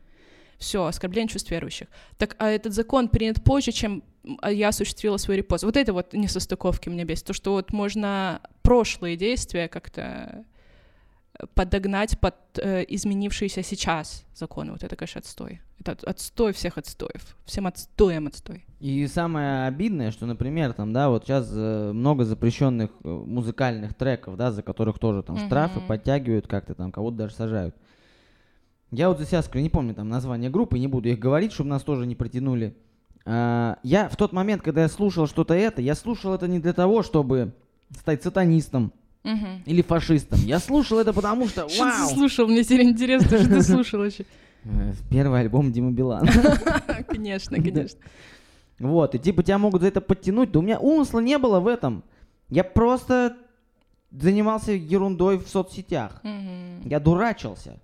Все, 0.58 0.84
оскорбление 0.84 1.28
чувств 1.28 1.50
верующих. 1.50 1.88
Так, 2.16 2.36
а 2.38 2.48
этот 2.48 2.74
закон 2.74 3.08
принят 3.08 3.42
позже, 3.42 3.72
чем 3.72 4.02
а 4.40 4.52
я 4.52 4.68
осуществила 4.68 5.16
свой 5.16 5.36
репост. 5.38 5.64
Вот 5.64 5.76
это 5.76 5.92
вот 5.92 6.12
несостыковки 6.12 6.88
меня 6.88 7.04
бесит. 7.04 7.26
То, 7.26 7.32
что 7.32 7.52
вот 7.52 7.72
можно 7.72 8.42
прошлые 8.62 9.16
действия 9.16 9.68
как-то 9.68 10.44
подогнать 11.54 12.18
под 12.18 12.34
э, 12.56 12.84
изменившиеся 12.88 13.62
сейчас 13.62 14.24
законы. 14.34 14.72
Вот 14.72 14.82
это, 14.82 14.96
конечно, 14.96 15.20
отстой. 15.20 15.60
Это 15.80 15.92
от- 15.92 16.04
отстой 16.04 16.52
всех 16.52 16.78
отстоев. 16.78 17.36
Всем 17.44 17.66
отстоем 17.66 18.26
отстой. 18.26 18.64
И 18.80 19.06
самое 19.06 19.66
обидное, 19.66 20.10
что, 20.10 20.26
например, 20.26 20.72
там, 20.72 20.92
да, 20.92 21.08
вот 21.08 21.24
сейчас 21.24 21.48
э, 21.52 21.92
много 21.92 22.24
запрещенных 22.24 22.90
э, 23.04 23.08
музыкальных 23.08 23.94
треков, 23.94 24.36
да, 24.36 24.50
за 24.50 24.62
которых 24.62 24.98
тоже 24.98 25.22
там 25.22 25.36
штрафы 25.38 25.78
Мгм. 25.78 25.88
подтягивают 25.88 26.46
как-то 26.48 26.74
там, 26.74 26.90
кого-то 26.92 27.16
даже 27.16 27.34
сажают. 27.34 27.76
Я 28.90 29.08
вот 29.08 29.18
за 29.18 29.26
себя 29.26 29.42
скажу, 29.42 29.62
не 29.62 29.68
помню 29.70 29.94
там 29.94 30.08
название 30.08 30.50
группы, 30.50 30.78
не 30.78 30.86
буду 30.88 31.08
их 31.08 31.18
говорить, 31.18 31.52
чтобы 31.52 31.70
нас 31.70 31.82
тоже 31.82 32.06
не 32.06 32.14
протянули. 32.16 32.76
А, 33.26 33.78
я 33.82 34.08
в 34.08 34.16
тот 34.16 34.32
момент, 34.32 34.62
когда 34.62 34.82
я 34.82 34.88
слушал 34.88 35.26
что-то 35.26 35.54
это, 35.54 35.82
я 35.82 35.94
слушал 35.94 36.32
это 36.34 36.48
не 36.48 36.58
для 36.58 36.72
того, 36.72 37.02
чтобы 37.02 37.52
стать 37.96 38.22
сатанистом 38.22 38.92
Или 39.66 39.82
фашистом. 39.82 40.38
Я 40.40 40.58
слушал 40.58 40.98
это 40.98 41.12
потому 41.12 41.48
что, 41.48 41.68
Что 41.68 41.84
вау! 41.84 42.08
ты 42.08 42.14
слушал? 42.14 42.46
Мне 42.48 42.62
теперь 42.64 42.82
интересно, 42.82 43.38
что 43.38 43.48
ты 43.48 43.62
слушал 43.62 44.00
вообще. 44.00 44.24
Э, 44.64 44.92
Первый 45.10 45.40
альбом 45.40 45.72
Дима 45.72 45.90
Билана. 45.92 46.30
Конечно, 47.08 47.56
конечно. 47.56 47.98
Вот, 48.78 49.14
и 49.14 49.18
типа 49.18 49.42
тебя 49.42 49.58
могут 49.58 49.82
за 49.82 49.88
это 49.88 50.00
подтянуть. 50.00 50.52
Да 50.52 50.58
у 50.60 50.62
меня 50.62 50.78
умысла 50.78 51.20
не 51.20 51.38
было 51.38 51.60
в 51.60 51.66
этом. 51.66 52.02
Я 52.48 52.64
просто 52.64 53.36
занимался 54.10 54.72
ерундой 54.72 55.38
в 55.38 55.48
соцсетях. 55.48 56.20
Мгм. 56.22 56.88
Я 56.88 57.00
дурачился. 57.00 57.78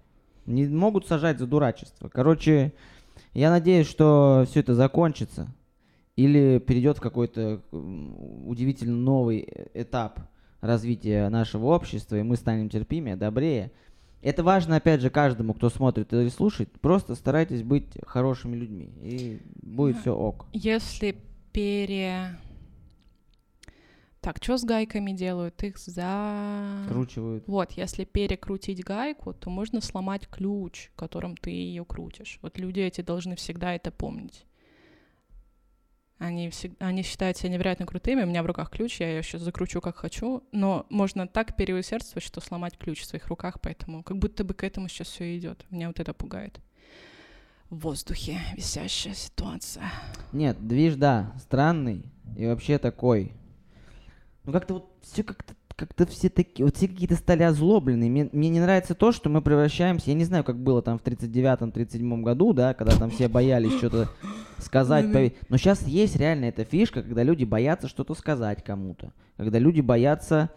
Не 0.46 0.66
могут 0.66 1.06
сажать 1.06 1.38
за 1.38 1.46
дурачество. 1.46 2.08
Короче, 2.08 2.72
я 3.32 3.50
надеюсь, 3.50 3.88
что 3.88 4.44
все 4.48 4.60
это 4.60 4.74
закончится. 4.74 5.48
Или 6.16 6.58
перейдет 6.58 6.98
в 6.98 7.00
какой-то 7.00 7.60
удивительно 7.72 8.96
новый 8.96 9.40
э- 9.40 9.66
этап 9.74 10.20
развития 10.64 11.28
нашего 11.28 11.66
общества, 11.66 12.16
и 12.16 12.22
мы 12.22 12.36
станем 12.36 12.68
терпимее, 12.68 13.16
добрее. 13.16 13.70
Это 14.22 14.42
важно, 14.42 14.76
опять 14.76 15.02
же, 15.02 15.10
каждому, 15.10 15.52
кто 15.52 15.68
смотрит 15.68 16.12
или 16.12 16.30
слушает. 16.30 16.70
Просто 16.80 17.14
старайтесь 17.14 17.62
быть 17.62 17.86
хорошими 18.06 18.56
людьми, 18.56 18.90
и 19.02 19.40
будет 19.62 19.98
все 19.98 20.14
ок. 20.14 20.46
Если 20.52 21.16
пере... 21.52 22.38
Так, 24.22 24.38
что 24.42 24.56
с 24.56 24.64
гайками 24.64 25.12
делают? 25.12 25.62
Их 25.62 25.76
за... 25.76 26.86
Кручивают. 26.88 27.46
Вот, 27.46 27.72
если 27.72 28.04
перекрутить 28.04 28.82
гайку, 28.82 29.34
то 29.34 29.50
можно 29.50 29.82
сломать 29.82 30.26
ключ, 30.26 30.90
которым 30.96 31.36
ты 31.36 31.50
ее 31.50 31.84
крутишь. 31.84 32.38
Вот 32.40 32.56
люди 32.58 32.80
эти 32.80 33.02
должны 33.02 33.36
всегда 33.36 33.74
это 33.74 33.90
помнить. 33.90 34.46
Они, 36.18 36.48
всег- 36.48 36.76
они 36.78 37.02
считают 37.02 37.36
себя 37.36 37.50
невероятно 37.50 37.86
крутыми, 37.86 38.22
у 38.22 38.26
меня 38.26 38.42
в 38.42 38.46
руках 38.46 38.70
ключ, 38.70 39.00
я 39.00 39.10
ее 39.10 39.22
сейчас 39.22 39.42
закручу 39.42 39.80
как 39.80 39.96
хочу, 39.96 40.44
но 40.52 40.86
можно 40.88 41.26
так 41.26 41.56
переусердствовать, 41.56 42.24
что 42.24 42.40
сломать 42.40 42.78
ключ 42.78 43.00
в 43.00 43.06
своих 43.06 43.26
руках, 43.26 43.60
поэтому 43.60 44.02
как 44.04 44.18
будто 44.18 44.44
бы 44.44 44.54
к 44.54 44.62
этому 44.62 44.88
сейчас 44.88 45.08
все 45.08 45.36
идет. 45.36 45.66
Меня 45.70 45.88
вот 45.88 45.98
это 45.98 46.14
пугает. 46.14 46.60
В 47.68 47.78
воздухе 47.78 48.40
висящая 48.56 49.14
ситуация. 49.14 49.90
Нет, 50.32 50.56
движ, 50.64 50.94
да, 50.94 51.32
странный 51.40 52.04
и 52.36 52.46
вообще 52.46 52.78
такой. 52.78 53.32
Ну 54.44 54.52
как-то 54.52 54.74
вот 54.74 54.96
все 55.02 55.24
как-то 55.24 55.54
как-то 55.76 56.06
все 56.06 56.28
такие, 56.28 56.64
вот 56.64 56.76
все 56.76 56.88
какие-то 56.88 57.16
стали 57.16 57.42
озлобленные. 57.42 58.10
Мне, 58.10 58.28
мне 58.32 58.48
не 58.48 58.60
нравится 58.60 58.94
то, 58.94 59.12
что 59.12 59.28
мы 59.28 59.42
превращаемся, 59.42 60.10
я 60.10 60.14
не 60.14 60.24
знаю, 60.24 60.44
как 60.44 60.58
было 60.58 60.82
там 60.82 60.98
в 60.98 61.02
39-м, 61.02 61.70
37-м 61.70 62.22
году, 62.22 62.52
да, 62.52 62.74
когда 62.74 62.96
там 62.96 63.10
все 63.10 63.28
боялись 63.28 63.72
что-то 63.72 64.08
сказать, 64.58 65.06
пове- 65.06 65.34
но 65.48 65.56
сейчас 65.56 65.86
есть 65.86 66.16
реально 66.16 66.46
эта 66.46 66.64
фишка, 66.64 67.02
когда 67.02 67.22
люди 67.22 67.44
боятся 67.44 67.88
что-то 67.88 68.14
сказать 68.14 68.62
кому-то, 68.62 69.12
когда 69.36 69.58
люди 69.58 69.80
боятся 69.80 70.50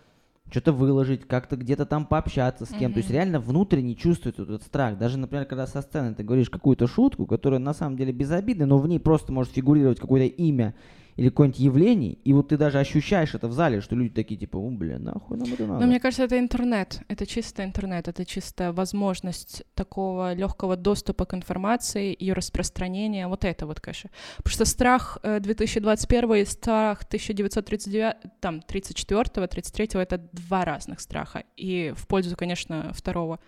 что-то 0.50 0.72
выложить, 0.72 1.28
как-то 1.28 1.58
где-то 1.58 1.86
там 1.86 2.06
пообщаться 2.06 2.66
с 2.66 2.70
кем. 2.70 2.94
То 2.94 3.00
есть 3.00 3.10
реально 3.10 3.42
внутренне 3.42 3.96
чувствуют 3.96 4.40
этот 4.40 4.64
страх. 4.64 4.98
Даже, 4.98 5.18
например, 5.18 5.46
когда 5.46 5.68
со 5.68 5.82
сцены 5.82 6.14
ты 6.16 6.24
говоришь 6.24 6.50
какую-то 6.50 6.88
шутку, 6.88 7.26
которая 7.26 7.60
на 7.60 7.74
самом 7.74 7.98
деле 7.98 8.14
безобидна, 8.14 8.66
но 8.66 8.78
в 8.78 8.88
ней 8.88 9.00
просто 9.00 9.34
может 9.34 9.52
фигурировать 9.52 10.00
какое-то 10.00 10.34
имя 10.42 10.74
или 11.18 11.30
какое-нибудь 11.30 11.60
явление, 11.60 12.14
и 12.14 12.32
вот 12.32 12.50
ты 12.50 12.58
даже 12.58 12.80
ощущаешь 12.80 13.34
это 13.34 13.48
в 13.48 13.52
зале, 13.52 13.82
что 13.82 13.96
люди 13.96 14.14
такие 14.14 14.40
типа, 14.40 14.58
о, 14.58 14.70
бля, 14.70 15.00
нахуй 15.00 15.38
нам 15.38 15.52
это 15.52 15.66
надо. 15.66 15.80
Но 15.80 15.88
мне 15.88 16.00
кажется, 16.00 16.24
это 16.24 16.38
интернет. 16.38 17.02
Это 17.08 17.26
чисто 17.26 17.64
интернет. 17.64 18.08
Это 18.08 18.24
чисто 18.24 18.72
возможность 18.72 19.64
такого 19.74 20.34
легкого 20.36 20.78
доступа 20.78 21.26
к 21.26 21.34
информации, 21.34 22.16
ее 22.20 22.34
распространения. 22.34 23.28
Вот 23.28 23.46
это 23.46 23.66
вот, 23.66 23.80
конечно. 23.80 24.12
Потому 24.38 24.54
что 24.54 24.66
страх 24.66 25.18
э, 25.24 25.40
2021 25.40 26.34
и 26.36 26.46
страх 26.46 27.02
1939, 27.04 28.16
там, 28.40 28.62
34 28.62 29.48
33 29.48 29.90
это 30.00 30.20
два 30.34 30.66
разных 30.66 31.00
страха. 31.00 31.46
И 31.56 31.94
в 31.98 32.06
пользу, 32.06 32.36
конечно, 32.38 32.92
второго. 32.94 33.40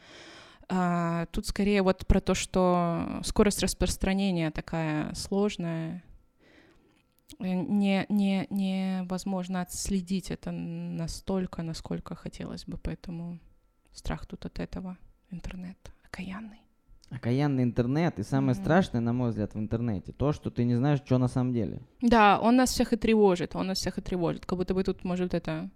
А, 0.69 1.27
тут 1.27 1.45
скорее 1.45 1.83
вот 1.83 2.07
про 2.07 2.19
то, 2.19 2.33
что 2.33 3.21
скорость 3.23 3.61
распространения 3.61 4.49
такая 4.49 5.13
сложная, 5.13 6.01
Э, 6.01 6.08
не, 7.39 8.05
не, 8.09 8.47
невозможно 8.49 9.61
отследить 9.61 10.31
это 10.31 10.51
настолько, 10.51 11.63
насколько 11.63 12.15
хотелось 12.15 12.65
бы, 12.65 12.77
поэтому 12.77 13.39
страх 13.93 14.25
тут 14.25 14.45
от 14.45 14.59
этого. 14.59 14.97
Интернет 15.31 15.77
окаянный. 16.05 16.59
Окаянный 17.11 17.63
интернет, 17.63 18.19
и 18.19 18.23
самое 18.23 18.53
Мгм. 18.55 18.63
страшное, 18.63 19.01
на 19.01 19.13
мой 19.13 19.29
взгляд, 19.29 19.55
в 19.55 19.59
интернете, 19.59 20.11
то, 20.11 20.31
что 20.31 20.51
ты 20.51 20.63
не 20.63 20.75
знаешь, 20.75 20.99
что 21.05 21.17
на 21.17 21.27
самом 21.27 21.53
деле. 21.53 21.81
Да, 22.01 22.39
он 22.39 22.55
нас 22.55 22.69
всех 22.71 22.93
и 22.93 22.97
тревожит, 22.97 23.55
он 23.55 23.67
нас 23.67 23.79
всех 23.79 23.97
и 23.97 24.01
тревожит. 24.01 24.45
Как 24.45 24.57
будто 24.57 24.73
бы 24.73 24.83
тут, 24.83 25.03
может, 25.03 25.33
это... 25.33 25.69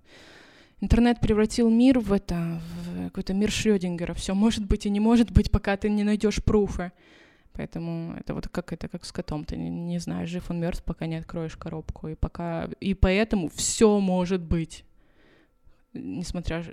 Интернет 0.81 1.19
превратил 1.21 1.69
мир 1.69 1.99
в 1.99 2.11
это, 2.11 2.59
в 2.83 3.05
какой-то 3.05 3.33
мир 3.33 3.49
Шрёдингера. 3.49 4.13
Все 4.13 4.33
может 4.35 4.65
быть 4.65 4.85
и 4.85 4.89
не 4.89 4.99
может 4.99 5.31
быть, 5.31 5.49
пока 5.49 5.77
ты 5.77 5.89
не 5.89 6.03
найдешь 6.03 6.43
пруфы. 6.43 6.91
Поэтому 7.53 8.15
это 8.15 8.33
вот 8.33 8.47
как 8.47 8.73
это 8.73 8.87
как 8.87 9.05
с 9.05 9.11
котом. 9.11 9.45
Ты 9.45 9.57
не, 9.57 9.69
не 9.69 9.99
знаешь, 9.99 10.29
жив 10.29 10.49
он 10.49 10.59
мертв, 10.59 10.83
пока 10.83 11.05
не 11.05 11.15
откроешь 11.15 11.55
коробку. 11.55 12.07
И 12.07 12.15
пока. 12.15 12.69
И 12.79 12.93
поэтому 12.93 13.49
все 13.49 13.99
может 13.99 14.41
быть. 14.41 14.85
Несмотря 15.93 16.63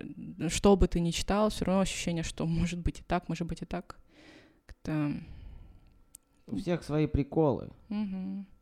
что 0.48 0.76
бы 0.76 0.88
ты 0.88 1.00
ни 1.00 1.10
читал, 1.10 1.50
все 1.50 1.66
равно 1.66 1.82
ощущение, 1.82 2.22
что 2.22 2.46
может 2.46 2.78
быть 2.78 3.00
и 3.00 3.02
так, 3.02 3.28
может 3.28 3.46
быть 3.46 3.62
и 3.62 3.66
так. 3.66 3.98
Это... 4.66 5.12
У 6.52 6.56
всех 6.56 6.82
свои 6.82 7.06
приколы. 7.06 7.68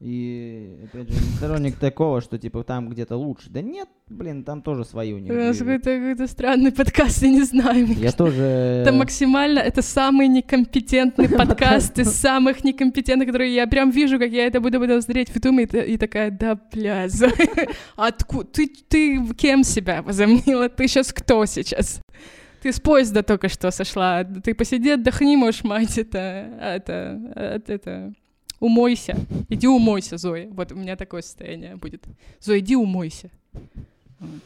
И, 0.00 0.76
опять 0.84 1.10
же, 1.10 1.14
не 1.14 1.36
сторонник 1.36 1.76
такого, 1.76 2.20
что, 2.20 2.38
типа, 2.38 2.62
там 2.62 2.88
где-то 2.88 3.16
лучше. 3.16 3.50
Да 3.50 3.60
нет, 3.60 3.88
блин, 4.08 4.44
там 4.44 4.62
тоже 4.62 4.84
свои 4.84 5.12
у 5.12 5.18
них. 5.18 5.32
У 5.32 5.36
нас 5.36 5.58
какой-то, 5.58 5.96
какой-то 5.96 6.26
странный 6.28 6.72
подкаст, 6.72 7.22
я 7.22 7.28
не 7.28 7.42
знаю. 7.42 7.86
Я 7.86 8.12
тоже... 8.12 8.42
Это 8.42 8.92
максимально, 8.92 9.58
это 9.58 9.82
самый 9.82 10.28
некомпетентный 10.28 11.28
подкаст 11.28 11.98
из 11.98 12.12
самых 12.12 12.64
некомпетентных, 12.64 13.28
которые 13.28 13.54
я 13.54 13.66
прям 13.66 13.90
вижу, 13.90 14.18
как 14.18 14.30
я 14.30 14.46
это 14.46 14.60
буду 14.60 14.80
потом 14.80 15.02
смотреть 15.02 15.30
в 15.30 15.34
Ютубе, 15.36 15.64
и, 15.64 15.94
и 15.94 15.98
такая, 15.98 16.30
да, 16.30 16.58
бля, 16.72 17.08
откуда, 17.96 18.44
ты, 18.44 18.70
ты 18.88 19.34
кем 19.34 19.64
себя 19.64 20.02
возомнила, 20.02 20.68
ты 20.68 20.88
сейчас 20.88 21.12
кто 21.12 21.44
сейчас? 21.44 22.00
Ты 22.62 22.72
с 22.72 22.80
поезда 22.80 23.22
только 23.22 23.48
что 23.48 23.70
сошла, 23.70 24.24
ты 24.24 24.54
посиди, 24.54 24.90
отдохни, 24.90 25.36
можешь, 25.36 25.64
мать, 25.64 25.96
это, 25.96 26.18
это, 26.60 27.20
это, 27.72 28.12
умойся, 28.58 29.16
иди 29.48 29.68
умойся, 29.68 30.16
Зоя, 30.16 30.48
вот 30.50 30.72
у 30.72 30.74
меня 30.74 30.96
такое 30.96 31.22
состояние 31.22 31.76
будет. 31.76 32.04
Зоя, 32.40 32.58
иди 32.58 32.74
умойся. 32.76 33.30
Вот. 34.18 34.42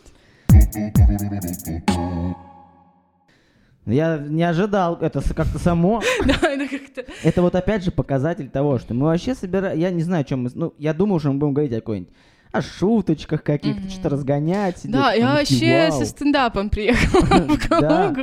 Я 3.87 4.19
не 4.19 4.45
ожидал, 4.45 4.97
это 5.01 5.23
как-то 5.35 5.59
само. 5.59 6.03
Да, 6.25 6.49
это 6.49 6.69
как-то... 6.69 7.05
Это 7.25 7.43
вот 7.43 7.55
опять 7.55 7.83
же 7.83 7.91
показатель 7.91 8.49
того, 8.49 8.79
что 8.79 8.95
мы 8.95 9.07
вообще 9.07 9.35
собираем... 9.35 9.79
Я 9.79 9.91
не 9.91 10.03
знаю, 10.03 10.21
о 10.21 10.25
чем 10.25 10.45
мы... 10.45 10.51
Ну, 10.55 10.75
я 10.79 10.95
думаю, 10.95 11.19
что 11.19 11.33
мы 11.33 11.39
будем 11.39 11.55
говорить 11.55 11.73
о 11.73 11.77
какой-нибудь... 11.77 12.13
О 12.53 12.61
шуточках 12.61 13.43
каких-то, 13.43 13.89
что-то 13.91 14.11
разгонять. 14.11 14.81
Да, 14.85 15.13
я 15.15 15.33
вообще 15.35 15.89
со 15.91 16.05
стендапом 16.05 16.69
приехала 16.71 17.25
в. 17.47 17.69
Калугу. 17.69 18.21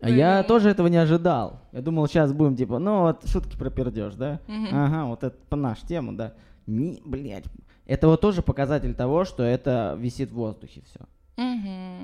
А 0.00 0.08
я 0.10 0.42
тоже 0.42 0.70
этого 0.70 0.86
не 0.88 0.96
ожидал. 0.96 1.60
Я 1.72 1.80
думал, 1.80 2.06
сейчас 2.08 2.32
будем 2.32 2.56
типа, 2.56 2.78
ну 2.78 3.02
вот 3.02 3.28
шутки 3.28 3.56
про 3.56 3.70
пердеж, 3.70 4.14
да? 4.14 4.40
Ага, 4.72 5.04
вот 5.06 5.22
это 5.24 5.36
по 5.48 5.56
нашу 5.56 5.86
тему, 5.86 6.12
да. 6.12 6.34
Не, 6.66 7.00
блядь. 7.04 7.44
Это 7.86 8.06
вот 8.06 8.20
тоже 8.20 8.42
показатель 8.42 8.94
того, 8.94 9.24
что 9.24 9.42
это 9.42 9.96
висит 9.98 10.30
в 10.30 10.34
воздухе 10.34 10.82
все. 10.86 11.00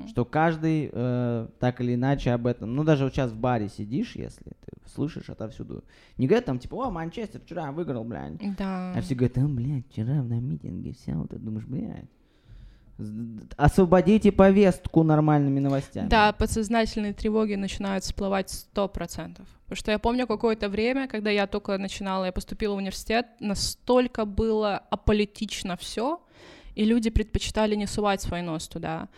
Что 0.07 0.25
каждый 0.25 0.89
э, 0.91 1.47
так 1.59 1.81
или 1.81 1.95
иначе 1.95 2.31
об 2.31 2.47
этом. 2.47 2.75
Ну, 2.75 2.83
даже 2.83 3.03
вот 3.03 3.13
сейчас 3.13 3.31
в 3.31 3.37
баре 3.37 3.69
сидишь, 3.69 4.15
если 4.15 4.43
ты 4.43 4.89
слышишь 4.93 5.29
отовсюду. 5.29 5.83
Не 6.17 6.27
говорят 6.27 6.45
там, 6.45 6.59
типа, 6.59 6.75
о, 6.75 6.89
Манчестер 6.89 7.41
вчера 7.41 7.71
выиграл, 7.71 8.03
блядь. 8.03 8.37
Да. 8.57 8.93
А 8.95 9.01
все 9.01 9.15
говорят, 9.15 9.37
а, 9.37 9.47
блядь, 9.47 9.85
вчера 9.89 10.23
на 10.23 10.39
митинге 10.39 10.93
вся 10.93 11.13
вот 11.15 11.31
это, 11.33 11.41
думаешь, 11.41 11.65
блядь. 11.65 12.09
Освободите 13.55 14.31
повестку 14.31 15.03
нормальными 15.03 15.61
новостями. 15.61 16.09
Да, 16.09 16.33
подсознательные 16.33 17.13
тревоги 17.13 17.55
начинают 17.55 18.03
всплывать 18.03 18.49
сто 18.49 18.89
процентов. 18.89 19.47
Потому 19.63 19.77
что 19.77 19.91
я 19.91 19.99
помню 19.99 20.27
какое-то 20.27 20.67
время, 20.67 21.07
когда 21.07 21.29
я 21.29 21.47
только 21.47 21.77
начинала, 21.77 22.25
я 22.25 22.31
поступила 22.33 22.73
в 22.73 22.77
университет, 22.77 23.27
настолько 23.39 24.25
было 24.25 24.77
аполитично 24.89 25.77
все, 25.77 26.21
и 26.75 26.85
люди 26.85 27.09
предпочитали 27.09 27.75
не 27.75 27.87
сувать 27.87 28.21
свой 28.21 28.41
нос 28.41 28.67
туда. 28.67 29.09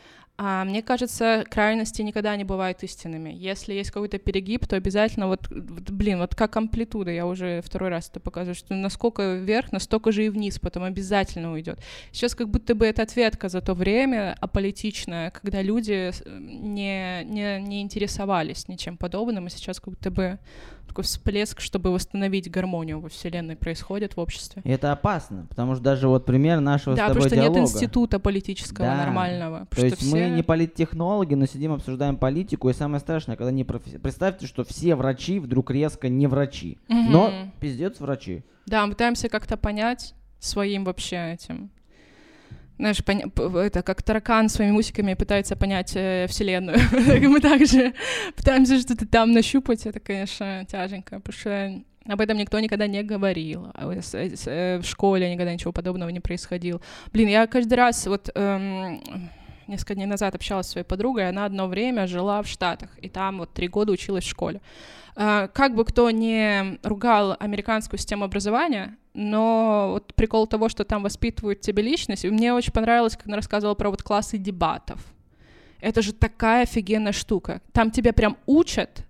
А 0.43 0.66
мне 0.66 0.82
кажется, 0.82 1.45
крайности 1.52 2.02
никогда 2.02 2.36
не 2.36 2.43
бывают 2.43 2.82
истинными. 2.82 3.30
Если 3.30 3.76
есть 3.76 3.91
какой-то 3.91 4.18
перегиб, 4.18 4.66
то 4.66 4.76
обязательно 4.76 5.28
вот, 5.28 5.47
блин, 5.52 6.18
вот 6.18 6.34
как 6.34 6.58
амплитуда, 6.58 7.12
я 7.12 7.28
уже 7.28 7.62
второй 7.62 7.89
раз 7.89 8.10
это 8.10 8.20
показываю, 8.20 8.56
что 8.56 8.74
насколько 8.74 9.36
вверх, 9.36 9.72
настолько 9.72 10.12
же 10.12 10.26
и 10.26 10.30
вниз, 10.30 10.58
потом 10.58 10.84
обязательно 10.84 11.52
уйдет. 11.52 11.80
Сейчас 12.12 12.34
как 12.34 12.49
будто 12.49 12.74
бы 12.74 12.88
это 12.88 13.04
ответка 13.04 13.49
за 13.49 13.62
то 13.62 13.76
время 13.76 14.36
аполитичное, 14.39 15.30
когда 15.30 15.62
люди 15.62 16.12
не, 16.28 17.24
не, 17.26 17.62
не 17.62 17.82
интересовались 17.84 18.68
ничем 18.68 18.97
подобным, 18.97 19.45
и 19.45 19.52
сейчас 19.52 19.80
как 19.80 19.93
будто 19.93 20.10
бы 20.10 20.39
такой 20.92 21.06
всплеск, 21.06 21.62
чтобы 21.62 21.92
восстановить 21.92 22.52
гармонию 22.52 23.00
во 23.00 23.08
Вселенной 23.10 23.56
происходит 23.56 24.18
в 24.18 24.20
обществе. 24.20 24.62
И 24.66 24.70
это 24.70 24.92
опасно, 24.92 25.46
потому 25.50 25.76
что 25.76 25.84
даже 25.84 26.08
вот 26.10 26.26
пример 26.26 26.60
нашего 26.60 26.96
да, 26.96 27.06
с 27.06 27.08
тобой 27.08 27.24
потому 27.24 27.28
что 27.30 27.36
диалога. 27.36 27.60
нет 27.62 27.70
института 27.70 28.20
политического 28.20 28.88
Да. 28.88 28.98
нормального. 28.98 29.68
То 29.74 29.86
есть 29.86 29.98
все... 29.98 30.12
мы 30.30 30.36
не 30.36 30.44
политтехнологи, 30.44 31.34
но 31.34 31.46
сидим, 31.46 31.72
обсуждаем 31.72 32.18
политику, 32.18 32.70
и 32.70 32.74
самое 32.74 33.00
страшное, 33.00 33.38
когда 33.38 33.52
не 33.52 33.64
профи- 33.64 33.98
Представьте, 34.00 34.48
что 34.48 34.64
все 34.66 34.96
врачи 34.96 35.39
вдруг 35.39 35.72
резко 35.72 36.10
не 36.10 36.28
врачи, 36.28 36.78
Мгм. 36.89 37.12
но 37.12 37.34
пиздец 37.62 38.00
врачи. 38.00 38.44
Да, 38.66 38.86
мы 38.86 38.92
пытаемся 38.92 39.30
как-то 39.30 39.56
понять 39.58 40.14
своим 40.39 40.84
вообще 40.84 41.34
этим. 41.34 41.72
Знаешь, 42.82 42.98
поня- 43.04 43.30
п- 43.30 43.60
это 43.60 43.84
как 43.84 44.02
таракан 44.02 44.50
своими 44.50 44.76
усиками 44.76 45.14
пытается 45.14 45.56
понять 45.56 45.92
э, 45.96 46.26
Вселенную. 46.28 46.80
Мы 47.30 47.40
также 47.40 47.94
пытаемся 48.36 48.80
что-то 48.80 49.08
там 49.08 49.34
нащупать. 49.34 49.86
Это, 49.86 50.00
конечно, 50.00 50.66
тяженько, 50.68 51.20
потому 51.20 51.40
что 51.40 51.82
об 52.08 52.20
этом 52.22 52.38
никто 52.40 52.60
никогда 52.60 52.88
не 52.88 53.04
говорил. 53.04 53.68
А 53.76 53.94
э, 53.94 54.80
В 54.80 54.84
школе 54.84 55.32
никогда 55.32 55.54
ничего 55.54 55.72
подобного 55.72 56.10
не 56.10 56.22
происходило. 56.22 56.82
Блин, 57.14 57.28
я 57.28 57.46
каждый 57.46 57.76
раз 57.76 58.08
вот 58.08 58.32
эм, 58.34 59.00
несколько 59.68 59.94
дней 59.94 60.08
назад 60.08 60.34
общалась 60.34 60.66
со 60.66 60.72
своей 60.72 60.86
подругой, 60.86 61.30
она 61.30 61.46
одно 61.46 61.68
время 61.68 62.08
жила 62.08 62.42
в 62.42 62.48
Штатах, 62.48 62.90
и 63.00 63.10
там 63.10 63.38
вот 63.38 63.54
три 63.54 63.68
года 63.68 63.92
училась 63.92 64.24
в 64.24 64.28
школе. 64.30 64.60
А, 65.16 65.50
Как 65.50 65.76
бы 65.76 65.86
кто 65.86 66.10
не 66.10 66.80
ругал 66.82 67.38
американскую 67.40 68.00
систему 68.00 68.24
образования, 68.26 68.96
но 69.14 69.89
вот 69.91 70.14
прикол 70.14 70.47
того, 70.47 70.70
что 70.70 70.84
там 70.84 71.03
воспитывают 71.03 71.62
тебе 71.62 71.84
личность, 71.84 72.26
и 72.26 72.30
мне 72.30 72.53
очень 72.53 72.72
понравилось, 72.72 73.16
как 73.16 73.28
она 73.28 73.38
рассказывала 73.38 73.76
про 73.76 73.89
вот 73.89 74.03
классы 74.03 74.38
дебатов. 74.38 74.99
Это 75.80 76.01
же 76.01 76.14
такая 76.14 76.64
офигенная 76.64 77.12
штука. 77.12 77.62
Там 77.74 77.91
тебя 77.91 78.14
прям 78.14 78.38
учат 78.45 79.05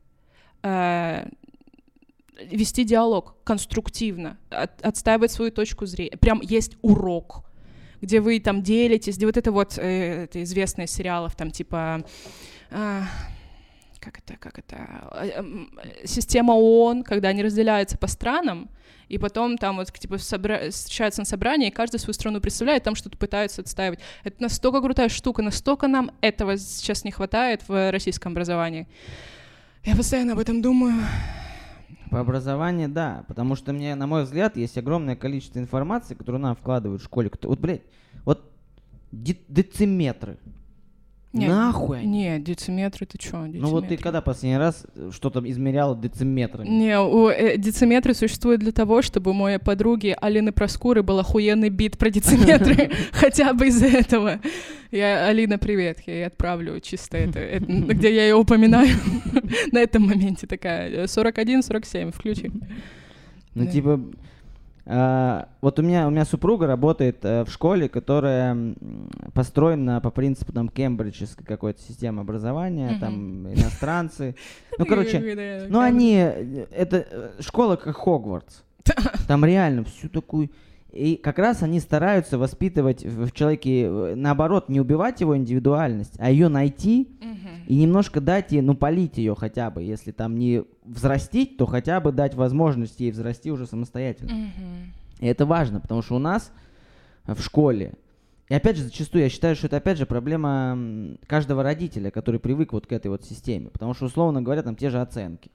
э, 0.63 1.27
вести 2.49 2.83
диалог 2.83 3.35
конструктивно, 3.43 4.37
от- 4.49 4.81
отстаивать 4.81 5.31
свою 5.31 5.51
точку 5.51 5.85
зрения. 5.85 6.17
Прям 6.17 6.41
есть 6.41 6.77
урок, 6.81 7.43
где 8.01 8.21
вы 8.21 8.39
там 8.39 8.63
делитесь, 8.63 9.17
где 9.17 9.25
вот 9.25 9.37
это 9.37 9.51
вот 9.51 9.77
э, 9.77 10.23
это 10.23 10.41
известное 10.43 10.85
из 10.85 10.91
сериалов, 10.91 11.35
там 11.35 11.51
типа 11.51 12.03
а, 12.71 13.03
как 13.99 14.17
это, 14.17 14.37
как 14.37 14.57
это, 14.57 15.09
э, 15.13 15.43
э, 15.43 16.07
система 16.07 16.53
ООН, 16.53 17.03
когда 17.03 17.29
они 17.29 17.43
разделяются 17.43 17.97
по 17.97 18.07
странам, 18.07 18.69
и 19.11 19.17
потом 19.17 19.57
там 19.57 19.75
вот 19.75 19.91
типа 19.91 20.15
собра- 20.15 20.69
встречаются 20.69 21.21
на 21.21 21.25
собрании, 21.25 21.67
и 21.67 21.71
каждый 21.71 21.99
свою 21.99 22.13
страну 22.13 22.39
представляет, 22.39 22.83
там 22.83 22.95
что-то 22.95 23.17
пытаются 23.17 23.61
отстаивать. 23.61 23.99
Это 24.23 24.41
настолько 24.41 24.81
крутая 24.81 25.09
штука, 25.09 25.41
настолько 25.41 25.87
нам 25.87 26.11
этого 26.21 26.57
сейчас 26.57 27.03
не 27.03 27.11
хватает 27.11 27.67
в 27.67 27.91
российском 27.91 28.31
образовании. 28.31 28.87
Я 29.83 29.95
постоянно 29.97 30.33
об 30.33 30.39
этом 30.39 30.61
думаю. 30.61 30.93
По 32.09 32.21
образованию, 32.21 32.87
да, 32.87 33.25
потому 33.27 33.55
что 33.55 33.73
мне, 33.73 33.95
на 33.95 34.07
мой 34.07 34.23
взгляд, 34.23 34.55
есть 34.55 34.77
огромное 34.77 35.15
количество 35.15 35.59
информации, 35.59 36.13
которую 36.13 36.41
нам 36.41 36.55
вкладывают 36.55 37.01
в 37.01 37.05
школе. 37.05 37.29
Вот, 37.43 37.59
блядь, 37.59 37.81
вот 38.23 38.49
де- 39.11 39.37
дециметры. 39.49 40.37
Не, 41.33 41.47
Нахуй? 41.47 42.03
Не, 42.03 42.39
дециметры, 42.39 43.05
ты 43.05 43.17
чё, 43.17 43.45
Ну 43.45 43.69
вот 43.69 43.83
ты 43.83 43.91
дециметры? 43.91 43.97
когда 43.97 44.21
последний 44.21 44.57
раз 44.57 44.85
э, 44.95 45.11
что-то 45.13 45.41
измеряла 45.49 45.95
дециметрами? 45.95 46.67
Не, 46.67 46.99
у, 46.99 47.29
э, 47.29 47.57
дециметры 47.57 48.13
существуют 48.13 48.59
для 48.59 48.73
того, 48.73 49.01
чтобы 49.01 49.31
у 49.31 49.33
моей 49.33 49.57
подруги 49.57 50.13
Алины 50.19 50.51
Проскуры 50.51 51.03
был 51.03 51.19
охуенный 51.19 51.69
бит 51.69 51.97
про 51.97 52.09
дециметры, 52.09 52.91
хотя 53.13 53.53
бы 53.53 53.67
из-за 53.67 53.85
этого. 53.87 54.41
Я, 54.91 55.27
Алина, 55.27 55.57
привет, 55.57 55.99
я 56.05 56.13
ей 56.15 56.25
отправлю 56.27 56.81
чисто 56.81 57.17
это, 57.17 57.59
где 57.59 58.13
я 58.13 58.23
ее 58.23 58.35
упоминаю 58.35 58.89
на 59.71 59.79
этом 59.79 60.03
моменте 60.03 60.47
такая, 60.47 61.05
41-47, 61.05 62.11
включи. 62.11 62.51
Ну, 63.55 63.65
типа, 63.67 64.01
вот 64.85 65.79
у 65.79 65.81
меня, 65.83 66.07
у 66.07 66.09
меня 66.09 66.25
супруга 66.25 66.65
работает 66.65 67.23
э, 67.23 67.43
в 67.45 67.49
школе, 67.51 67.87
которая 67.87 68.75
построена 69.33 70.01
по 70.01 70.09
принципу 70.09 70.51
там 70.53 70.69
кембриджской 70.69 71.45
какой-то 71.45 71.81
системы 71.81 72.21
образования, 72.21 72.91
Мгм. 72.91 72.99
там 72.99 73.53
иностранцы. 73.53 74.35
Ну, 74.79 74.85
короче, 74.85 75.67
ну 75.69 75.79
они, 75.79 76.15
э, 76.15 76.65
это 76.71 77.05
э, 77.09 77.41
школа 77.41 77.75
как 77.75 77.95
Хогвартс. 77.95 78.63
Там 79.27 79.45
реально 79.45 79.83
всю 79.83 80.09
такую... 80.09 80.49
И 80.91 81.15
как 81.15 81.39
раз 81.39 81.63
они 81.63 81.79
стараются 81.79 82.37
воспитывать 82.37 83.03
в 83.05 83.31
человеке, 83.31 83.83
э, 83.83 84.15
наоборот, 84.15 84.67
не 84.67 84.81
убивать 84.81 85.21
его 85.21 85.37
индивидуальность, 85.37 86.13
а 86.19 86.29
ее 86.29 86.49
найти 86.49 87.09
и 87.67 87.75
немножко 87.75 88.19
дать 88.19 88.51
ей, 88.51 88.61
ну, 88.61 88.75
полить 88.75 89.17
ее 89.17 89.35
хотя 89.35 89.71
бы. 89.71 89.83
Если 89.83 90.11
там 90.11 90.35
не 90.35 90.63
взрастить, 90.83 91.57
то 91.57 91.65
хотя 91.65 92.01
бы 92.01 92.11
дать 92.11 92.35
возможность 92.35 92.99
ей 92.99 93.11
взрасти 93.11 93.51
уже 93.51 93.65
самостоятельно. 93.67 94.51
И 95.19 95.27
это 95.27 95.45
важно, 95.45 95.79
потому 95.79 96.01
что 96.01 96.15
у 96.15 96.19
нас 96.19 96.51
в 97.25 97.41
школе, 97.41 97.93
и 98.51 98.53
опять 98.53 98.75
же, 98.75 98.83
зачастую 98.83 99.23
я 99.23 99.29
считаю, 99.29 99.55
что 99.55 99.67
это 99.67 99.77
опять 99.77 99.97
же 99.97 100.05
проблема 100.05 100.77
каждого 101.25 101.63
родителя, 101.63 102.11
который 102.11 102.37
привык 102.37 102.73
вот 102.73 102.85
к 102.85 102.91
этой 102.91 103.07
вот 103.07 103.23
системе. 103.23 103.69
Потому 103.69 103.93
что, 103.93 104.07
условно 104.07 104.41
говоря, 104.41 104.61
там 104.61 104.75
те 104.75 104.89
же 104.89 104.99
оценки. 104.99 105.51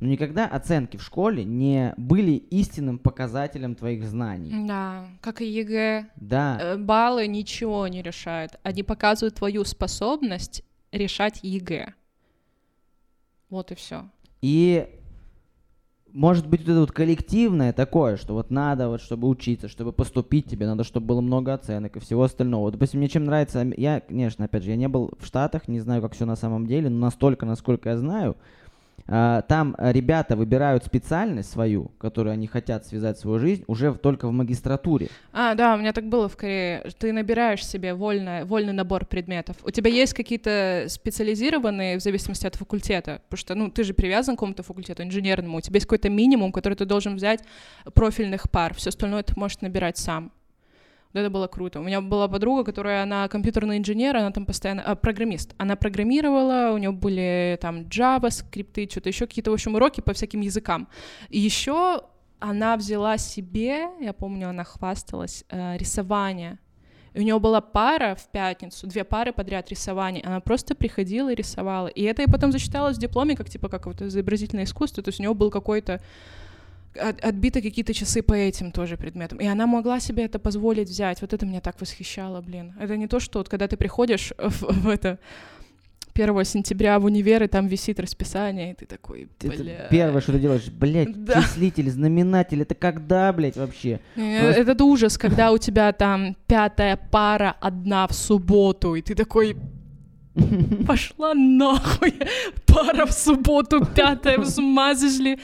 Но 0.00 0.08
никогда 0.08 0.46
оценки 0.46 0.96
в 0.96 1.02
школе 1.02 1.44
не 1.44 1.92
были 1.98 2.32
истинным 2.32 2.98
показателем 2.98 3.74
твоих 3.74 4.04
знаний. 4.04 4.66
Да, 4.66 5.04
как 5.20 5.42
и 5.42 5.46
ЕГЭ. 5.46 6.06
Да, 6.16 6.58
Э, 6.60 6.76
Баллы 6.78 7.26
ничего 7.26 7.86
не 7.86 8.00
решают. 8.02 8.58
Они 8.62 8.82
показывают 8.82 9.34
твою 9.34 9.64
способность 9.64 10.62
решать 10.90 11.40
ЕГЭ. 11.42 11.92
Вот 13.50 13.72
и 13.72 13.74
все. 13.74 14.04
И 14.40 14.88
может 16.12 16.46
быть 16.48 16.60
вот 16.62 16.70
это 16.70 16.80
вот 16.80 16.92
коллективное 16.92 17.72
такое, 17.72 18.16
что 18.16 18.34
вот 18.34 18.50
надо 18.50 18.88
вот, 18.88 19.00
чтобы 19.00 19.28
учиться, 19.28 19.68
чтобы 19.68 19.92
поступить 19.92 20.46
тебе, 20.46 20.66
надо, 20.66 20.82
чтобы 20.82 21.06
было 21.06 21.20
много 21.20 21.52
оценок 21.54 21.96
и 21.96 22.00
всего 22.00 22.22
остального. 22.22 22.62
Вот, 22.62 22.72
допустим, 22.72 23.00
мне 23.00 23.08
чем 23.08 23.24
нравится, 23.24 23.70
я, 23.76 24.00
конечно, 24.00 24.46
опять 24.46 24.64
же, 24.64 24.70
я 24.70 24.76
не 24.76 24.88
был 24.88 25.12
в 25.18 25.26
Штатах, 25.26 25.68
не 25.68 25.78
знаю, 25.80 26.00
как 26.02 26.14
все 26.14 26.24
на 26.26 26.36
самом 26.36 26.66
деле, 26.66 26.88
но 26.88 26.98
настолько, 26.98 27.46
насколько 27.46 27.90
я 27.90 27.98
знаю, 27.98 28.36
там 29.06 29.74
а, 29.78 29.92
ребята 29.92 30.36
выбирают 30.36 30.84
специальность 30.84 31.50
свою, 31.50 31.88
которую 31.98 32.32
они 32.32 32.46
хотят 32.46 32.86
связать 32.86 33.18
свою 33.18 33.38
жизнь, 33.38 33.64
уже 33.66 33.94
только 33.94 34.28
в 34.28 34.32
магистратуре. 34.32 35.08
А, 35.32 35.54
да, 35.54 35.74
у 35.74 35.78
меня 35.78 35.92
так 35.92 36.08
было 36.08 36.28
в 36.28 36.36
Корее. 36.36 36.84
Ты 36.98 37.12
набираешь 37.12 37.66
себе 37.66 37.94
вольно, 37.94 38.42
вольный 38.44 38.72
набор 38.72 39.04
предметов. 39.06 39.56
У 39.64 39.70
тебя 39.70 39.90
есть 39.90 40.14
какие-то 40.14 40.86
специализированные 40.88 41.98
в 41.98 42.02
зависимости 42.02 42.46
от 42.46 42.54
факультета? 42.54 43.22
Потому 43.28 43.38
что, 43.38 43.54
ну, 43.54 43.70
ты 43.70 43.84
же 43.84 43.94
привязан 43.94 44.36
к 44.36 44.38
какому-то 44.38 44.62
факультету 44.62 45.02
инженерному. 45.02 45.58
У 45.58 45.60
тебя 45.60 45.76
есть 45.76 45.86
какой-то 45.86 46.08
минимум, 46.08 46.52
который 46.52 46.74
ты 46.74 46.84
должен 46.84 47.16
взять 47.16 47.42
профильных 47.94 48.50
пар. 48.50 48.74
Все 48.74 48.90
остальное 48.90 49.22
ты 49.22 49.32
можешь 49.36 49.60
набирать 49.60 49.98
сам. 49.98 50.32
Вот 51.12 51.20
это 51.20 51.30
было 51.30 51.48
круто. 51.48 51.80
У 51.80 51.82
меня 51.82 52.00
была 52.00 52.28
подруга, 52.28 52.62
которая, 52.62 53.02
она 53.02 53.26
компьютерный 53.28 53.78
инженер, 53.78 54.16
она 54.16 54.30
там 54.30 54.46
постоянно, 54.46 54.82
а, 54.82 54.94
программист. 54.94 55.54
Она 55.58 55.74
программировала, 55.74 56.72
у 56.72 56.78
нее 56.78 56.92
были 56.92 57.58
там 57.60 57.80
Java, 57.82 58.30
скрипты, 58.30 58.88
что-то 58.88 59.08
еще, 59.08 59.26
какие-то, 59.26 59.50
в 59.50 59.54
общем, 59.54 59.74
уроки 59.74 60.00
по 60.00 60.12
всяким 60.12 60.40
языкам. 60.40 60.88
И 61.28 61.40
еще 61.40 62.02
она 62.38 62.76
взяла 62.76 63.18
себе, 63.18 63.88
я 64.00 64.12
помню, 64.12 64.48
она 64.48 64.64
хвасталась, 64.64 65.44
э, 65.50 65.76
рисование. 65.76 66.58
И 67.12 67.18
у 67.18 67.22
нее 67.22 67.38
была 67.40 67.60
пара 67.60 68.14
в 68.14 68.28
пятницу, 68.28 68.86
две 68.86 69.02
пары 69.02 69.32
подряд 69.32 69.68
рисований. 69.68 70.20
Она 70.20 70.40
просто 70.40 70.74
приходила 70.74 71.32
и 71.32 71.34
рисовала. 71.34 71.88
И 71.88 72.02
это 72.02 72.22
и 72.22 72.30
потом 72.30 72.52
засчиталось 72.52 72.96
в 72.96 73.00
дипломе, 73.00 73.36
как 73.36 73.50
типа 73.50 73.68
как 73.68 73.86
вот 73.86 74.00
изобразительное 74.00 74.64
искусство. 74.64 75.02
То 75.02 75.08
есть 75.08 75.18
у 75.18 75.22
нее 75.24 75.34
был 75.34 75.50
какой-то 75.50 76.00
от- 76.98 77.20
отбиты 77.24 77.62
какие-то 77.62 77.94
часы 77.94 78.22
по 78.22 78.34
этим 78.34 78.72
тоже 78.72 78.96
предметам. 78.96 79.38
И 79.38 79.46
она 79.46 79.66
могла 79.66 80.00
себе 80.00 80.24
это 80.24 80.38
позволить 80.38 80.88
взять. 80.88 81.20
Вот 81.20 81.32
это 81.32 81.46
меня 81.46 81.60
так 81.60 81.80
восхищало, 81.80 82.40
блин. 82.40 82.74
Это 82.80 82.96
не 82.96 83.06
то, 83.06 83.20
что 83.20 83.38
вот 83.40 83.48
когда 83.48 83.66
ты 83.68 83.76
приходишь 83.76 84.32
в, 84.38 84.62
в 84.82 84.88
это 84.88 85.18
1 86.14 86.44
сентября 86.44 86.98
в 86.98 87.04
универ, 87.04 87.42
и 87.44 87.46
там 87.46 87.66
висит 87.68 88.00
расписание, 88.00 88.72
и 88.72 88.74
ты 88.74 88.84
такой, 88.86 89.28
Это 89.40 89.62
бля. 89.62 89.86
первое, 89.90 90.20
что 90.20 90.32
ты 90.32 90.38
делаешь, 90.40 90.68
блядь, 90.68 91.24
Да. 91.24 91.40
числитель, 91.42 91.88
знаменатель, 91.90 92.60
это 92.62 92.74
когда, 92.74 93.32
блядь, 93.32 93.56
вообще? 93.56 94.00
Э, 94.16 94.40
Просто- 94.40 94.60
Этот 94.60 94.80
ужас, 94.82 95.16
когда 95.16 95.52
у 95.52 95.58
тебя 95.58 95.92
там 95.92 96.36
пятая 96.46 96.96
пара 97.10 97.56
одна 97.60 98.06
в 98.06 98.12
субботу, 98.12 98.96
и 98.96 99.02
ты 99.02 99.14
такой, 99.14 99.56
пошла 100.86 101.32
нахуй, 101.34 102.14
пара 102.66 103.06
в 103.06 103.12
субботу, 103.12 103.84
пятая, 103.86 104.42
смазали. 104.44 105.38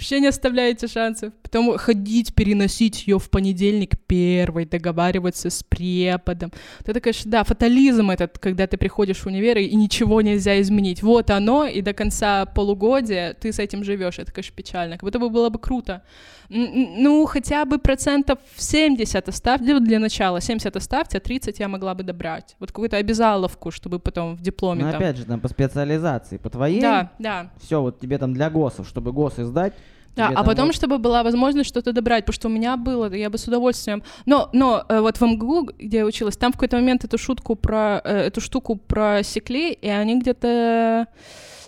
Вообще 0.00 0.20
не 0.20 0.28
оставляете 0.28 0.88
шансов. 0.88 1.30
потом 1.42 1.76
ходить, 1.76 2.34
переносить 2.34 3.06
ее 3.06 3.18
в 3.18 3.28
понедельник 3.28 3.98
первый, 4.06 4.64
договариваться 4.64 5.50
с 5.50 5.62
преподом. 5.62 6.52
Это, 6.86 7.00
конечно, 7.00 7.30
да, 7.30 7.44
фатализм 7.44 8.10
этот, 8.10 8.38
когда 8.38 8.66
ты 8.66 8.76
приходишь 8.78 9.18
в 9.18 9.26
универ 9.26 9.58
и 9.58 9.74
ничего 9.74 10.22
нельзя 10.22 10.60
изменить. 10.60 11.02
Вот 11.02 11.30
оно, 11.30 11.66
и 11.66 11.82
до 11.82 11.92
конца 11.92 12.46
полугодия 12.46 13.34
ты 13.34 13.52
с 13.52 13.58
этим 13.58 13.84
живешь. 13.84 14.18
Это, 14.18 14.32
конечно, 14.32 14.54
печально. 14.54 14.94
Как 14.96 15.02
будто 15.02 15.18
бы 15.18 15.28
было 15.28 15.50
бы 15.50 15.58
круто. 15.58 16.02
Ну, 16.48 17.26
хотя 17.26 17.64
бы 17.64 17.78
процентов 17.78 18.38
70 18.56 19.28
оставьте 19.28 19.78
для 19.80 19.98
начала. 19.98 20.40
70 20.40 20.76
оставьте, 20.76 21.18
а 21.18 21.20
30 21.20 21.60
я 21.60 21.68
могла 21.68 21.94
бы 21.94 22.02
добрать. 22.04 22.56
Вот 22.58 22.70
какую-то 22.70 22.96
обязаловку, 22.96 23.70
чтобы 23.70 23.98
потом 23.98 24.34
в 24.34 24.40
дипломе 24.40 24.84
Ну, 24.84 24.90
там... 24.90 25.00
опять 25.00 25.16
же, 25.16 25.26
там 25.26 25.40
по 25.40 25.48
специализации, 25.48 26.38
по 26.38 26.50
твоей. 26.50 26.80
Да, 26.80 27.12
да. 27.18 27.50
Все, 27.60 27.80
вот 27.80 28.00
тебе 28.00 28.18
там 28.18 28.34
для 28.34 28.50
ГОСов, 28.50 28.88
чтобы 28.88 29.12
ГОСы 29.12 29.44
сдать. 29.44 29.74
Да, 30.16 30.32
а 30.34 30.44
потом, 30.44 30.66
вот- 30.66 30.74
чтобы 30.74 30.98
была 30.98 31.22
возможность 31.22 31.68
что-то 31.68 31.92
добрать, 31.92 32.24
потому 32.24 32.34
что 32.34 32.48
у 32.48 32.50
меня 32.50 32.76
было, 32.76 33.12
я 33.14 33.30
бы 33.30 33.38
с 33.38 33.46
удовольствием. 33.46 34.02
Но, 34.26 34.50
но 34.52 34.84
э, 34.88 35.00
вот 35.00 35.18
в 35.18 35.22
МГУ, 35.22 35.70
где 35.78 35.98
я 35.98 36.06
училась, 36.06 36.36
там 36.36 36.52
в 36.52 36.56
какой-то 36.56 36.76
момент 36.76 37.04
эту 37.04 37.18
шутку 37.18 37.54
про 37.54 38.00
э, 38.04 38.26
эту 38.26 38.40
штуку 38.40 38.76
просекли, 38.76 39.72
и 39.72 39.88
они 39.88 40.18
где-то 40.20 41.06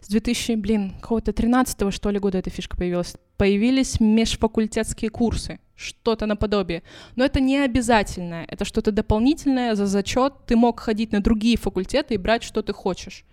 с 0.00 0.08
2000, 0.08 0.56
блин, 0.56 0.94
какого-то 1.00 1.32
13 1.32 1.92
что 1.94 2.10
ли 2.10 2.18
года 2.18 2.38
эта 2.38 2.50
фишка 2.50 2.76
появилась. 2.76 3.14
Появились 3.36 4.00
межфакультетские 4.00 5.10
курсы, 5.10 5.58
что-то 5.76 6.26
наподобие. 6.26 6.82
Но 7.16 7.24
это 7.24 7.40
не 7.40 7.58
обязательное, 7.58 8.44
это 8.48 8.64
что-то 8.64 8.90
дополнительное 8.92 9.74
за 9.74 9.86
зачет. 9.86 10.32
Ты 10.46 10.56
мог 10.56 10.80
ходить 10.80 11.12
на 11.12 11.20
другие 11.20 11.56
факультеты 11.56 12.14
и 12.14 12.18
брать, 12.18 12.42
что 12.42 12.62
ты 12.62 12.72
хочешь. 12.72 13.24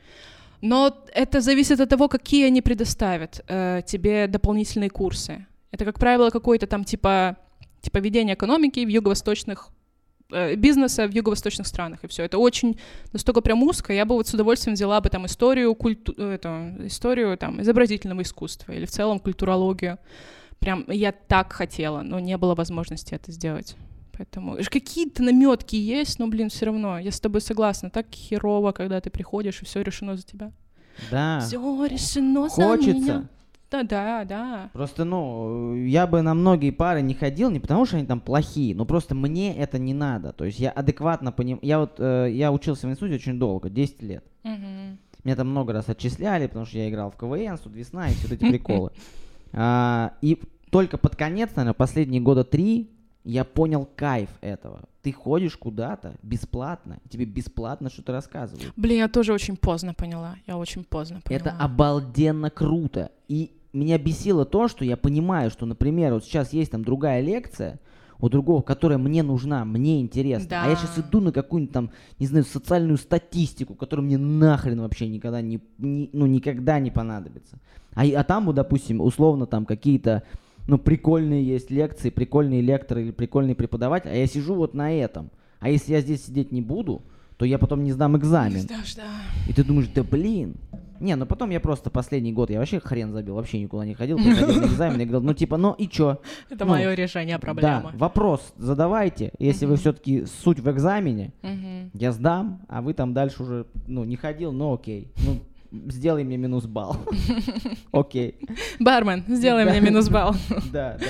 Но 0.61 1.05
это 1.13 1.41
зависит 1.41 1.79
от 1.79 1.89
того, 1.89 2.07
какие 2.07 2.47
они 2.47 2.61
предоставят 2.61 3.43
э, 3.47 3.81
тебе 3.85 4.27
дополнительные 4.27 4.89
курсы. 4.89 5.45
Это, 5.71 5.85
как 5.85 5.99
правило, 5.99 6.29
какой-то 6.29 6.67
там 6.67 6.83
типа, 6.83 7.37
типа 7.81 7.99
ведение 7.99 8.35
экономики 8.35 8.85
в 8.85 8.89
юго-восточных 8.89 9.69
э, 10.31 10.55
бизнеса 10.55 11.07
в 11.07 11.11
юго-восточных 11.11 11.67
странах, 11.67 12.03
и 12.03 12.07
все. 12.07 12.23
Это 12.23 12.37
очень 12.37 12.77
настолько 13.13 13.41
прям 13.41 13.63
узко. 13.63 13.93
Я 13.93 14.05
бы 14.05 14.15
вот 14.15 14.27
с 14.27 14.33
удовольствием 14.33 14.73
взяла 14.73 14.99
бы 14.99 15.09
там 15.09 15.25
историю, 15.25 15.75
культу... 15.75 16.13
э, 16.17 16.33
это, 16.33 16.75
историю 16.79 17.37
там 17.37 17.61
изобразительного 17.61 18.21
искусства 18.21 18.73
или 18.73 18.85
в 18.85 18.91
целом 18.91 19.19
культурологию. 19.19 19.97
Прям 20.59 20.83
я 20.89 21.13
так 21.13 21.53
хотела, 21.53 22.01
но 22.01 22.19
не 22.19 22.37
было 22.37 22.53
возможности 22.53 23.13
это 23.13 23.31
сделать. 23.31 23.77
Поэтому 24.19 24.57
какие-то 24.69 25.23
наметки 25.23 25.77
есть, 25.77 26.19
но, 26.19 26.27
блин, 26.27 26.49
все 26.49 26.65
равно, 26.65 26.99
я 26.99 27.09
с 27.09 27.21
тобой 27.21 27.39
согласна. 27.39 27.89
Так 27.89 28.07
херово, 28.13 28.73
когда 28.73 28.99
ты 28.99 29.09
приходишь, 29.09 29.61
и 29.61 29.65
все 29.65 29.81
решено 29.81 30.17
за 30.17 30.23
тебя. 30.23 30.51
Да. 31.09 31.39
Все 31.39 31.85
решено 31.85 32.49
за 32.49 32.61
Хочется. 32.61 32.93
меня. 32.93 33.29
Да, 33.71 33.83
да, 33.83 34.25
да. 34.25 34.69
Просто, 34.73 35.05
ну, 35.05 35.73
я 35.85 36.05
бы 36.05 36.21
на 36.21 36.33
многие 36.33 36.71
пары 36.71 37.01
не 37.01 37.13
ходил, 37.13 37.49
не 37.49 37.61
потому 37.61 37.85
что 37.85 37.95
они 37.95 38.05
там 38.05 38.19
плохие, 38.19 38.75
но 38.75 38.83
просто 38.83 39.15
мне 39.15 39.55
это 39.55 39.79
не 39.79 39.93
надо. 39.93 40.33
То 40.33 40.43
есть 40.43 40.59
я 40.59 40.71
адекватно 40.71 41.31
понимаю. 41.31 41.61
Я 41.63 41.79
вот, 41.79 41.95
э, 41.99 42.27
я 42.33 42.51
учился 42.51 42.87
в 42.87 42.91
институте 42.91 43.15
очень 43.15 43.39
долго, 43.39 43.69
10 43.69 44.01
лет. 44.01 44.25
Мгм. 44.43 44.97
Меня 45.23 45.35
там 45.37 45.47
много 45.49 45.71
раз 45.71 45.87
отчисляли, 45.87 46.47
потому 46.47 46.65
что 46.65 46.77
я 46.77 46.89
играл 46.89 47.09
в 47.09 47.15
КВН, 47.15 47.57
Суд 47.57 47.73
Весна 47.73 48.09
и 48.09 48.15
все 48.15 48.33
эти 48.35 48.49
приколы. 48.49 48.91
А, 49.51 50.13
И 50.21 50.39
только 50.69 50.99
под 50.99 51.15
конец, 51.15 51.49
наверное, 51.55 51.73
последние 51.73 52.21
года 52.21 52.43
три, 52.43 52.91
я 53.23 53.43
понял 53.43 53.87
кайф 53.95 54.29
этого. 54.41 54.81
Ты 55.01 55.11
ходишь 55.11 55.55
куда-то 55.57 56.15
бесплатно, 56.23 56.99
тебе 57.09 57.25
бесплатно 57.25 57.89
что-то 57.89 58.11
рассказывают. 58.11 58.73
Блин, 58.75 58.97
я 58.99 59.07
тоже 59.07 59.33
очень 59.33 59.55
поздно 59.57 59.93
поняла. 59.93 60.35
Я 60.47 60.57
очень 60.57 60.83
поздно 60.83 61.21
поняла. 61.23 61.39
Это 61.41 61.51
обалденно 61.57 62.49
круто. 62.49 63.11
И 63.27 63.51
меня 63.73 63.97
бесило 63.97 64.45
то, 64.45 64.67
что 64.67 64.83
я 64.83 64.97
понимаю, 64.97 65.51
что, 65.51 65.65
например, 65.65 66.13
вот 66.13 66.25
сейчас 66.25 66.53
есть 66.53 66.71
там 66.71 66.83
другая 66.83 67.21
лекция 67.21 67.79
у 68.21 68.27
другого, 68.27 68.61
которая 68.61 68.97
мне 68.97 69.23
нужна, 69.23 69.63
мне 69.63 70.01
интересна. 70.01 70.63
А 70.65 70.69
я 70.69 70.75
сейчас 70.75 70.95
Да. 70.97 71.01
иду 71.01 71.21
на 71.21 71.31
какую-нибудь 71.31 71.71
там, 71.73 71.91
не 72.19 72.27
знаю, 72.27 72.43
социальную 72.43 72.97
статистику, 72.97 73.75
которая 73.75 74.05
мне 74.05 74.17
нахрен 74.17 74.81
вообще 74.81 75.07
никогда 75.07 75.41
не, 75.41 75.61
не- 75.77 76.09
ну, 76.11 76.25
никогда 76.25 76.79
не 76.79 76.91
понадобится. 76.91 77.57
А, 77.93 78.03
а 78.05 78.23
там, 78.25 78.45
вот, 78.47 78.55
допустим, 78.55 78.99
условно 78.99 79.45
там 79.45 79.65
какие-то, 79.65 80.23
ну, 80.69 80.77
прикольные 80.77 81.43
есть 81.43 81.71
лекции, 81.71 82.11
прикольные 82.11 82.61
лекторы 82.61 83.01
или 83.01 83.11
прикольный 83.11 83.55
преподаватель, 83.55 84.09
а 84.11 84.15
я 84.15 84.27
сижу 84.27 84.53
вот 84.53 84.73
на 84.73 84.93
этом. 84.93 85.31
А 85.59 85.69
если 85.69 85.93
я 85.93 86.01
здесь 86.01 86.25
сидеть 86.25 86.51
не 86.51 86.61
буду, 86.61 87.01
то 87.37 87.45
я 87.45 87.57
потом 87.57 87.83
не 87.83 87.91
сдам 87.91 88.15
экзамен. 88.17 88.65
Да, 88.67 88.75
да. 88.95 89.03
И 89.47 89.53
ты 89.53 89.63
думаешь, 89.63 89.89
да 89.93 90.03
блин. 90.03 90.55
Не, 90.99 91.15
ну 91.15 91.25
потом 91.25 91.49
я 91.49 91.59
просто 91.59 91.89
последний 91.89 92.33
год, 92.33 92.49
я 92.49 92.59
вообще 92.59 92.79
хрен 92.79 93.13
забил, 93.13 93.35
вообще 93.35 93.59
никуда 93.59 93.85
не 93.85 93.93
ходил, 93.93 94.17
приходил 94.17 94.61
на 94.61 94.65
экзамен 94.65 94.99
и 94.99 95.05
говорил, 95.05 95.21
ну 95.21 95.33
типа, 95.33 95.55
ну 95.57 95.73
и 95.73 95.87
чё? 95.87 96.19
Это 96.49 96.65
Ну, 96.65 96.71
мое 96.71 96.93
решение 96.93 97.39
проблемы. 97.39 97.81
Да, 97.83 97.91
вопрос 97.93 98.53
задавайте, 98.57 99.31
если 99.39 99.65
вы 99.65 99.77
все-таки 99.77 100.25
суть 100.25 100.59
в 100.59 100.69
экзамене, 100.69 101.31
я 101.93 102.11
сдам, 102.11 102.61
а 102.67 102.81
вы 102.81 102.93
там 102.93 103.13
дальше 103.13 103.41
уже, 103.41 103.65
ну, 103.87 104.03
не 104.03 104.17
ходил, 104.17 104.51
ну 104.51 104.73
окей. 104.73 105.07
Ну, 105.25 105.39
сделай 105.71 106.23
мне 106.23 106.37
минус 106.37 106.65
балл. 106.65 106.97
Окей. 107.91 108.39
Бармен, 108.79 109.23
сделай 109.27 109.65
мне 109.65 109.79
минус 109.81 110.09
балл. 110.09 110.35
Да, 110.71 110.97
да. 110.99 111.05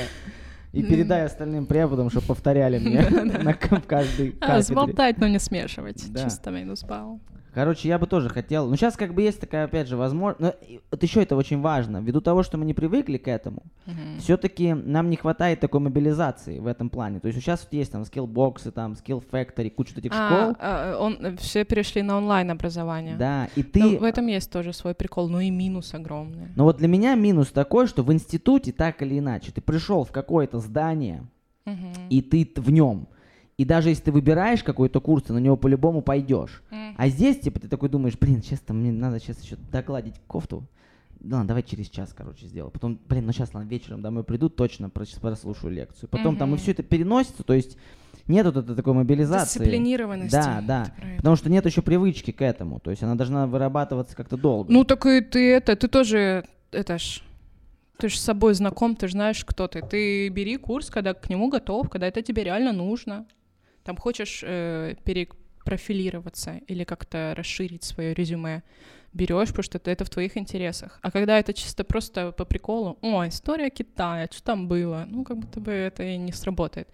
И 0.72 0.84
передай 0.84 1.26
остальным 1.26 1.66
преподам, 1.66 2.10
чтобы 2.12 2.28
повторяли 2.28 2.78
мне 2.78 3.02
на 3.44 3.54
к- 3.54 3.82
каждой 3.88 4.36
А, 4.40 4.46
кафедре. 4.48 4.62
сболтать, 4.64 5.18
но 5.18 5.28
не 5.28 5.40
смешивать. 5.40 6.04
Чисто 6.22 6.52
минус 6.52 6.84
балл. 6.84 7.20
Короче, 7.60 7.90
я 7.90 8.00
бы 8.00 8.08
тоже 8.08 8.30
хотел. 8.30 8.70
Но 8.70 8.78
сейчас 8.78 8.96
как 8.96 9.14
бы 9.14 9.22
есть 9.22 9.42
такая, 9.42 9.66
опять 9.66 9.90
же, 9.90 9.98
возможность. 9.98 10.56
Вот 10.92 11.04
еще 11.04 11.22
это 11.22 11.36
очень 11.36 11.60
важно. 11.60 11.98
Ввиду 11.98 12.22
того, 12.22 12.42
что 12.42 12.58
мы 12.58 12.64
не 12.64 12.74
привыкли 12.74 13.18
к 13.18 13.28
этому, 13.28 13.64
Мгм. 13.86 14.20
все-таки 14.20 14.74
нам 14.74 15.10
не 15.10 15.18
хватает 15.18 15.60
такой 15.60 15.82
мобилизации 15.82 16.60
в 16.60 16.68
этом 16.68 16.90
плане. 16.90 17.20
То 17.20 17.28
есть 17.28 17.38
сейчас 17.42 17.64
вот 17.66 17.74
есть 17.74 17.92
там 17.92 18.06
скиллбоксы, 18.06 18.72
там 18.72 18.94
Skill 18.94 19.22
Factory, 19.30 19.70
куча 19.72 19.94
этих 19.98 20.12
А, 20.14 20.16
школ. 20.16 20.56
а, 20.58 20.98
он, 21.00 21.36
все 21.36 21.66
перешли 21.66 22.02
на 22.02 22.18
онлайн 22.18 22.50
образование. 22.50 23.18
Да, 23.18 23.50
и 23.58 23.64
ты... 23.64 23.82
Ну, 23.84 23.98
в 24.00 24.04
этом 24.06 24.28
есть 24.28 24.50
тоже 24.50 24.72
свой 24.72 24.94
прикол, 24.96 25.28
но 25.28 25.42
и 25.42 25.50
минус 25.50 25.94
огромный. 25.94 26.48
Но 26.56 26.64
вот 26.64 26.78
для 26.78 26.88
меня 26.88 27.14
минус 27.16 27.48
такой, 27.52 27.88
что 27.88 28.04
в 28.04 28.14
институте 28.14 28.72
так 28.72 29.02
или 29.02 29.20
иначе 29.20 29.52
ты 29.52 29.60
пришел 29.60 30.06
в 30.06 30.14
какое-то 30.14 30.60
здание, 30.60 31.26
Мгм. 31.66 31.92
и 32.10 32.22
ты 32.22 32.50
в 32.56 32.72
нем. 32.72 33.08
И 33.60 33.66
даже 33.66 33.90
если 33.90 34.04
ты 34.06 34.12
выбираешь 34.14 34.64
какой-то 34.64 35.02
курс, 35.02 35.24
ты 35.24 35.34
на 35.34 35.38
него 35.40 35.58
по-любому 35.58 36.02
пойдешь. 36.02 36.64
М. 36.72 36.96
А 36.98 37.10
здесь, 37.10 37.42
типа, 37.42 37.60
ты 37.60 37.68
такой 37.68 37.90
думаешь, 37.90 38.18
блин, 38.18 38.42
сейчас 38.42 38.62
там 38.62 38.78
мне 38.80 38.90
надо 38.94 39.20
сейчас 39.20 39.44
еще 39.44 39.58
догладить 39.70 40.16
кофту. 40.28 40.64
Да 41.20 41.36
ладно, 41.36 41.50
давай 41.50 41.64
через 41.64 41.90
час, 41.90 42.14
короче, 42.16 42.46
сделаю. 42.46 42.72
Потом, 42.72 42.98
блин, 43.10 43.26
ну 43.26 43.34
сейчас, 43.34 43.54
ладно, 43.54 43.68
вечером 43.68 44.02
домой 44.02 44.24
приду, 44.24 44.48
точно 44.48 44.86
прос- 44.86 45.20
прослушаю 45.20 45.74
лекцию. 45.74 46.08
Потом 46.08 46.38
там 46.38 46.56
и 46.56 46.58
все 46.58 46.72
это 46.72 46.84
переносится, 46.84 47.44
то 47.44 47.54
есть 47.54 47.76
нет 48.28 48.46
вот 48.46 48.56
этой 48.56 48.78
такой 48.78 48.94
мобилизации. 48.94 49.60
Дисциплинированности. 49.60 50.32
Да, 50.32 50.64
да. 50.66 50.94
Потому 51.18 51.36
что 51.36 51.50
нет 51.50 51.66
еще 51.66 51.82
привычки 51.82 52.32
к 52.32 52.42
этому. 52.42 52.80
То 52.80 52.92
есть 52.92 53.04
она 53.04 53.16
должна 53.16 53.46
вырабатываться 53.46 54.16
как-то 54.16 54.38
долго. 54.38 54.72
Ну, 54.72 54.86
так 54.86 55.06
и 55.06 55.20
ты 55.20 55.52
это, 55.52 55.76
ты 55.76 55.90
тоже, 55.90 56.46
это 56.72 56.98
ж, 56.98 57.22
ты 57.98 58.08
же 58.08 58.18
с 58.18 58.22
собой 58.22 58.54
знаком, 58.54 58.96
ты 58.96 59.08
же 59.08 59.12
знаешь, 59.12 59.44
кто 59.44 59.68
ты. 59.68 59.82
Ты 59.82 60.30
бери 60.30 60.56
курс, 60.56 60.90
когда 60.90 61.14
к 61.14 61.30
нему 61.30 61.50
готов, 61.50 61.90
когда 61.90 62.08
это 62.08 62.22
тебе 62.22 62.46
реально 62.46 62.72
нужно. 62.72 63.26
Там 63.90 63.98
хочешь 63.98 64.44
э, 64.44 64.94
перепрофилироваться 65.04 66.60
или 66.68 66.84
как-то 66.84 67.34
расширить 67.36 67.84
свое 67.84 68.14
резюме, 68.14 68.62
берешь, 69.14 69.48
потому 69.48 69.64
что 69.64 69.80
это, 69.84 70.06
в 70.06 70.10
твоих 70.12 70.38
интересах. 70.38 71.00
А 71.02 71.10
когда 71.10 71.40
это 71.40 71.54
чисто 71.54 71.84
просто 71.84 72.32
по 72.32 72.46
приколу, 72.46 73.00
о, 73.02 73.28
история 73.28 73.72
Китая, 73.72 74.28
что 74.32 74.44
там 74.44 74.68
было, 74.68 75.06
ну, 75.10 75.24
как 75.24 75.38
будто 75.38 75.60
бы 75.60 75.72
это 75.72 76.04
и 76.04 76.18
не 76.18 76.32
сработает. 76.32 76.88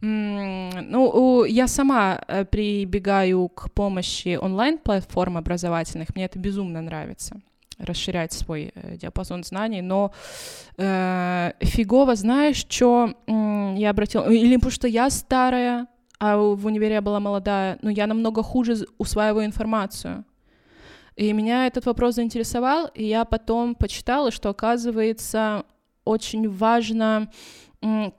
Ну, 0.00 1.44
я 1.46 1.66
сама 1.66 2.20
э, 2.28 2.44
прибегаю 2.44 3.48
к 3.48 3.72
помощи 3.72 4.38
онлайн-платформ 4.40 5.36
образовательных. 5.36 6.14
Мне 6.14 6.26
это 6.26 6.38
безумно 6.38 6.80
нравится 6.80 7.40
расширять 7.78 8.32
свой 8.32 8.70
э, 8.74 8.96
диапазон 8.96 9.44
знаний, 9.44 9.82
но 9.82 10.12
э, 10.76 11.52
фигово, 11.60 12.14
знаешь, 12.14 12.58
что 12.58 13.14
я 13.26 13.90
обратила, 13.90 14.30
или 14.30 14.56
потому 14.56 14.70
что 14.70 14.88
я 14.88 15.10
старая, 15.10 15.86
а 16.26 16.38
в 16.38 16.64
универе 16.64 16.94
я 16.94 17.02
была 17.02 17.20
молодая, 17.20 17.78
но 17.82 17.90
я 17.90 18.06
намного 18.06 18.42
хуже 18.42 18.86
усваиваю 18.96 19.44
информацию. 19.44 20.24
И 21.16 21.30
меня 21.34 21.66
этот 21.66 21.84
вопрос 21.84 22.14
заинтересовал, 22.14 22.90
и 22.94 23.04
я 23.04 23.26
потом 23.26 23.74
почитала, 23.74 24.30
что, 24.30 24.48
оказывается, 24.48 25.64
очень 26.06 26.48
важно, 26.48 27.30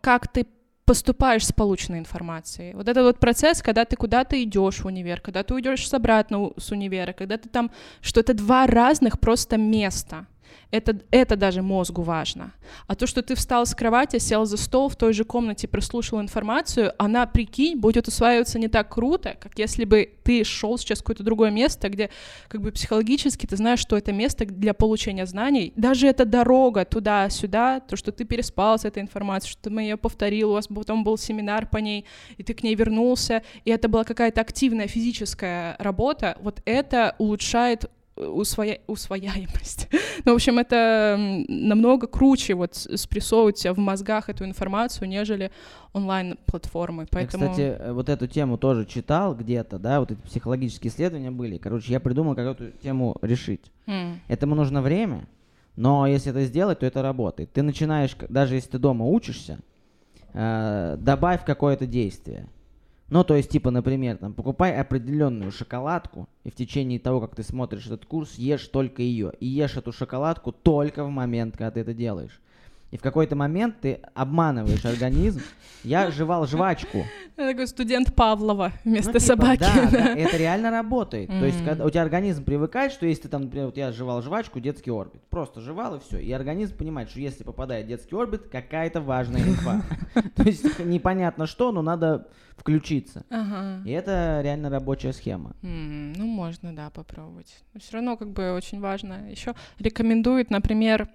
как 0.01 0.27
ты 0.27 0.45
поступаешь 0.85 1.47
с 1.47 1.51
полученной 1.51 1.97
информацией. 1.97 2.75
Вот 2.75 2.87
этот 2.87 3.05
вот 3.05 3.19
процесс, 3.19 3.63
когда 3.63 3.85
ты 3.85 3.95
куда-то 3.95 4.35
идешь 4.43 4.81
в 4.81 4.85
универ, 4.85 5.19
когда 5.19 5.41
ты 5.41 5.55
уйдешь 5.55 5.91
обратно 5.91 6.51
с 6.57 6.69
универа, 6.71 7.11
когда 7.11 7.39
ты 7.39 7.49
там, 7.49 7.71
что 8.01 8.19
это 8.19 8.35
два 8.35 8.67
разных 8.67 9.19
просто 9.19 9.57
места. 9.57 10.27
Это, 10.71 10.99
это 11.11 11.35
даже 11.35 11.61
мозгу 11.61 12.01
важно. 12.01 12.53
А 12.87 12.95
то, 12.95 13.07
что 13.07 13.21
ты 13.21 13.35
встал 13.35 13.65
с 13.65 13.73
кровати, 13.75 14.19
сел 14.19 14.45
за 14.45 14.57
стол 14.57 14.89
в 14.89 14.95
той 14.95 15.13
же 15.13 15.23
комнате, 15.23 15.67
прослушал 15.67 16.19
информацию, 16.21 16.93
она, 16.97 17.25
прикинь, 17.25 17.77
будет 17.77 18.07
усваиваться 18.07 18.59
не 18.59 18.67
так 18.67 18.93
круто, 18.93 19.35
как 19.39 19.57
если 19.57 19.85
бы 19.85 20.09
ты 20.23 20.43
шел 20.43 20.77
сейчас 20.77 20.99
в 20.99 21.01
какое-то 21.03 21.23
другое 21.23 21.51
место, 21.51 21.89
где 21.89 22.09
как 22.47 22.61
бы 22.61 22.71
психологически 22.71 23.45
ты 23.45 23.55
знаешь, 23.57 23.79
что 23.79 23.95
это 23.95 24.11
место 24.11 24.45
для 24.45 24.73
получения 24.73 25.25
знаний. 25.25 25.71
Даже 25.75 26.07
эта 26.07 26.25
дорога 26.25 26.83
туда-сюда, 26.85 27.79
то, 27.79 27.95
что 27.95 28.11
ты 28.11 28.25
переспал 28.25 28.79
с 28.79 28.85
этой 28.85 29.01
информацией, 29.01 29.51
что 29.51 29.69
ты 29.69 29.81
ее 29.81 29.97
повторил, 29.97 30.51
у 30.51 30.53
вас 30.53 30.67
потом 30.67 31.03
был 31.03 31.17
семинар 31.17 31.67
по 31.67 31.77
ней, 31.77 32.05
и 32.37 32.43
ты 32.43 32.53
к 32.53 32.63
ней 32.63 32.75
вернулся, 32.75 33.43
и 33.63 33.71
это 33.71 33.87
была 33.87 34.03
какая-то 34.03 34.41
активная 34.41 34.87
физическая 34.87 35.75
работа, 35.79 36.37
вот 36.41 36.61
это 36.65 37.15
улучшает 37.17 37.89
усвоя... 38.15 38.79
усвояемость. 38.87 39.87
ну, 40.25 40.31
в 40.33 40.35
общем, 40.35 40.59
это 40.59 41.17
намного 41.47 42.07
круче 42.07 42.53
вот 42.53 42.75
спрессовывать 42.75 43.65
в 43.65 43.77
мозгах 43.77 44.29
эту 44.29 44.45
информацию, 44.45 45.07
нежели 45.07 45.51
онлайн-платформы. 45.93 47.07
Поэтому... 47.11 47.45
Я, 47.45 47.51
кстати, 47.51 47.77
э, 47.79 47.91
вот 47.91 48.09
эту 48.09 48.27
тему 48.27 48.57
тоже 48.57 48.85
читал 48.85 49.35
где-то, 49.35 49.79
да, 49.79 49.99
вот 49.99 50.11
эти 50.11 50.19
психологические 50.19 50.91
исследования 50.91 51.31
были. 51.31 51.57
Короче, 51.57 51.91
я 51.91 51.99
придумал, 51.99 52.35
как 52.35 52.59
эту 52.59 52.71
тему 52.71 53.17
решить. 53.21 53.71
Mm. 53.87 54.17
Этому 54.27 54.55
нужно 54.55 54.81
время, 54.81 55.27
но 55.75 56.07
если 56.07 56.31
это 56.31 56.43
сделать, 56.45 56.79
то 56.79 56.85
это 56.85 57.01
работает. 57.01 57.51
Ты 57.51 57.61
начинаешь, 57.61 58.15
даже 58.29 58.55
если 58.55 58.71
ты 58.71 58.79
дома 58.79 59.05
учишься, 59.05 59.59
э, 60.33 60.97
добавь 60.99 61.45
какое-то 61.45 61.85
действие. 61.85 62.47
Ну, 63.09 63.23
то 63.23 63.35
есть, 63.35 63.51
типа, 63.51 63.69
например, 63.69 64.17
там, 64.17 64.33
покупай 64.33 64.75
определенную 64.75 65.51
шоколадку, 65.51 66.27
и 66.43 66.49
в 66.49 66.55
течение 66.55 66.99
того, 66.99 67.21
как 67.21 67.35
ты 67.35 67.43
смотришь 67.43 67.85
этот 67.85 68.05
курс, 68.05 68.35
ешь 68.35 68.67
только 68.67 69.03
ее. 69.03 69.33
И 69.39 69.45
ешь 69.45 69.77
эту 69.77 69.91
шоколадку 69.91 70.51
только 70.51 71.03
в 71.03 71.09
момент, 71.09 71.55
когда 71.55 71.71
ты 71.71 71.81
это 71.81 71.93
делаешь. 71.93 72.41
И 72.91 72.97
в 72.97 73.01
какой-то 73.01 73.35
момент 73.35 73.81
ты 73.81 73.99
обманываешь 74.13 74.85
организм. 74.85 75.41
Я 75.83 76.09
жевал 76.11 76.47
жвачку. 76.47 77.05
Это 77.35 77.51
такой 77.51 77.67
студент 77.67 78.15
Павлова 78.15 78.71
вместо 78.83 79.11
ну, 79.13 79.19
типа, 79.19 79.25
собаки. 79.25 79.59
Да, 79.59 79.89
да, 79.91 80.15
это 80.15 80.37
реально 80.37 80.71
работает. 80.71 81.29
Mm. 81.29 81.39
То 81.39 81.45
есть, 81.45 81.65
когда 81.65 81.85
у 81.85 81.89
тебя 81.89 82.01
организм 82.01 82.43
привыкает, 82.43 82.91
что 82.91 83.05
если 83.05 83.23
ты 83.23 83.29
там, 83.29 83.43
например, 83.43 83.67
вот 83.67 83.77
я 83.77 83.91
жевал 83.91 84.21
жвачку, 84.21 84.59
детский 84.59 84.91
орбит. 84.91 85.21
Просто 85.29 85.61
жевал 85.61 85.95
и 85.95 85.99
все. 85.99 86.19
И 86.19 86.31
организм 86.31 86.77
понимает, 86.77 87.09
что 87.09 87.19
если 87.19 87.43
попадает 87.43 87.87
детский 87.87 88.15
орбит, 88.15 88.47
какая-то 88.49 89.01
важная 89.01 89.41
инфа. 89.41 89.81
То 90.35 90.43
есть 90.43 90.79
непонятно 90.79 91.45
что, 91.45 91.71
но 91.71 91.81
надо 91.81 92.27
включиться. 92.57 93.25
И 93.85 93.91
это 93.91 94.39
реально 94.43 94.69
рабочая 94.69 95.13
схема. 95.13 95.55
Ну, 95.61 96.25
можно, 96.25 96.75
да, 96.75 96.89
попробовать. 96.89 97.63
Но 97.73 97.79
все 97.79 97.93
равно 97.93 98.17
как 98.17 98.31
бы 98.31 98.53
очень 98.53 98.79
важно. 98.79 99.29
Еще 99.29 99.53
рекомендуют, 99.79 100.49
например, 100.49 101.09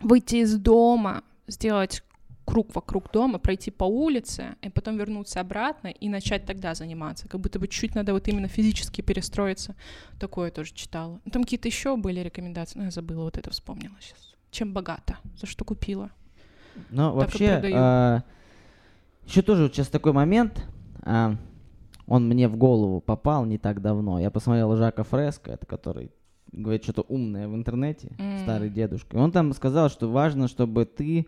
выйти 0.00 0.36
из 0.36 0.56
дома, 0.56 1.22
сделать 1.46 2.02
круг 2.44 2.74
вокруг 2.74 3.10
дома, 3.12 3.38
пройти 3.38 3.70
по 3.70 3.84
улице, 3.84 4.56
и 4.60 4.70
потом 4.70 4.96
вернуться 4.96 5.40
обратно 5.40 5.88
и 5.88 6.08
начать 6.08 6.46
тогда 6.46 6.74
заниматься. 6.74 7.28
Как 7.28 7.40
будто 7.40 7.58
бы 7.58 7.68
чуть 7.68 7.94
надо 7.94 8.12
вот 8.12 8.26
именно 8.28 8.48
физически 8.48 9.02
перестроиться. 9.02 9.76
Такое 10.18 10.50
тоже 10.50 10.74
читала. 10.74 11.20
Там 11.30 11.44
какие-то 11.44 11.68
еще 11.68 11.96
были 11.96 12.20
рекомендации, 12.20 12.78
но 12.78 12.86
я 12.86 12.90
забыла, 12.90 13.24
вот 13.24 13.38
это 13.38 13.50
вспомнила 13.50 13.94
сейчас. 14.00 14.34
Чем 14.50 14.72
богата, 14.72 15.18
за 15.36 15.46
что 15.46 15.64
купила. 15.64 16.10
Ну, 16.90 17.12
вообще, 17.12 17.62
а, 17.72 18.22
еще 19.26 19.42
тоже 19.42 19.64
вот 19.64 19.74
сейчас 19.74 19.88
такой 19.88 20.12
момент, 20.12 20.66
а, 21.02 21.36
он 22.06 22.26
мне 22.28 22.48
в 22.48 22.56
голову 22.56 23.00
попал 23.00 23.44
не 23.44 23.58
так 23.58 23.80
давно. 23.80 24.18
Я 24.18 24.30
посмотрел 24.30 24.74
Жака 24.76 25.04
Фреско, 25.04 25.52
это 25.52 25.66
который 25.66 26.10
говорит 26.52 26.82
что-то 26.84 27.02
умное 27.02 27.48
в 27.48 27.54
интернете, 27.54 28.12
mm. 28.18 28.42
старый 28.42 28.70
дедушка. 28.70 29.16
И 29.16 29.20
он 29.20 29.32
там 29.32 29.52
сказал, 29.52 29.88
что 29.88 30.10
важно, 30.10 30.48
чтобы 30.48 30.84
ты 30.84 31.26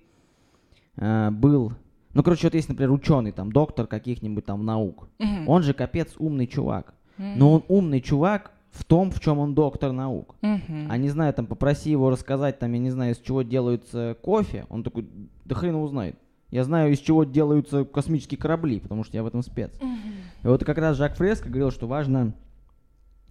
э, 0.97 1.31
был... 1.31 1.73
Ну, 2.15 2.23
короче, 2.23 2.47
вот 2.47 2.55
есть, 2.55 2.69
например, 2.69 2.93
ученый, 2.93 3.33
там, 3.33 3.53
доктор 3.53 3.87
каких-нибудь 3.87 4.45
там 4.45 4.65
наук. 4.65 5.09
Mm-hmm. 5.19 5.45
Он 5.47 5.63
же 5.63 5.73
капец 5.73 6.15
умный 6.19 6.47
чувак. 6.47 6.95
Mm-hmm. 7.17 7.35
Но 7.37 7.53
он 7.55 7.65
умный 7.69 8.01
чувак 8.01 8.53
в 8.71 8.85
том, 8.85 9.11
в 9.11 9.21
чем 9.21 9.39
он 9.39 9.55
доктор 9.55 9.93
наук. 9.93 10.35
Mm-hmm. 10.43 10.87
А 10.91 10.97
не 10.99 11.09
знаю, 11.09 11.33
там, 11.33 11.47
попроси 11.47 11.91
его 11.91 12.11
рассказать, 12.11 12.59
там, 12.59 12.73
я 12.73 12.79
не 12.79 12.91
знаю, 12.91 13.13
из 13.13 13.19
чего 13.19 13.43
делается 13.43 14.17
кофе. 14.21 14.67
Он 14.69 14.83
такой, 14.83 15.09
да 15.45 15.55
хрен 15.55 15.75
его 15.75 15.89
знает. 15.89 16.19
Я 16.51 16.65
знаю, 16.65 16.93
из 16.93 16.99
чего 16.99 17.25
делаются 17.25 17.85
космические 17.85 18.37
корабли, 18.37 18.81
потому 18.81 19.05
что 19.05 19.17
я 19.17 19.23
в 19.23 19.27
этом 19.27 19.43
спец. 19.43 19.73
Mm-hmm. 19.81 20.45
И 20.45 20.47
вот 20.49 20.65
как 20.65 20.77
раз 20.77 20.99
Жак 20.99 21.17
Фреско 21.17 21.49
говорил, 21.49 21.71
что 21.71 21.87
важно 21.87 22.35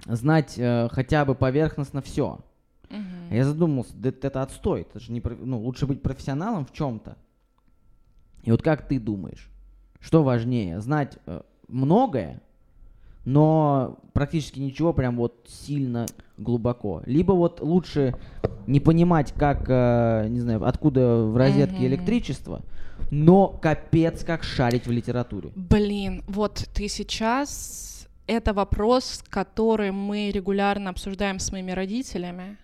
знать 0.06 0.56
э, 0.58 0.90
хотя 0.92 1.26
бы 1.26 1.36
поверхностно 1.36 2.02
все. 2.02 2.40
Угу. 2.90 3.36
Я 3.36 3.46
задумался, 3.46 3.94
да 3.96 4.10
это 4.10 4.42
отстой, 4.42 4.82
это 4.82 5.00
же 5.00 5.12
не, 5.12 5.22
ну, 5.22 5.60
лучше 5.60 5.88
быть 5.88 6.02
профессионалом 6.02 6.66
в 6.66 6.74
чем-то. 6.74 7.18
И 8.44 8.52
вот 8.52 8.62
как 8.62 8.88
ты 8.88 9.00
думаешь, 9.00 9.50
что 10.00 10.24
важнее, 10.24 10.82
знать 10.82 11.18
э, 11.26 11.42
многое, 11.68 12.42
но 13.24 14.00
практически 14.14 14.60
ничего 14.60 14.94
прям 14.94 15.16
вот 15.18 15.46
сильно 15.48 16.08
глубоко. 16.38 17.04
Либо 17.06 17.34
вот 17.34 17.62
лучше 17.62 18.16
не 18.66 18.80
понимать, 18.80 19.32
как, 19.34 19.66
э, 19.68 20.28
не 20.30 20.40
знаю, 20.40 20.66
откуда 20.66 21.24
в 21.24 21.38
розетке 21.38 21.78
mm-hmm. 21.78 21.88
электричество, 21.88 22.62
но 23.12 23.48
капец 23.48 24.24
как 24.24 24.44
шарить 24.44 24.88
в 24.88 24.92
литературе. 24.92 25.52
Блин, 25.56 26.24
вот 26.28 26.68
ты 26.74 26.88
сейчас 26.88 27.91
это 28.28 28.54
вопрос, 28.54 29.24
который 29.30 29.92
мы 29.92 30.32
регулярно 30.32 30.90
обсуждаем 30.90 31.40
с 31.40 31.52
моими 31.52 31.72
родителями, 31.72 32.58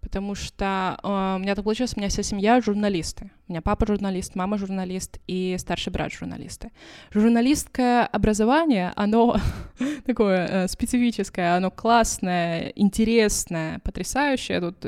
потому 0.00 0.34
что 0.34 0.98
э, 1.02 1.36
у 1.36 1.38
меня 1.38 1.54
так 1.54 1.64
получилось, 1.64 1.92
у 1.96 2.00
меня 2.00 2.08
вся 2.08 2.22
семья 2.22 2.60
журналисты. 2.60 3.30
У 3.48 3.52
меня 3.52 3.62
папа 3.62 3.86
журналист, 3.86 4.34
мама 4.34 4.58
журналист 4.58 5.18
и 5.26 5.56
старший 5.58 5.92
брат 5.92 6.12
журналисты. 6.12 6.70
Журналистское 7.12 8.06
образование, 8.06 8.92
оно 8.96 9.36
такое 10.06 10.46
э, 10.46 10.68
специфическое, 10.68 11.56
оно 11.56 11.70
классное, 11.70 12.72
интересное, 12.76 13.78
потрясающее. 13.80 14.60
Тут 14.60 14.86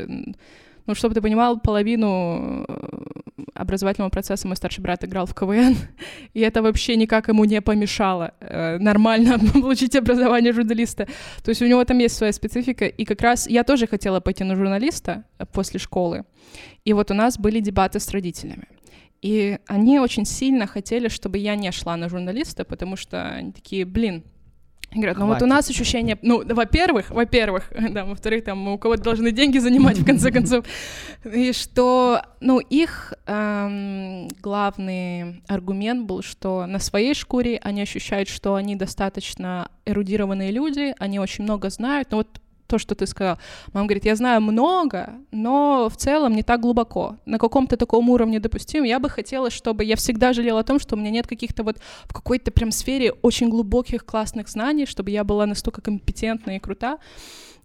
ну, 0.93 0.97
чтобы 0.97 1.15
ты 1.15 1.23
понимал, 1.23 1.59
половину 1.59 2.67
э, 2.69 3.43
образовательного 3.55 4.11
процесса 4.11 4.47
мой 4.47 4.57
старший 4.57 4.83
брат 4.83 5.03
играл 5.05 5.25
в 5.25 5.35
КВН, 5.35 5.75
и 6.35 6.41
это 6.41 6.61
вообще 6.61 6.97
никак 6.97 7.29
ему 7.29 7.47
не 7.47 7.63
помешало 7.63 8.35
э, 8.41 8.77
нормально 8.79 9.39
получить 9.55 9.97
образование 9.97 10.53
журналиста. 10.53 11.07
То 11.43 11.49
есть 11.49 11.63
у 11.63 11.67
него 11.67 11.83
там 11.85 11.97
есть 11.97 12.15
своя 12.15 12.33
специфика, 12.33 12.85
и 12.85 13.07
как 13.07 13.23
раз 13.23 13.49
я 13.49 13.65
тоже 13.65 13.87
хотела 13.87 14.21
пойти 14.21 14.45
на 14.45 14.55
журналиста 14.55 15.25
э, 15.39 15.47
после 15.47 15.81
школы, 15.81 16.25
и 16.85 16.93
вот 16.93 17.11
у 17.11 17.15
нас 17.15 17.39
были 17.39 17.61
дебаты 17.61 17.99
с 17.99 18.11
родителями. 18.11 18.69
И 19.23 19.59
они 19.67 19.99
очень 19.99 20.27
сильно 20.27 20.67
хотели, 20.67 21.09
чтобы 21.09 21.39
я 21.39 21.57
не 21.57 21.73
шла 21.73 21.97
на 21.97 22.11
журналиста, 22.11 22.65
потому 22.65 22.97
что 22.97 23.29
они 23.31 23.53
такие, 23.53 23.87
блин, 23.87 24.25
Говорят, 24.95 25.17
ну 25.17 25.27
вот 25.27 25.41
у 25.41 25.47
нас 25.47 25.71
ощущение, 25.71 26.19
ну, 26.23 26.43
во-первых, 26.45 27.11
во-первых, 27.11 27.73
да, 27.91 28.05
во-вторых, 28.05 28.45
там 28.45 28.69
у 28.69 28.79
кого-то 28.79 29.03
должны 29.03 29.33
деньги 29.33 29.59
занимать 29.59 29.99
в 29.99 30.05
конце 30.05 30.31
концов, 30.31 30.67
и 31.25 31.53
что, 31.53 32.23
ну, 32.41 32.59
их 32.59 33.15
эм, 33.27 34.29
главный 34.43 35.43
аргумент 35.49 36.07
был, 36.07 36.23
что 36.23 36.67
на 36.67 36.79
своей 36.79 37.15
шкуре 37.15 37.59
они 37.63 37.81
ощущают, 37.83 38.29
что 38.29 38.55
они 38.55 38.77
достаточно 38.77 39.71
эрудированные 39.87 40.51
люди, 40.51 40.95
они 40.99 41.19
очень 41.19 41.45
много 41.45 41.71
знают, 41.71 42.11
но 42.11 42.19
вот 42.19 42.42
то, 42.73 42.79
что 42.79 42.95
ты 42.95 43.07
сказал. 43.07 43.37
Мама 43.75 43.87
говорит, 43.87 44.07
я 44.07 44.17
знаю 44.17 44.41
много, 44.41 45.11
но 45.31 45.91
в 45.91 45.97
целом 45.97 46.35
не 46.35 46.43
так 46.43 46.61
глубоко. 46.61 47.17
На 47.27 47.39
каком-то 47.39 47.77
таком 47.77 48.09
уровне 48.09 48.41
допустим. 48.41 48.85
Я 48.85 48.99
бы 48.99 49.11
хотела, 49.11 49.51
чтобы 49.51 49.85
я 49.85 49.95
всегда 49.97 50.33
жалела 50.33 50.61
о 50.61 50.65
том, 50.65 50.81
что 50.81 50.97
у 50.97 50.99
меня 50.99 51.11
нет 51.11 51.27
каких-то 51.27 51.65
вот 51.65 51.77
в 52.05 52.15
какой-то 52.15 52.51
прям 52.51 52.73
сфере 52.73 53.13
очень 53.23 53.51
глубоких 53.51 54.07
классных 54.07 54.49
знаний, 54.49 54.87
чтобы 54.87 55.11
я 55.11 55.23
была 55.25 55.47
настолько 55.47 55.83
компетентна 55.83 56.57
и 56.57 56.59
крута. 56.59 56.99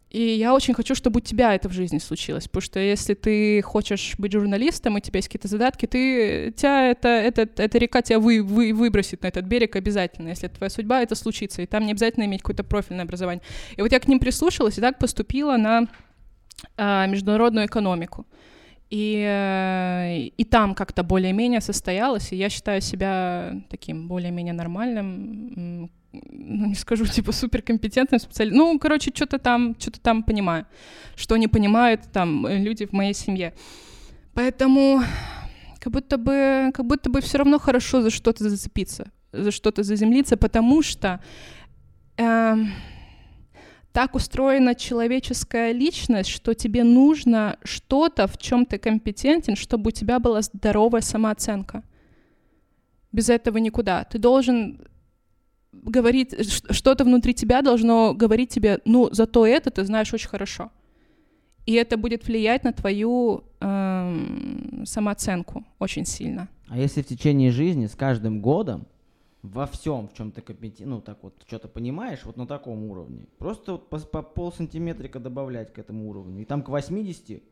И 0.10 0.22
я 0.22 0.54
очень 0.54 0.74
хочу, 0.74 0.96
чтобы 0.96 1.18
у 1.18 1.22
тебя 1.22 1.54
это 1.54 1.68
в 1.68 1.74
жизни 1.74 1.98
случилось, 1.98 2.48
потому 2.48 2.62
что 2.62 2.80
если 2.80 3.14
ты 3.14 3.62
хочешь 3.62 4.16
быть 4.18 4.32
журналистом, 4.32 4.96
и 4.96 5.02
у 5.02 5.04
тебя 5.04 5.18
есть 5.18 5.28
какие-то 5.28 5.50
задатки, 5.50 5.86
ты, 5.86 6.54
тебя 6.56 6.92
это, 6.92 7.10
это, 7.10 7.42
эта 7.62 7.78
река 7.78 8.02
тебя 8.02 8.20
вы, 8.20 8.42
вы, 8.42 8.74
выбросит 8.74 9.24
на 9.24 9.28
этот 9.28 9.46
берег 9.46 9.76
обязательно. 9.76 10.30
Если 10.30 10.48
это 10.48 10.58
твоя 10.58 10.70
судьба, 10.70 11.02
это 11.02 11.16
случится, 11.16 11.62
и 11.62 11.66
там 11.66 11.86
не 11.86 11.92
обязательно 11.92 12.24
иметь 12.24 12.42
какое-то 12.42 12.64
профильное 12.64 13.04
образование. 13.04 13.44
И 13.76 13.82
вот 13.82 13.92
я 13.92 14.00
к 14.00 14.08
ним 14.08 14.20
прислушалась 14.20 14.78
и 14.78 14.82
так 14.82 14.98
поступила 14.98 15.58
на 15.58 15.88
а, 16.78 17.06
международную 17.08 17.66
экономику. 17.66 18.26
И, 18.90 19.22
э, 19.28 20.18
и 20.38 20.46
там 20.46 20.74
как-то 20.74 21.04
более-менее 21.04 21.60
состоялась, 21.60 22.32
и 22.32 22.38
я 22.38 22.48
считаю 22.48 22.80
себя 22.80 23.62
таким 23.70 24.08
более-менее 24.08 24.54
нормальным 24.54 25.92
ну, 26.30 26.68
не 26.68 26.76
скажу, 26.76 27.06
типа, 27.06 27.32
суперкомпетентным 27.32 28.20
специалистом. 28.20 28.58
Ну, 28.58 28.80
короче, 28.80 29.12
что-то 29.14 29.40
там, 29.40 29.76
что-то 29.80 30.00
там 30.00 30.24
понимаю, 30.24 30.66
что 31.16 31.38
не 31.38 31.48
понимают 31.48 32.02
там 32.12 32.46
э, 32.46 32.58
люди 32.58 32.86
в 32.86 32.94
моей 32.94 33.14
семье. 33.14 33.54
Поэтому 34.34 35.02
как 35.80 35.94
будто 35.94 36.18
бы, 36.18 36.72
как 36.74 36.86
будто 36.86 37.10
бы 37.10 37.22
все 37.22 37.38
равно 37.38 37.60
хорошо 37.60 38.02
за 38.02 38.10
что-то 38.10 38.50
зацепиться, 38.50 39.12
за 39.32 39.52
что-то 39.52 39.84
заземлиться, 39.84 40.38
потому 40.38 40.82
что 40.82 41.22
э, 42.18 42.56
так 43.98 44.16
устроена 44.16 44.76
человеческая 44.76 45.72
личность, 45.72 46.30
что 46.30 46.54
тебе 46.54 46.84
нужно 46.84 47.58
что-то, 47.64 48.28
в 48.28 48.38
чем 48.38 48.66
ты 48.66 48.78
компетентен, 48.78 49.56
чтобы 49.56 49.88
у 49.88 49.92
тебя 49.92 50.20
была 50.20 50.42
здоровая 50.42 51.02
самооценка. 51.02 51.84
Без 53.12 53.30
этого 53.30 53.58
никуда. 53.58 54.04
Ты 54.04 54.20
должен 54.20 54.88
говорить, 55.84 56.36
что-то 56.72 57.04
внутри 57.04 57.34
тебя 57.34 57.62
должно 57.62 58.14
говорить 58.14 58.50
тебе, 58.50 58.80
ну, 58.86 59.10
зато 59.12 59.46
это 59.46 59.72
ты 59.72 59.84
знаешь 59.84 60.14
очень 60.14 60.30
хорошо. 60.30 60.72
И 61.66 61.74
это 61.74 61.98
будет 61.98 62.26
влиять 62.26 62.64
на 62.64 62.72
твою 62.72 63.44
эм, 63.60 64.84
самооценку 64.86 65.66
очень 65.80 66.06
сильно. 66.06 66.48
А 66.70 66.78
если 66.78 67.02
в 67.02 67.08
течение 67.08 67.52
жизни 67.52 67.88
с 67.88 67.96
каждым 67.96 68.42
годом 68.42 68.88
во 69.42 69.66
всем, 69.66 70.08
в 70.08 70.14
чем 70.14 70.32
ты 70.32 70.42
компетентен, 70.42 70.90
ну 70.90 71.02
так 71.02 71.18
вот, 71.24 71.34
что-то 71.46 71.68
понимаешь, 71.68 72.20
вот 72.24 72.38
на 72.38 72.48
таком 72.48 72.84
уровне, 72.86 73.28
просто 73.38 73.74
вот 73.74 73.90
по, 73.90 74.00
по 74.00 74.22
пол 74.22 74.54
сантиметрика 74.54 75.20
добавлять 75.20 75.74
к 75.74 75.80
этому 75.80 76.10
уровню, 76.10 76.42
и 76.42 76.46
там 76.46 76.64
к 76.64 76.70
80 76.70 77.44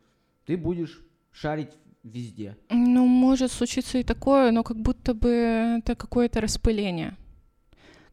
ты 0.45 0.57
будешь 0.57 1.01
шарить 1.31 1.71
везде. 2.03 2.55
Ну, 2.69 3.05
может 3.05 3.51
случиться 3.51 3.97
и 3.97 4.03
такое, 4.03 4.51
но 4.51 4.63
как 4.63 4.77
будто 4.77 5.13
бы 5.13 5.29
это 5.79 5.95
какое-то 5.95 6.39
распыление 6.39 7.17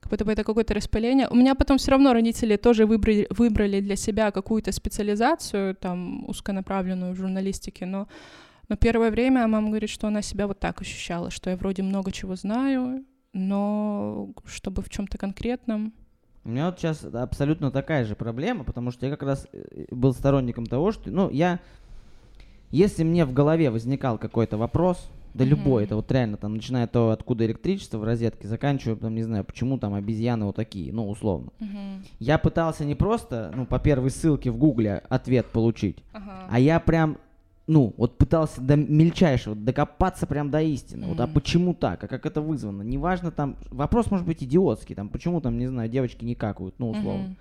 как 0.02 0.10
будто 0.10 0.24
бы 0.24 0.32
это 0.32 0.42
какое-то 0.42 0.74
распыление. 0.74 1.28
У 1.28 1.36
меня 1.36 1.54
потом 1.54 1.78
все 1.78 1.92
равно 1.92 2.12
родители 2.12 2.56
тоже 2.56 2.86
выбрали, 2.86 3.28
выбрали 3.30 3.80
для 3.80 3.94
себя 3.94 4.32
какую-то 4.32 4.72
специализацию, 4.72 5.76
там, 5.76 6.28
узконаправленную 6.28 7.12
в 7.12 7.16
журналистике, 7.16 7.86
но, 7.86 8.08
но 8.68 8.76
первое 8.76 9.12
время 9.12 9.46
мама 9.46 9.68
говорит, 9.68 9.90
что 9.90 10.08
она 10.08 10.20
себя 10.20 10.48
вот 10.48 10.58
так 10.58 10.80
ощущала, 10.80 11.30
что 11.30 11.50
я 11.50 11.56
вроде 11.56 11.84
много 11.84 12.10
чего 12.10 12.34
знаю, 12.34 13.04
но 13.32 14.30
чтобы 14.44 14.82
в 14.82 14.90
чем-то 14.90 15.18
конкретном... 15.18 15.92
У 16.44 16.48
меня 16.48 16.66
вот 16.66 16.80
сейчас 16.80 17.04
абсолютно 17.04 17.70
такая 17.70 18.04
же 18.04 18.16
проблема, 18.16 18.64
потому 18.64 18.90
что 18.90 19.06
я 19.06 19.12
как 19.12 19.22
раз 19.22 19.46
э, 19.52 19.84
был 19.92 20.12
сторонником 20.12 20.66
того, 20.66 20.90
что, 20.90 21.12
ну, 21.12 21.30
я, 21.30 21.60
если 22.72 23.04
мне 23.04 23.24
в 23.24 23.32
голове 23.32 23.70
возникал 23.70 24.18
какой-то 24.18 24.56
вопрос, 24.56 25.08
да 25.34 25.44
mm-hmm. 25.44 25.48
любой, 25.48 25.84
это 25.84 25.96
вот 25.96 26.10
реально 26.12 26.36
там, 26.36 26.54
начиная 26.54 26.86
то, 26.86 27.10
откуда 27.10 27.46
электричество 27.46 27.98
в 27.98 28.04
розетке, 28.04 28.48
заканчивая, 28.48 28.96
там, 28.96 29.14
не 29.14 29.22
знаю, 29.22 29.44
почему 29.44 29.78
там 29.78 29.94
обезьяны 29.94 30.44
вот 30.44 30.56
такие, 30.56 30.92
ну, 30.92 31.08
условно. 31.08 31.50
Mm-hmm. 31.60 32.06
Я 32.18 32.38
пытался 32.38 32.84
не 32.84 32.94
просто, 32.94 33.52
ну, 33.54 33.66
по 33.66 33.78
первой 33.78 34.10
ссылке 34.10 34.50
в 34.50 34.58
гугле 34.58 35.02
ответ 35.08 35.46
получить, 35.46 35.98
uh-huh. 36.12 36.46
а 36.50 36.58
я 36.58 36.80
прям, 36.80 37.16
ну, 37.66 37.94
вот 37.96 38.18
пытался 38.18 38.60
до 38.60 38.76
мельчайшего 38.76 39.54
докопаться 39.54 40.26
прям 40.26 40.50
до 40.50 40.60
истины. 40.60 41.04
Mm-hmm. 41.04 41.08
Вот, 41.08 41.20
а 41.20 41.26
почему 41.26 41.74
так? 41.74 42.04
А 42.04 42.08
как 42.08 42.26
это 42.26 42.40
вызвано? 42.40 42.82
Неважно 42.82 43.30
там, 43.30 43.56
вопрос 43.70 44.10
может 44.10 44.26
быть 44.26 44.42
идиотский, 44.42 44.94
там, 44.94 45.08
почему 45.08 45.40
там, 45.40 45.58
не 45.58 45.66
знаю, 45.66 45.88
девочки 45.88 46.24
не 46.24 46.34
какают, 46.34 46.78
ну, 46.78 46.90
условно. 46.90 47.28
Mm-hmm. 47.28 47.36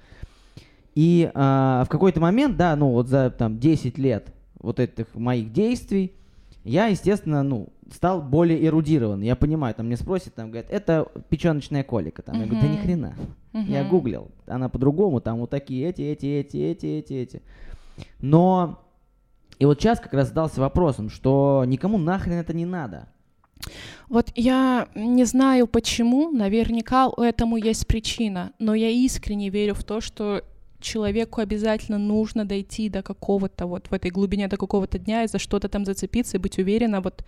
И 0.95 1.31
а, 1.33 1.83
в 1.85 1.89
какой-то 1.89 2.19
момент, 2.19 2.57
да, 2.57 2.75
ну, 2.75 2.91
вот 2.91 3.07
за 3.07 3.29
там 3.29 3.59
10 3.59 3.97
лет 3.97 4.33
вот 4.59 4.79
этих 4.79 5.13
моих 5.15 5.51
действий, 5.51 6.13
я, 6.63 6.87
естественно, 6.87 7.43
ну, 7.43 7.69
стал 7.91 8.21
более 8.21 8.63
эрудирован. 8.65 9.21
Я 9.21 9.35
понимаю, 9.35 9.73
там 9.75 9.87
мне 9.87 9.97
спросят, 9.97 10.35
там 10.35 10.51
говорят, 10.51 10.69
это 10.69 11.07
печеночная 11.29 11.83
колика. 11.83 12.21
Там, 12.21 12.35
uh-huh. 12.35 12.41
я 12.41 12.45
говорю, 12.45 12.61
да 12.61 12.67
ни 12.67 12.77
хрена. 12.77 13.15
Uh-huh. 13.53 13.65
Я 13.67 13.83
гуглил, 13.83 14.29
она 14.47 14.69
по-другому, 14.69 15.21
там 15.21 15.39
вот 15.39 15.49
такие 15.49 15.89
эти, 15.89 16.01
эти, 16.01 16.25
эти, 16.25 16.57
эти, 16.57 16.85
эти, 16.85 17.13
эти. 17.13 17.41
Но 18.19 18.81
и 19.59 19.65
вот 19.65 19.79
сейчас 19.79 19.99
как 19.99 20.13
раз 20.13 20.29
задался 20.29 20.61
вопросом, 20.61 21.09
что 21.09 21.63
никому 21.67 21.97
нахрен 21.97 22.37
это 22.37 22.53
не 22.53 22.65
надо. 22.65 23.07
Вот 24.09 24.31
я 24.35 24.87
не 24.95 25.23
знаю 25.25 25.67
почему, 25.67 26.31
наверняка 26.31 27.09
этому 27.17 27.57
есть 27.57 27.85
причина, 27.87 28.53
но 28.59 28.73
я 28.73 28.89
искренне 28.89 29.49
верю 29.49 29.75
в 29.75 29.83
то, 29.83 30.01
что 30.01 30.43
человеку 30.81 31.41
обязательно 31.41 31.97
нужно 31.97 32.45
дойти 32.45 32.89
до 32.89 33.01
какого-то 33.01 33.65
вот 33.67 33.87
в 33.89 33.93
этой 33.93 34.11
глубине 34.11 34.47
до 34.47 34.57
какого-то 34.57 34.99
дня 34.99 35.23
и 35.23 35.27
за 35.27 35.39
что-то 35.39 35.69
там 35.69 35.85
зацепиться 35.85 36.37
и 36.37 36.39
быть 36.39 36.57
уверена 36.57 37.01
вот 37.01 37.23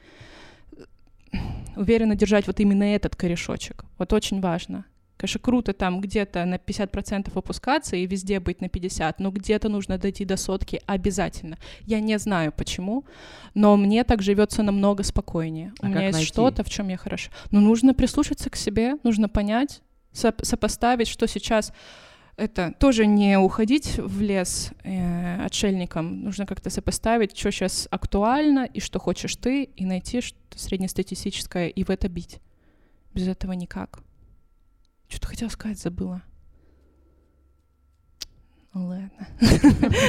уверенно 1.76 2.16
держать 2.16 2.47
вот 2.47 2.60
именно 2.60 2.84
этот 2.84 3.16
корешочек. 3.16 3.86
Вот 3.97 4.14
очень 4.14 4.41
важно. 4.41 4.86
Конечно, 5.18 5.39
круто 5.39 5.74
там 5.74 6.01
где-то 6.01 6.43
на 6.43 6.56
50% 6.56 7.32
опускаться 7.34 7.95
и 7.95 8.06
везде 8.06 8.39
быть 8.39 8.62
на 8.62 8.66
50%, 8.66 9.16
но 9.20 9.32
где-то 9.32 9.70
нужно 9.70 9.97
дойти 9.97 10.26
до 10.26 10.36
сотки 10.38 10.82
обязательно. 10.86 11.58
Я 11.86 12.01
не 12.01 12.20
знаю 12.20 12.51
почему, 12.51 13.06
но 13.54 13.78
мне 13.78 14.04
так 14.04 14.22
живется 14.22 14.64
намного 14.64 15.04
спокойнее. 15.04 15.72
А 15.80 15.86
У 15.86 15.89
меня 15.89 16.08
есть 16.08 16.24
что-то, 16.24 16.64
в 16.64 16.70
чем 16.70 16.89
я 16.89 16.97
хороша. 16.97 17.32
Но 17.51 17.62
нужно 17.62 17.93
прислушаться 17.93 18.49
к 18.49 18.56
себе, 18.58 18.97
нужно 19.04 19.30
понять, 19.30 19.82
соп- 20.14 20.43
сопоставить, 20.43 21.08
что 21.08 21.26
сейчас 21.28 21.72
это 22.36 22.73
тоже 22.79 23.05
не 23.05 23.38
уходить 23.38 23.97
в 23.97 24.21
лес 24.21 24.71
э, 24.84 25.43
отшельником. 25.43 26.23
Нужно 26.23 26.45
как-то 26.45 26.69
сопоставить, 26.69 27.38
что 27.38 27.51
сейчас 27.51 27.88
актуально 27.91 28.65
и 28.65 28.79
что 28.79 28.99
хочешь 28.99 29.36
ты, 29.36 29.63
и 29.63 29.86
найти 29.86 30.21
среднестатистическое 30.55 31.67
и 31.67 31.84
в 31.84 31.89
это 31.89 32.09
бить. 32.09 32.39
Без 33.13 33.27
этого 33.27 33.51
никак. 33.51 33.99
Что-то 35.07 35.27
хотела 35.27 35.49
сказать, 35.49 35.79
забыла. 35.79 36.23
Ладно. 38.73 39.27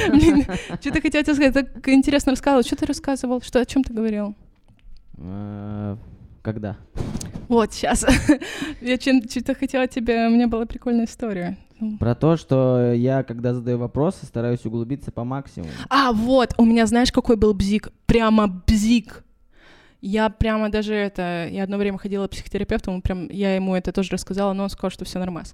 Блин, 0.09 0.43
что-то 0.81 1.01
хотела 1.01 1.21
сказать. 1.21 1.53
Так 1.53 1.87
интересно 1.89 2.31
рассказывал. 2.31 2.63
Что 2.63 2.75
ты 2.75 2.85
рассказывал? 2.87 3.41
Что, 3.41 3.59
о 3.59 3.65
чем 3.65 3.83
ты 3.83 3.93
говорил? 3.93 4.35
Э, 5.17 5.97
когда? 6.41 6.77
Вот, 7.47 7.73
сейчас. 7.73 8.03
Я 8.81 8.97
что-то 8.97 9.53
хотела 9.53 9.87
тебе... 9.87 10.27
У 10.27 10.31
меня 10.31 10.47
была 10.47 10.65
прикольная 10.65 11.05
история. 11.05 11.57
Про 11.99 12.15
то, 12.15 12.37
что 12.37 12.93
я, 12.93 13.23
когда 13.23 13.53
задаю 13.53 13.77
вопросы, 13.77 14.25
стараюсь 14.25 14.65
углубиться 14.65 15.11
по 15.11 15.23
максимуму. 15.23 15.71
А, 15.89 16.13
вот, 16.13 16.53
у 16.57 16.65
меня, 16.65 16.85
знаешь, 16.85 17.11
какой 17.11 17.35
был 17.35 17.53
бзик? 17.53 17.91
Прямо 18.05 18.47
бзик. 18.47 19.23
Я 20.01 20.29
прямо 20.29 20.69
даже 20.69 20.93
это... 20.93 21.47
Я 21.51 21.63
одно 21.63 21.77
время 21.77 21.97
ходила 21.97 22.27
к 22.27 22.31
психотерапевту, 22.31 23.01
прям, 23.01 23.27
я 23.29 23.55
ему 23.55 23.75
это 23.75 23.91
тоже 23.91 24.11
рассказала, 24.11 24.53
но 24.53 24.63
он 24.63 24.69
сказал, 24.69 24.91
что 24.91 25.03
все 25.03 25.19
нормально. 25.19 25.49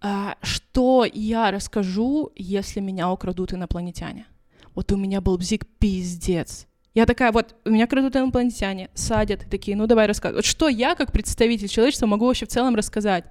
А, 0.00 0.34
что 0.42 1.06
я 1.10 1.50
расскажу, 1.50 2.32
если 2.34 2.80
меня 2.80 3.10
украдут 3.10 3.52
инопланетяне? 3.52 4.26
Вот 4.74 4.90
у 4.92 4.96
меня 4.96 5.20
был 5.20 5.38
бзик 5.38 5.66
пиздец. 5.78 6.66
Я 6.94 7.06
такая, 7.06 7.30
вот, 7.30 7.54
у 7.64 7.70
меня 7.70 7.86
крадут 7.86 8.16
инопланетяне, 8.16 8.88
садят, 8.94 9.46
такие, 9.50 9.76
ну 9.76 9.86
давай 9.86 10.06
рассказывай. 10.06 10.38
Вот 10.38 10.44
что 10.46 10.68
я, 10.68 10.94
как 10.94 11.12
представитель 11.12 11.68
человечества, 11.68 12.06
могу 12.06 12.26
вообще 12.26 12.46
в 12.46 12.48
целом 12.48 12.74
рассказать? 12.74 13.24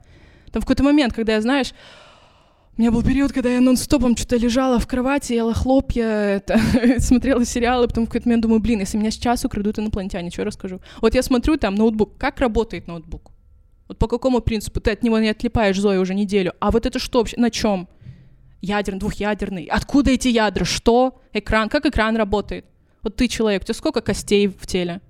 Там 0.52 0.62
в 0.62 0.66
какой-то 0.66 0.84
момент, 0.84 1.14
когда 1.14 1.34
я, 1.34 1.42
знаешь, 1.42 1.74
у 2.78 2.82
меня 2.82 2.92
был 2.92 3.04
период, 3.04 3.32
когда 3.32 3.50
я 3.50 3.62
нон-стопом 3.62 4.18
что-то 4.18 4.36
лежала 4.36 4.80
в 4.80 4.88
кровати, 4.88 5.32
ела 5.32 5.54
хлопья, 5.54 6.06
это, 6.06 6.60
смотрела 7.00 7.46
сериалы, 7.46 7.88
потом 7.88 8.04
в 8.04 8.08
какой-то 8.08 8.28
момент 8.28 8.44
думаю, 8.44 8.60
блин, 8.60 8.82
если 8.82 8.98
меня 8.98 9.12
сейчас 9.12 9.46
украдут 9.46 9.80
инопланетяне, 9.80 10.30
что 10.30 10.42
я 10.42 10.46
расскажу? 10.48 10.82
Вот 11.02 11.16
я 11.16 11.24
смотрю 11.24 11.56
там 11.56 11.76
ноутбук, 11.76 12.18
как 12.18 12.42
работает 12.42 12.88
ноутбук? 12.88 13.32
Вот 13.88 13.98
по 13.98 14.08
какому 14.08 14.42
принципу? 14.42 14.82
Ты 14.82 14.92
от 14.92 15.04
него 15.04 15.20
не 15.20 15.30
отлипаешь, 15.30 15.80
Зоя, 15.80 16.00
уже 16.00 16.14
неделю. 16.14 16.54
А 16.60 16.72
вот 16.72 16.86
это 16.86 17.00
что 17.00 17.20
вообще? 17.20 17.38
На 17.38 17.50
чем? 17.50 17.88
Ядерный, 18.62 19.00
двухъядерный. 19.00 19.66
Откуда 19.66 20.12
эти 20.12 20.28
ядра? 20.28 20.66
Что? 20.66 21.22
Экран? 21.32 21.70
Как 21.70 21.86
экран 21.86 22.18
работает? 22.18 22.66
Вот 23.04 23.16
ты 23.16 23.28
человек, 23.28 23.62
у 23.62 23.66
тебя 23.66 23.76
сколько 23.76 24.02
костей 24.02 24.48
в 24.48 24.66
теле? 24.68 25.02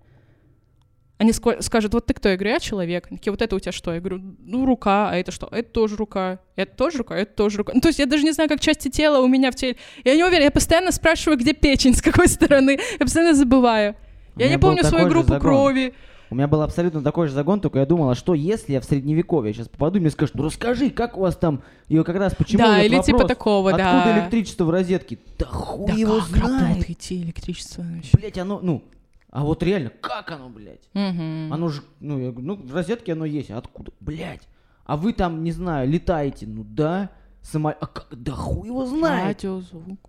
Они 1.18 1.32
скажут, 1.32 1.94
вот 1.94 2.06
ты 2.06 2.14
кто? 2.14 2.28
Я 2.28 2.36
говорю, 2.36 2.52
я 2.52 2.60
человек. 2.60 3.08
Они 3.10 3.18
такие, 3.18 3.32
вот 3.32 3.42
это 3.42 3.56
у 3.56 3.60
тебя 3.60 3.72
что? 3.72 3.94
Я 3.94 4.02
говорю, 4.02 4.22
ну, 4.40 4.66
рука, 4.66 5.10
а 5.10 5.16
это 5.16 5.32
что? 5.32 5.48
Это 5.50 5.70
тоже 5.70 5.96
рука. 5.96 6.40
Это 6.58 6.76
тоже 6.76 6.98
рука, 6.98 7.16
это 7.16 7.34
тоже 7.34 7.60
рука. 7.60 7.72
Ну, 7.74 7.80
то 7.80 7.88
есть 7.88 8.00
я 8.00 8.06
даже 8.06 8.24
не 8.24 8.34
знаю, 8.34 8.50
как 8.50 8.60
части 8.60 8.90
тела 8.90 9.20
у 9.20 9.28
меня 9.28 9.52
в 9.52 9.56
теле. 9.56 9.78
Я 10.04 10.16
не 10.16 10.24
уверена, 10.26 10.46
я 10.46 10.52
постоянно 10.52 10.92
спрашиваю, 10.92 11.38
где 11.40 11.54
печень, 11.54 11.96
с 11.96 12.02
какой 12.02 12.28
стороны. 12.28 12.80
Я 13.00 13.00
постоянно 13.00 13.34
забываю. 13.34 13.96
Я 14.36 14.50
не 14.50 14.60
помню 14.60 14.84
свою 14.84 15.08
группу 15.08 15.40
крови. 15.40 15.94
У 16.32 16.36
меня 16.36 16.48
был 16.48 16.64
абсолютно 16.64 17.02
такой 17.04 17.28
же 17.28 17.34
загон, 17.34 17.62
только 17.62 17.80
я 17.80 17.86
думала, 17.86 18.16
что 18.16 18.34
если 18.34 18.74
я 18.74 18.82
в 18.82 18.84
средневековье 18.84 19.54
сейчас 19.54 19.68
попаду, 19.68 20.00
мне 20.00 20.10
скажут, 20.10 20.36
ну 20.36 20.44
расскажи, 20.44 20.90
как 20.90 21.18
у 21.18 21.22
вас 21.22 21.36
там, 21.36 21.62
и 21.88 22.02
как 22.02 22.16
раз 22.16 22.34
почему 22.34 22.64
Да, 22.64 22.82
или 22.82 22.98
типа 22.98 23.20
вопрос, 23.20 23.22
типа 23.22 23.28
такого, 23.28 23.70
откуда 23.70 23.84
да. 23.84 23.98
Откуда 24.00 24.20
электричество 24.20 24.66
в 24.66 24.70
розетке? 24.72 25.20
Да 25.38 25.46
хуй 25.46 25.88
да 25.88 25.94
его 25.94 26.16
как 26.16 26.28
знает. 26.28 26.68
работает 26.68 27.12
электричество? 27.12 27.86
Блять, 28.14 28.38
оно, 28.40 28.60
ну, 28.62 28.84
а 29.36 29.44
вот 29.44 29.62
реально, 29.64 29.90
как 29.90 30.32
оно, 30.32 30.48
блядь? 30.48 30.88
Угу. 30.94 31.54
Оно 31.54 31.68
же, 31.68 31.82
ну, 32.00 32.18
я, 32.20 32.32
ну, 32.32 32.56
в 32.56 32.74
розетке 32.74 33.12
оно 33.12 33.26
есть. 33.26 33.52
Откуда? 33.52 33.92
Блядь. 34.00 34.48
А 34.86 34.96
вы 34.96 35.12
там, 35.12 35.44
не 35.44 35.52
знаю, 35.52 35.90
летаете. 35.90 36.48
Ну 36.48 36.64
да. 36.64 37.10
Самолет. 37.42 37.78
А 37.82 37.88
как? 37.88 38.08
Да 38.12 38.32
хуй 38.32 38.70
его 38.70 38.86
знает. 38.86 39.44
Радиозвук. 39.44 40.00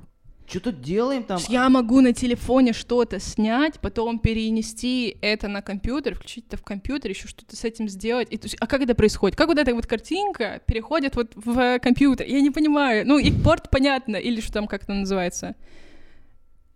Что-то 0.47 0.71
делаем 0.71 1.25
там. 1.25 1.41
Я 1.49 1.69
могу 1.69 2.01
на 2.03 2.13
телефоне 2.13 2.73
что-то 2.73 3.19
снять, 3.19 3.81
потом 3.81 4.21
перенести 4.21 5.19
это 5.21 5.49
на 5.49 5.61
компьютер, 5.61 6.15
включить 6.15 6.47
это 6.47 6.57
в 6.57 6.63
компьютер, 6.63 7.11
еще 7.11 7.27
что-то 7.27 7.57
с 7.57 7.65
этим 7.65 7.89
сделать. 7.89 8.29
И, 8.31 8.41
а 8.61 8.69
как 8.69 8.83
это 8.83 8.95
происходит? 8.95 9.37
Как 9.37 9.49
вот 9.49 9.59
эта 9.59 9.75
вот 9.75 9.89
картинка 9.89 10.61
переходит 10.67 11.17
вот 11.17 11.33
в 11.35 11.81
компьютер? 11.81 12.29
Я 12.29 12.41
не 12.43 12.53
понимаю. 12.53 13.05
Ну, 13.05 13.19
и 13.19 13.33
порт 13.33 13.71
понятно, 13.71 14.15
или 14.15 14.41
что 14.41 14.53
там 14.53 14.69
как 14.69 14.85
это 14.85 14.95
называется? 14.95 15.57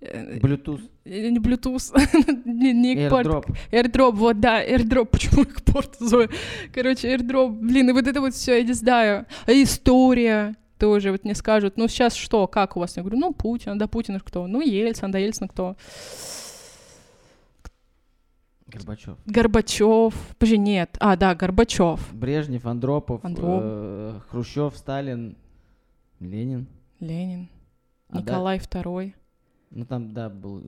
Э, 0.01 0.39
Bluetooth. 0.39 0.81
Не 1.05 1.39
Bluetooth, 1.39 1.93
не, 2.47 2.73
не 2.73 2.95
AirDrop. 2.97 3.55
AirDrop, 3.71 4.13
вот, 4.13 4.41
да, 4.41 4.65
AirDrop, 4.65 5.07
почему 5.13 5.43
экпорт 5.43 5.97
Зоя? 6.01 6.29
Короче, 6.73 7.15
AirDrop, 7.15 7.51
блин, 7.51 7.91
и 7.91 7.93
вот 7.93 8.07
это 8.07 8.21
вот 8.21 8.33
все, 8.35 8.59
я 8.59 8.63
не 8.65 8.73
знаю. 8.73 9.27
А 9.47 9.53
история, 9.53 10.57
тоже 10.79 11.13
вот 11.13 11.25
мне 11.25 11.35
скажут, 11.35 11.77
ну 11.77 11.87
сейчас 11.89 12.15
что, 12.15 12.47
как 12.47 12.77
у 12.77 12.81
вас? 12.81 12.97
Я 12.97 13.03
говорю, 13.03 13.19
ну 13.19 13.33
Путин, 13.35 13.77
да 13.77 13.87
Путин 13.89 14.19
кто? 14.21 14.47
Ну 14.47 14.63
Ельцин, 14.63 15.11
да 15.11 15.19
Ельцин 15.19 15.49
кто? 15.49 15.77
Горбачев. 18.67 19.19
Горбачев, 19.27 20.15
подожди, 20.39 20.57
нет, 20.59 20.97
а, 21.01 21.17
да, 21.17 21.35
Горбачев. 21.35 22.09
Брежнев, 22.15 22.65
Андропов, 22.67 23.25
Андропов. 23.25 23.61
э, 23.65 24.21
Хрущев, 24.31 24.77
Сталин, 24.77 25.37
Ленин. 26.21 26.69
Ленин, 27.01 27.49
А, 28.11 28.15
да. 28.15 28.21
Николай 28.21 28.59
II. 28.59 29.13
Ну 29.71 29.85
там, 29.85 30.13
да, 30.13 30.29
был 30.29 30.63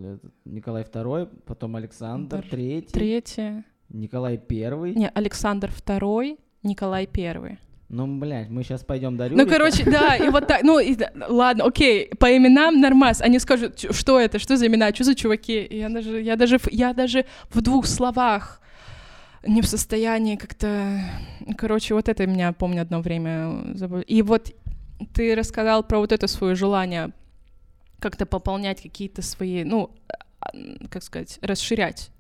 Николай 0.44 0.84
II, 0.84 1.28
потом 1.44 1.76
Александр 1.76 2.36
Дальше. 2.50 2.86
Третий. 2.92 3.64
Николай 3.88 4.38
Первый. 4.38 4.94
Не, 4.94 5.09
Александр 5.09 5.70
II, 5.70 6.38
Николай 6.62 7.09
I. 7.14 7.59
Ну, 7.88 8.07
блядь, 8.07 8.48
мы 8.48 8.62
сейчас 8.62 8.84
пойдем 8.84 9.18
до 9.18 9.28
Ну, 9.28 9.46
короче, 9.46 9.84
да, 9.90 10.16
и 10.16 10.30
вот 10.30 10.46
так, 10.46 10.62
ну, 10.62 10.78
и 10.78 10.96
ладно, 11.28 11.64
окей, 11.64 12.09
по 12.18 12.34
именам 12.34 12.80
нормас, 12.80 13.20
они 13.20 13.38
скажут, 13.38 13.76
«Чё- 13.76 13.92
что 13.92 14.18
это, 14.18 14.38
что 14.38 14.57
за 14.57 14.66
имена, 14.66 14.94
что 14.94 15.05
за 15.05 15.14
чуваки, 15.14 15.66
я 15.70 15.90
даже, 15.90 16.22
я 16.22 16.36
даже, 16.36 16.59
я 16.70 16.94
даже 16.94 17.26
в 17.50 17.61
двух 17.61 17.86
словах 17.86 18.62
не 19.46 19.61
в 19.61 19.66
состоянии 19.66 20.36
как-то, 20.36 21.00
короче, 21.59 21.92
вот 21.94 22.09
это 22.09 22.26
меня, 22.26 22.53
помню, 22.53 22.82
одно 22.82 23.00
время 23.00 23.74
забыл. 23.74 24.00
И 24.00 24.22
вот 24.22 24.53
ты 25.12 25.34
рассказал 25.34 25.82
про 25.82 25.98
вот 25.98 26.12
это 26.12 26.28
свое 26.28 26.55
желание 26.55 27.12
как-то 28.03 28.26
пополнять 28.26 28.82
какие-то 28.82 29.22
свои, 29.22 29.64
ну, 29.64 29.94
а, 30.40 30.48
как 30.90 31.03
сказать, 31.03 31.38
расширять 31.40 32.11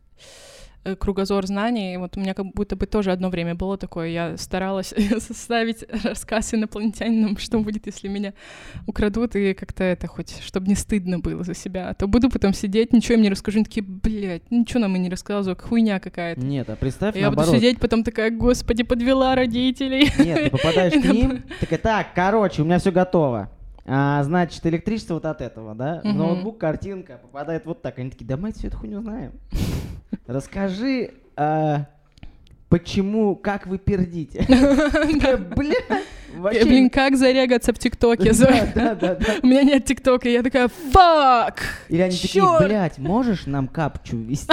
э, 0.84 0.94
кругозор 0.96 1.46
знаний. 1.46 1.96
Вот 1.96 2.16
у 2.16 2.20
меня 2.20 2.34
как 2.34 2.46
будто 2.54 2.76
бы 2.76 2.86
тоже 2.86 3.12
одно 3.12 3.30
время 3.30 3.54
было 3.54 3.76
такое. 3.76 4.08
Я 4.08 4.36
старалась 4.36 4.94
составить 5.18 5.84
рассказ 6.04 6.54
инопланетянинам, 6.54 7.36
что 7.36 7.58
будет, 7.58 7.86
если 7.86 8.08
меня 8.08 8.32
украдут, 8.86 9.36
и 9.36 9.54
как-то 9.54 9.84
это 9.84 10.06
хоть, 10.06 10.40
чтобы 10.40 10.68
не 10.68 10.74
стыдно 10.74 11.18
было 11.18 11.44
за 11.44 11.54
себя. 11.54 11.88
А 11.90 11.94
то 11.94 12.06
буду 12.06 12.30
потом 12.30 12.52
сидеть, 12.54 12.92
ничего 12.92 13.14
им 13.14 13.22
не 13.22 13.30
расскажу, 13.30 13.58
они 13.58 13.64
такие, 13.64 13.84
блядь, 13.84 14.50
ничего 14.50 14.80
нам 14.80 14.94
и 14.96 14.98
не 15.00 15.10
рассказывал, 15.10 15.56
хуйня 15.56 15.98
какая-то. 16.00 16.40
Нет, 16.40 16.70
а 16.70 16.76
представь 16.76 17.16
Я 17.16 17.30
буду 17.30 17.38
наоборот. 17.38 17.56
сидеть, 17.60 17.80
потом 17.80 18.04
такая, 18.04 18.30
господи, 18.30 18.82
подвела 18.84 19.34
родителей. 19.34 20.10
Нет, 20.18 20.44
ты 20.44 20.50
попадаешь 20.50 20.92
к 20.92 21.04
ним, 21.12 21.42
такая, 21.60 21.78
так, 21.78 22.06
короче, 22.14 22.62
у 22.62 22.64
меня 22.64 22.78
все 22.78 22.90
готово. 22.92 23.50
А, 23.84 24.22
значит, 24.22 24.64
электричество 24.66 25.14
вот 25.14 25.24
от 25.26 25.40
этого, 25.40 25.74
да? 25.74 26.00
В 26.02 26.06
Мгм. 26.06 26.18
Ноутбук, 26.18 26.58
картинка 26.58 27.18
попадает 27.20 27.66
вот 27.66 27.82
так. 27.82 27.98
Они 27.98 28.10
такие, 28.10 28.26
да 28.26 28.36
мы 28.36 28.52
всю 28.52 28.68
эту 28.68 28.78
хуйню 28.78 29.00
знаем. 29.02 29.32
Расскажи, 30.26 31.14
а, 31.36 31.86
почему, 32.72 33.36
как 33.36 33.66
вы 33.66 33.76
пердите? 33.76 34.46
Бля, 34.48 35.76
вообще... 36.38 36.64
Блин, 36.64 36.88
как 36.88 37.18
зарегаться 37.18 37.74
в 37.74 37.78
ТикТоке? 37.78 38.32
Да, 38.32 38.72
да, 38.74 38.94
да, 38.94 39.14
да. 39.14 39.26
У 39.42 39.46
меня 39.46 39.62
нет 39.62 39.84
ТикТока, 39.84 40.26
я 40.30 40.42
такая, 40.42 40.68
фак! 40.68 41.62
Или 41.90 42.00
они 42.00 42.16
такие, 42.16 42.58
блядь, 42.60 42.96
можешь 42.96 43.44
нам 43.44 43.68
капчу 43.68 44.16
вести? 44.16 44.50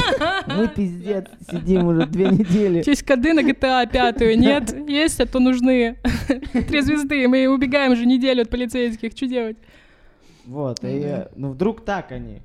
Мы 0.46 0.68
пиздец 0.68 1.28
сидим 1.50 1.86
уже 1.86 2.04
две 2.06 2.28
недели. 2.28 2.82
Есть 2.86 3.04
коды 3.04 3.32
на 3.32 3.40
GTA 3.40 3.90
пятую, 3.90 4.38
нет? 4.38 4.74
Есть, 4.86 5.20
а 5.20 5.26
то 5.26 5.40
нужны. 5.40 5.96
Три 6.52 6.82
звезды, 6.82 7.26
мы 7.26 7.48
убегаем 7.48 7.92
уже 7.92 8.04
неделю 8.04 8.42
от 8.42 8.50
полицейских, 8.50 9.12
что 9.16 9.26
делать? 9.26 9.56
Вот, 10.44 10.80
и, 10.82 11.24
ну 11.36 11.52
вдруг 11.52 11.86
так 11.86 12.12
они. 12.12 12.42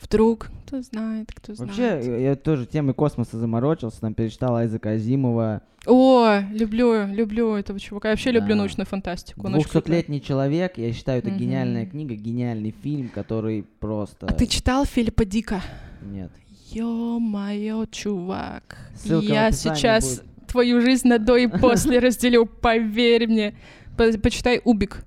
Вдруг, 0.00 0.50
кто 0.66 0.80
знает, 0.82 1.30
кто 1.34 1.54
знает. 1.54 1.76
Вообще, 1.76 2.22
я 2.24 2.34
тоже 2.36 2.66
темой 2.66 2.94
космоса 2.94 3.38
заморочился, 3.38 4.00
там 4.00 4.14
перечитал 4.14 4.56
Айзека 4.56 4.90
Азимова. 4.90 5.62
О, 5.86 6.38
люблю, 6.52 7.06
люблю 7.06 7.54
этого 7.56 7.80
чувака. 7.80 8.08
Я 8.08 8.12
вообще 8.12 8.30
люблю 8.30 8.50
Да. 8.50 8.56
научную 8.56 8.86
фантастику. 8.86 9.48
«Двухсотлетний 9.48 10.20
человек», 10.20 10.78
я 10.78 10.92
считаю, 10.92 11.18
это 11.18 11.30
Мгм. 11.30 11.38
гениальная 11.38 11.86
книга, 11.86 12.14
гениальный 12.14 12.74
фильм, 12.82 13.08
который 13.08 13.64
просто... 13.80 14.26
А 14.26 14.32
ты 14.32 14.46
читал 14.46 14.84
Филиппа 14.84 15.24
Дика? 15.24 15.60
Нет. 16.02 16.30
Ё-моё, 16.70 17.84
чувак. 17.90 18.78
Ссылка 18.96 19.26
Я 19.26 19.50
сейчас 19.50 20.20
будет. 20.20 20.46
твою 20.46 20.80
жизнь 20.80 21.08
на 21.08 21.18
до 21.18 21.36
и 21.36 21.46
после 21.46 21.98
разделю, 22.00 22.46
поверь 22.46 23.26
мне. 23.28 23.54
По- 23.96 24.16
Почитай 24.18 24.60
Убик. 24.64 25.04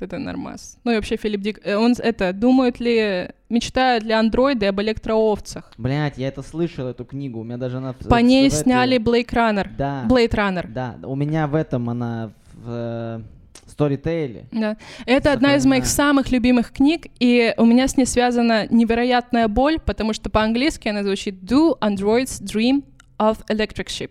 Вот 0.00 0.06
Это 0.06 0.18
нормас. 0.18 0.78
Ну 0.84 0.92
и 0.92 0.94
вообще 0.96 1.16
Филипп 1.16 1.40
Дик. 1.40 1.60
э, 1.64 1.76
Он 1.76 1.94
это, 1.98 2.32
думают 2.32 2.80
ли, 2.80 3.28
мечтают 3.48 4.04
ли 4.04 4.12
андроиды 4.12 4.66
об 4.66 4.80
электроовцах? 4.80 5.72
Блять, 5.78 6.18
я 6.18 6.28
это 6.28 6.42
слышал, 6.42 6.86
эту 6.88 7.04
книгу, 7.04 7.40
у 7.40 7.44
меня 7.44 7.56
даже 7.58 7.76
она... 7.78 7.92
в- 7.92 8.08
По 8.08 8.16
в- 8.16 8.22
ней 8.22 8.48
в 8.48 8.52
сняли 8.52 8.98
Блейк 8.98 9.32
Раннер. 9.32 9.70
Да, 9.76 10.04
Блейд 10.08 10.34
Раннер. 10.34 10.66
да, 10.68 10.96
у 11.04 11.14
меня 11.16 11.46
в 11.46 11.54
этом 11.54 11.90
она 11.90 12.32
в 12.54 12.64
э, 12.66 13.20
сторитейле. 13.66 14.46
Да. 14.52 14.76
Это 15.06 15.32
одна 15.32 15.54
из 15.56 15.64
моих 15.66 15.86
самых 15.86 16.30
любимых 16.32 16.72
книг, 16.72 17.06
и 17.20 17.54
у 17.56 17.64
меня 17.64 17.86
с 17.88 17.96
ней 17.96 18.06
связана 18.06 18.66
невероятная 18.68 19.48
боль, 19.48 19.78
потому 19.78 20.12
что 20.12 20.30
по-английски 20.30 20.88
она 20.88 21.02
звучит 21.02 21.34
«Do 21.42 21.78
androids 21.80 22.42
dream 22.42 22.84
of 23.18 23.38
electric 23.48 23.86
ship?» 23.86 24.10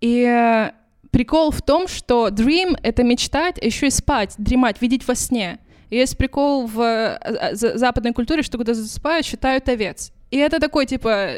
И 0.00 0.22
э, 0.24 0.70
прикол 1.14 1.52
в 1.52 1.62
том, 1.62 1.86
что 1.86 2.28
dream— 2.28 2.76
это 2.82 3.04
мечтать, 3.04 3.62
а 3.62 3.64
еще 3.64 3.86
и 3.86 3.90
спать, 3.90 4.34
дремать, 4.36 4.82
видеть 4.82 5.06
во 5.06 5.14
сне. 5.14 5.60
И 5.90 5.96
Есть 5.96 6.18
прикол 6.18 6.66
в 6.66 6.80
э, 6.80 7.18
э, 7.22 7.54
за- 7.54 7.78
западной 7.78 8.12
культуре, 8.12 8.42
что 8.42 8.58
когда 8.58 8.74
засыпают, 8.74 9.24
считают 9.24 9.68
овец. 9.68 10.10
И 10.32 10.38
это 10.38 10.58
такой, 10.58 10.86
типа, 10.86 11.34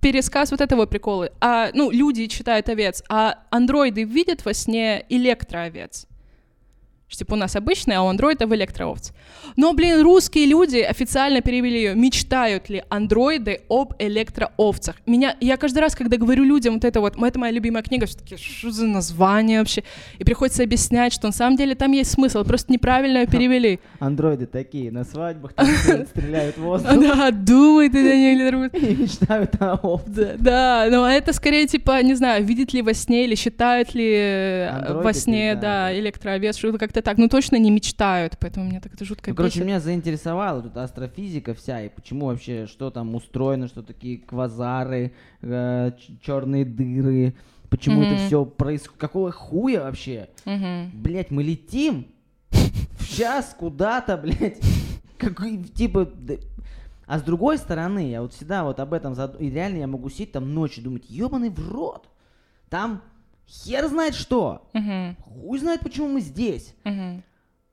пересказ 0.00 0.52
вот 0.52 0.60
этого 0.60 0.86
прикола. 0.86 1.30
А, 1.40 1.70
ну, 1.74 1.90
люди 1.90 2.28
читают 2.28 2.68
овец, 2.68 3.02
а 3.08 3.40
андроиды 3.50 4.04
видят 4.04 4.44
во 4.44 4.54
сне 4.54 5.04
электроовец. 5.08 6.06
Что, 7.10 7.20
Типа 7.20 7.34
у 7.34 7.36
нас 7.36 7.56
обычные, 7.56 7.98
а 7.98 8.02
у 8.02 8.06
андроидов 8.06 8.52
электроовцы. 8.52 9.12
Но, 9.56 9.72
блин, 9.72 10.00
русские 10.00 10.46
люди 10.46 10.78
официально 10.78 11.40
перевели 11.40 11.76
ее. 11.76 11.94
Мечтают 11.96 12.70
ли 12.70 12.84
андроиды 12.88 13.62
об 13.68 13.94
электроовцах? 13.98 14.94
Меня, 15.06 15.34
я 15.40 15.56
каждый 15.56 15.80
раз, 15.80 15.96
когда 15.96 16.16
говорю 16.16 16.44
людям 16.44 16.74
вот 16.74 16.84
это 16.84 17.00
вот, 17.00 17.20
это 17.20 17.38
моя 17.38 17.52
любимая 17.52 17.82
книга, 17.82 18.06
все 18.06 18.16
таки 18.16 18.36
что 18.36 18.70
за 18.70 18.86
название 18.86 19.58
вообще? 19.58 19.82
И 20.18 20.24
приходится 20.24 20.62
объяснять, 20.62 21.12
что 21.12 21.26
на 21.26 21.32
самом 21.32 21.56
деле 21.56 21.74
там 21.74 21.90
есть 21.90 22.12
смысл, 22.12 22.44
просто 22.44 22.72
неправильно 22.72 23.18
ее 23.18 23.26
перевели. 23.26 23.80
Андроиды 23.98 24.46
такие, 24.46 24.92
на 24.92 25.04
свадьбах 25.04 25.52
стреляют 26.10 26.58
в 26.58 26.62
воздух 26.62 26.92
Да, 26.94 27.26
это 27.28 28.02
не 28.02 28.34
электроовцы. 28.34 28.78
и 28.78 28.96
мечтают 28.96 29.60
о 29.60 29.72
овце. 29.82 30.36
Да, 30.38 30.86
но 30.88 31.10
это 31.10 31.32
скорее 31.32 31.66
типа, 31.66 32.00
не 32.02 32.14
знаю, 32.14 32.44
видит 32.44 32.72
ли 32.72 32.82
во 32.82 32.94
сне 32.94 33.24
или 33.24 33.34
считают 33.34 33.94
ли 33.94 34.14
э, 34.14 35.02
во 35.02 35.12
сне, 35.12 35.56
да. 35.56 35.92
электроовец, 35.98 36.56
что-то 36.56 36.78
как-то 36.78 36.99
так. 37.02 37.18
Ну 37.18 37.28
точно 37.28 37.56
не 37.56 37.70
мечтают, 37.70 38.36
поэтому 38.40 38.66
меня 38.66 38.80
так 38.80 38.94
это 38.94 39.04
жутко 39.04 39.30
Ну, 39.30 39.36
короче, 39.36 39.62
меня 39.64 39.80
заинтересовала 39.80 40.62
тут 40.62 40.76
астрофизика 40.76 41.54
вся, 41.54 41.82
и 41.82 41.88
почему 41.88 42.26
вообще, 42.26 42.66
что 42.66 42.90
там 42.90 43.14
устроено, 43.14 43.68
что 43.68 43.82
такие 43.82 44.18
квазары, 44.18 45.12
черные 45.42 46.64
дыры, 46.64 47.34
почему 47.68 48.02
это 48.02 48.14
Мгм. 48.14 48.26
все 48.26 48.44
происходит, 48.44 49.00
какого 49.00 49.30
хуя 49.32 49.82
вообще? 49.84 50.28
Мгм. 50.44 50.90
Блять, 50.94 51.30
мы 51.30 51.42
летим 51.42 52.06
в 52.50 53.08
час 53.16 53.54
куда-то, 53.58 54.16
блять, 54.16 54.60
какой, 55.18 55.58
типа, 55.62 56.06
да- 56.06 56.34
а 57.06 57.18
с 57.18 57.22
другой 57.22 57.58
стороны, 57.58 58.08
я 58.10 58.22
вот 58.22 58.32
всегда 58.32 58.62
вот 58.64 58.78
об 58.78 58.92
этом 58.92 59.14
зад... 59.16 59.40
и 59.40 59.50
реально 59.50 59.78
я 59.78 59.86
могу 59.88 60.08
сидеть 60.10 60.32
там 60.32 60.54
ночью 60.54 60.80
и 60.82 60.84
думать, 60.84 61.04
ебаный 61.10 61.50
в 61.50 61.68
рот, 61.72 62.08
там 62.68 63.02
хер 63.50 63.88
знает 63.88 64.14
что, 64.14 64.68
Мгм. 64.72 65.16
хуй 65.22 65.58
знает, 65.58 65.80
почему 65.80 66.08
мы 66.08 66.20
здесь. 66.20 66.74
Мгм. 66.84 67.22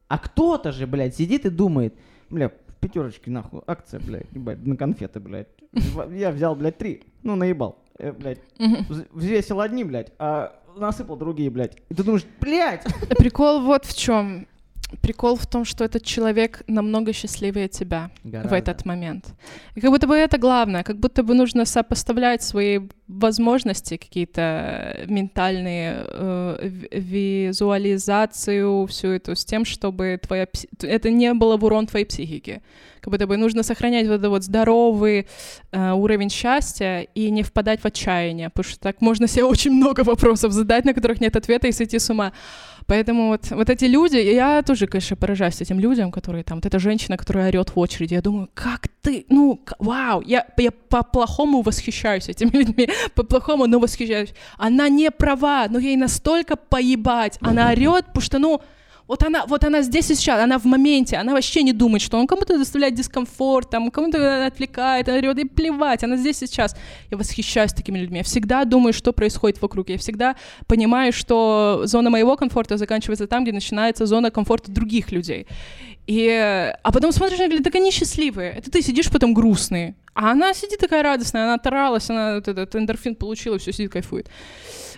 А 0.07 0.17
кто-то 0.17 0.71
же, 0.71 0.88
блядь, 0.88 1.15
сидит 1.15 1.45
и 1.45 1.49
думает, 1.49 1.93
бля, 2.30 2.49
в 2.49 2.75
пятерочке 2.80 3.30
нахуй, 3.32 3.61
акция, 3.67 3.99
блядь, 3.99 4.25
ебать, 4.34 4.65
на 4.65 4.75
конфеты, 4.75 5.19
блядь. 5.19 5.47
В- 5.71 6.11
Я 6.13 6.32
взял, 6.32 6.55
блядь, 6.55 6.78
три, 6.78 7.03
ну 7.23 7.36
наебал, 7.36 7.78
э, 7.99 8.11
блядь, 8.11 8.39
вз- 8.57 9.07
взвесил 9.11 9.59
одни, 9.61 9.84
блядь, 9.84 10.11
а 10.17 10.53
насыпал 10.78 11.17
другие, 11.17 11.49
блядь. 11.49 11.75
И 11.89 11.93
ты 11.93 12.03
думаешь, 12.03 12.25
блядь, 12.39 12.84
Прикол 13.17 13.61
вот 13.61 13.86
в 13.86 13.95
чем. 13.97 14.47
Прикол 15.01 15.36
в 15.36 15.45
том, 15.45 15.65
что 15.65 15.84
этот 15.84 16.03
человек 16.05 16.63
намного 16.67 17.11
счастливее 17.11 17.67
тебя 17.67 18.09
в 18.23 18.30
Гораздо. 18.30 18.55
этот 18.55 18.86
момент. 18.86 19.25
И 19.75 19.82
как 19.82 19.91
будто 19.91 20.07
бы 20.07 20.15
это 20.15 20.38
главное, 20.38 20.84
как 20.84 20.97
будто 20.97 21.23
бы 21.23 21.34
нужно 21.36 21.65
сопоставлять 21.65 22.41
свои 22.41 22.80
возможности, 23.08 23.97
какие-то 23.97 25.05
ментальные, 25.08 26.05
э, 26.08 26.58
ви- 26.91 27.47
визуализацию, 27.47 28.86
всю 28.88 29.08
эту, 29.10 29.36
с 29.36 29.45
тем, 29.45 29.66
чтобы 29.66 30.20
твоя 30.22 30.47
это 30.82 31.10
не 31.10 31.34
было 31.34 31.58
в 31.58 31.64
урон 31.64 31.88
твоей 31.88 32.05
психике. 32.05 32.62
Как 32.99 33.12
будто 33.12 33.28
бы 33.28 33.38
нужно 33.38 33.64
сохранять 33.64 34.08
вот 34.08 34.16
этот 34.16 34.30
вот 34.30 34.43
здоровый 34.43 35.28
э, 35.72 35.91
уровень 35.91 36.30
счастья 36.30 37.08
и 37.16 37.32
не 37.32 37.43
впадать 37.43 37.82
в 37.82 37.86
отчаяние, 37.86 38.49
потому 38.49 38.72
что 38.72 38.80
так 38.80 39.01
можно 39.01 39.28
себе 39.28 39.45
очень 39.45 39.72
много 39.72 40.01
вопросов 40.03 40.51
задать, 40.51 40.86
на 40.86 40.93
которых 40.93 41.22
нет 41.22 41.36
ответа, 41.36 41.68
и 41.68 41.72
сойти 41.72 41.99
с 41.99 42.10
ума. 42.10 42.34
Поэтому 42.88 43.28
вот, 43.28 43.51
вот 43.51 43.70
эти 43.70 43.84
люди, 43.86 44.16
я 44.16 44.62
тоже, 44.62 44.88
конечно, 44.88 45.18
поражаюсь 45.18 45.62
этим 45.62 45.80
людям, 45.80 46.10
которые 46.10 46.43
там, 46.45 46.58
вот 46.58 46.66
эта 46.66 46.80
женщина, 46.80 47.18
которая 47.18 47.49
орет 47.49 47.76
в 47.76 47.80
очереди, 47.80 48.14
я 48.14 48.22
думаю, 48.22 48.49
как 48.53 48.88
ты, 49.01 49.26
ну, 49.30 49.60
вау, 49.80 50.22
я, 50.22 50.45
я 50.58 50.72
по-плохому 50.72 51.62
восхищаюсь 51.62 52.30
этими 52.30 52.49
людьми, 52.58 52.89
по-плохому, 53.15 53.67
но 53.67 53.79
восхищаюсь. 53.79 54.33
Она 54.57 54.89
не 54.89 55.11
права, 55.11 55.67
но 55.69 55.79
ей 55.79 55.95
настолько 55.95 56.55
поебать. 56.55 57.37
Она 57.41 57.71
орет, 57.71 58.05
потому 58.07 58.21
что, 58.21 58.39
ну, 58.39 58.61
вот 59.07 59.23
она, 59.23 59.45
вот 59.45 59.63
она 59.63 59.81
здесь 59.81 60.11
и 60.11 60.15
сейчас, 60.15 60.41
она 60.41 60.59
в 60.59 60.65
моменте, 60.65 61.15
она 61.15 61.33
вообще 61.33 61.63
не 61.63 61.71
думает, 61.71 62.01
что 62.01 62.17
он 62.17 62.27
кому-то 62.27 62.57
доставляет 62.57 62.93
дискомфорт, 62.93 63.69
там, 63.69 63.89
кому-то 63.89 64.45
отвлекает, 64.45 65.07
она 65.07 65.17
орет, 65.17 65.39
и 65.39 65.45
плевать, 65.45 66.03
она 66.03 66.17
здесь 66.17 66.43
и 66.43 66.47
сейчас. 66.47 66.75
Я 67.09 67.17
восхищаюсь 67.17 67.71
такими 67.71 67.99
людьми. 67.99 68.17
Я 68.17 68.23
всегда 68.23 68.65
думаю, 68.65 68.93
что 68.93 69.13
происходит 69.13 69.61
вокруг. 69.61 69.89
Я 69.89 69.97
всегда 69.97 70.35
понимаю, 70.67 71.13
что 71.13 71.83
зона 71.85 72.09
моего 72.09 72.35
комфорта 72.35 72.77
заканчивается 72.77 73.27
там, 73.27 73.43
где 73.43 73.53
начинается 73.53 74.05
зона 74.05 74.29
комфорта 74.29 74.71
других 74.71 75.11
людей. 75.11 75.47
И, 76.08 76.30
а 76.84 76.91
потом 76.91 77.12
смотришь, 77.12 77.38
она 77.38 77.47
говорит, 77.47 77.66
так 77.66 77.76
они 77.76 77.91
счастливые. 77.91 78.53
Это 78.53 78.72
ты 78.72 78.82
сидишь 78.82 79.12
потом 79.12 79.34
грустный. 79.34 79.95
А 80.14 80.32
она 80.32 80.53
сидит 80.53 80.80
такая 80.80 81.03
радостная, 81.03 81.43
она 81.43 81.58
таралась, 81.60 82.10
она 82.10 82.36
вот 82.36 82.47
этот 82.47 82.76
эндорфин 82.76 83.16
получила, 83.16 83.60
все 83.60 83.72
сидит, 83.72 83.91
кайфует. 83.91 84.30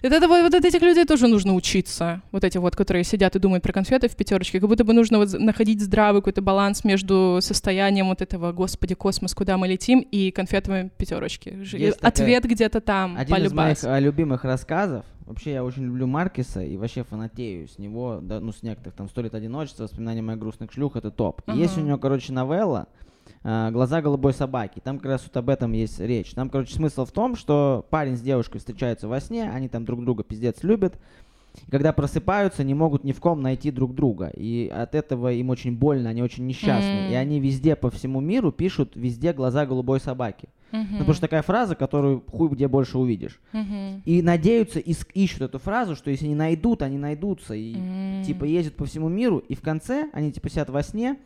Это, 0.02 0.16
это, 0.16 0.28
вот, 0.28 0.44
вот 0.44 0.54
от 0.54 0.64
этих 0.64 0.82
людей 0.82 1.04
тоже 1.06 1.28
нужно 1.28 1.56
учиться. 1.56 2.22
Вот 2.32 2.44
эти 2.44 2.58
вот, 2.58 2.76
которые 2.76 3.04
сидят 3.04 3.36
и 3.36 3.40
думают 3.40 3.64
про 3.64 3.74
конфеты 3.74 4.08
в 4.08 4.16
пятерочке. 4.16 4.60
Как 4.60 4.70
будто 4.70 4.86
бы 4.86 4.94
нужно 4.94 5.18
вот 5.18 5.34
находить 5.34 5.82
здравый 5.82 6.22
какой-то 6.22 6.42
баланс 6.42 6.86
между 6.86 7.40
состоянием 7.42 8.08
вот 8.08 8.22
этого, 8.22 8.54
господи, 8.54 8.96
космос, 8.96 9.34
куда 9.34 9.58
мы 9.58 9.68
летим, 9.68 10.00
и 10.00 10.32
конфетами 10.32 10.90
пятерочки. 10.98 11.58
Есть 11.74 11.98
Ответ 12.02 12.46
где-то 12.46 12.80
там, 12.80 13.18
Один 13.18 13.36
из 13.36 13.50
полюбас. 13.50 13.84
моих 13.84 13.96
а, 13.96 14.00
любимых 14.00 14.46
рассказов. 14.46 15.04
Вообще, 15.30 15.54
я 15.54 15.64
очень 15.64 15.84
люблю 15.84 16.08
Маркиса 16.08 16.64
и 16.64 16.76
вообще 16.76 17.04
фанатею 17.04 17.68
с 17.68 17.78
него, 17.78 18.18
да, 18.20 18.40
ну, 18.40 18.52
с 18.52 18.64
некоторых, 18.64 18.96
там, 18.96 19.08
«Сто 19.08 19.22
лет 19.22 19.36
одиночества», 19.36 19.84
«Воспоминания 19.84 20.24
моих 20.24 20.40
грустных 20.40 20.72
шлюх»— 20.72 20.96
это 20.96 21.12
топ. 21.12 21.44
И 21.48 21.56
Есть 21.56 21.78
у 21.78 21.82
него, 21.82 22.00
короче, 22.00 22.34
новелла 22.34 22.88
а, 23.44 23.70
«Глаза 23.70 24.02
голубой 24.02 24.34
собаки». 24.34 24.82
Там 24.84 24.98
как 24.98 25.06
раз 25.06 25.24
вот 25.24 25.38
об 25.38 25.50
этом 25.50 25.74
есть 25.74 26.00
речь. 26.00 26.32
Там, 26.32 26.50
короче, 26.50 26.74
смысл 26.74 27.06
в 27.06 27.12
том, 27.12 27.36
что 27.36 27.86
парень 27.92 28.18
с 28.18 28.22
девушкой 28.22 28.58
встречаются 28.58 29.08
во 29.08 29.20
сне, 29.20 29.48
они 29.52 29.70
там 29.70 29.86
друг 29.86 30.04
друга 30.04 30.24
пиздец 30.24 30.64
любят, 30.64 31.00
и 31.68 31.70
когда 31.70 31.94
просыпаются, 31.94 32.64
не 32.64 32.74
могут 32.74 33.04
ни 33.04 33.12
в 33.12 33.20
ком 33.20 33.44
найти 33.44 33.70
друг 33.70 33.94
друга. 33.94 34.32
И 34.36 34.68
от 34.68 34.96
этого 34.96 35.32
им 35.32 35.52
очень 35.52 35.78
больно, 35.78 36.10
они 36.10 36.24
очень 36.24 36.48
несчастны. 36.48 37.06
М. 37.06 37.12
И 37.12 37.14
они 37.14 37.40
везде 37.40 37.76
по 37.76 37.92
всему 37.92 38.20
миру 38.20 38.52
пишут 38.52 38.96
везде 38.96 39.34
глаза 39.34 39.68
голубой 39.68 40.00
собаки. 40.00 40.50
Ну, 40.72 40.86
потому 40.92 41.14
что 41.14 41.22
такая 41.22 41.42
фраза, 41.42 41.76
которую 41.76 42.24
хуй 42.32 42.50
где 42.50 42.68
больше 42.68 42.98
увидишь. 42.98 43.40
Мгм. 43.54 44.02
И 44.06 44.22
надеются, 44.22 44.80
и 44.80 44.96
ищут 45.14 45.42
эту 45.42 45.60
фразу, 45.60 45.96
что 45.96 46.12
если 46.12 46.28
не 46.28 46.36
найдут, 46.36 46.82
они 46.82 46.98
найдутся. 46.98 47.54
И 47.54 47.76
М. 47.76 48.24
типа 48.24 48.46
ездят 48.46 48.76
по 48.76 48.86
всему 48.86 49.10
миру, 49.10 49.40
и 49.40 49.56
в 49.56 49.62
конце 49.62 50.10
они 50.14 50.32
типа 50.32 50.50
сидят 50.50 50.70
во 50.70 50.84
сне, 50.84 51.18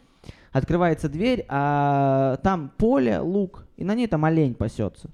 открывается 0.51 1.09
дверь, 1.09 1.45
а 1.49 2.37
там 2.43 2.71
поле, 2.77 3.19
луг, 3.19 3.65
и 3.75 3.83
на 3.83 3.95
ней 3.95 4.07
там 4.07 4.23
олень 4.25 4.53
пасется. 4.53 5.09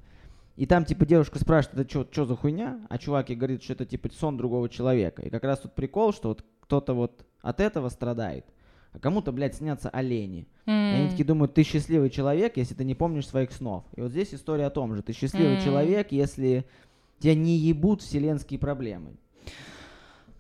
И 0.58 0.66
там 0.66 0.84
типа 0.84 1.06
девушка 1.06 1.40
спрашивает, 1.40 1.80
это 1.90 2.06
что 2.12 2.26
за 2.26 2.36
хуйня? 2.36 2.82
А 2.90 2.98
чувак 2.98 3.30
ей 3.30 3.38
говорит, 3.38 3.64
что 3.64 3.74
это 3.74 3.86
типа 3.86 4.10
сон 4.14 4.36
другого 4.36 4.68
человека. 4.68 5.22
И 5.22 5.30
как 5.30 5.46
раз 5.46 5.60
тут 5.60 5.74
прикол, 5.74 6.12
что 6.12 6.28
вот 6.30 6.44
кто-то 6.60 6.94
вот 6.94 7.26
от 7.42 7.62
этого 7.62 7.88
страдает, 7.88 8.46
а 8.94 9.00
кому-то, 9.00 9.32
блядь, 9.32 9.56
снятся 9.56 9.90
олени. 9.90 10.48
И 10.66 10.72
они 10.72 11.10
такие 11.10 11.26
думают, 11.26 11.54
ты 11.54 11.64
счастливый 11.64 12.10
человек, 12.10 12.58
если 12.58 12.74
ты 12.76 12.84
не 12.84 12.96
помнишь 12.96 13.28
своих 13.28 13.52
снов. 13.52 13.84
И 13.96 14.02
вот 14.02 14.12
здесь 14.12 14.34
история 14.34 14.66
о 14.68 14.70
том 14.70 14.96
же. 14.96 15.02
Ты 15.02 15.14
счастливый 15.14 15.58
М. 15.58 15.64
человек, 15.64 16.12
если 16.12 16.66
тебя 17.20 17.36
не 17.36 17.58
ебут 17.58 18.02
вселенские 18.02 18.60
проблемы. 18.60 19.12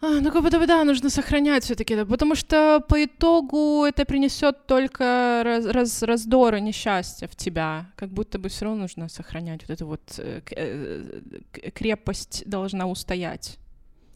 А, 0.01 0.21
ну, 0.21 0.31
как 0.31 0.43
будто 0.43 0.59
бы, 0.59 0.65
да, 0.65 0.85
нужно 0.85 1.09
сохранять 1.09 1.65
все 1.65 1.75
таки 1.75 1.93
да, 1.93 2.05
потому 2.05 2.33
что 2.33 2.79
по 2.87 3.03
итогу 3.03 3.83
это 3.83 4.05
принесет 4.05 4.65
только 4.65 5.41
раз, 5.43 5.65
раз- 5.65 6.03
раздор 6.03 6.55
и 6.55 6.61
несчастье 6.61 7.27
в 7.27 7.35
тебя. 7.35 7.91
Как 7.97 8.09
будто 8.09 8.39
бы 8.39 8.47
все 8.47 8.65
равно 8.65 8.83
нужно 8.83 9.09
сохранять 9.09 9.61
вот 9.67 9.69
эту 9.71 9.85
вот 9.87 10.01
э, 10.17 10.41
э, 10.55 11.71
крепость 11.75 12.43
должна 12.45 12.87
устоять. 12.87 13.57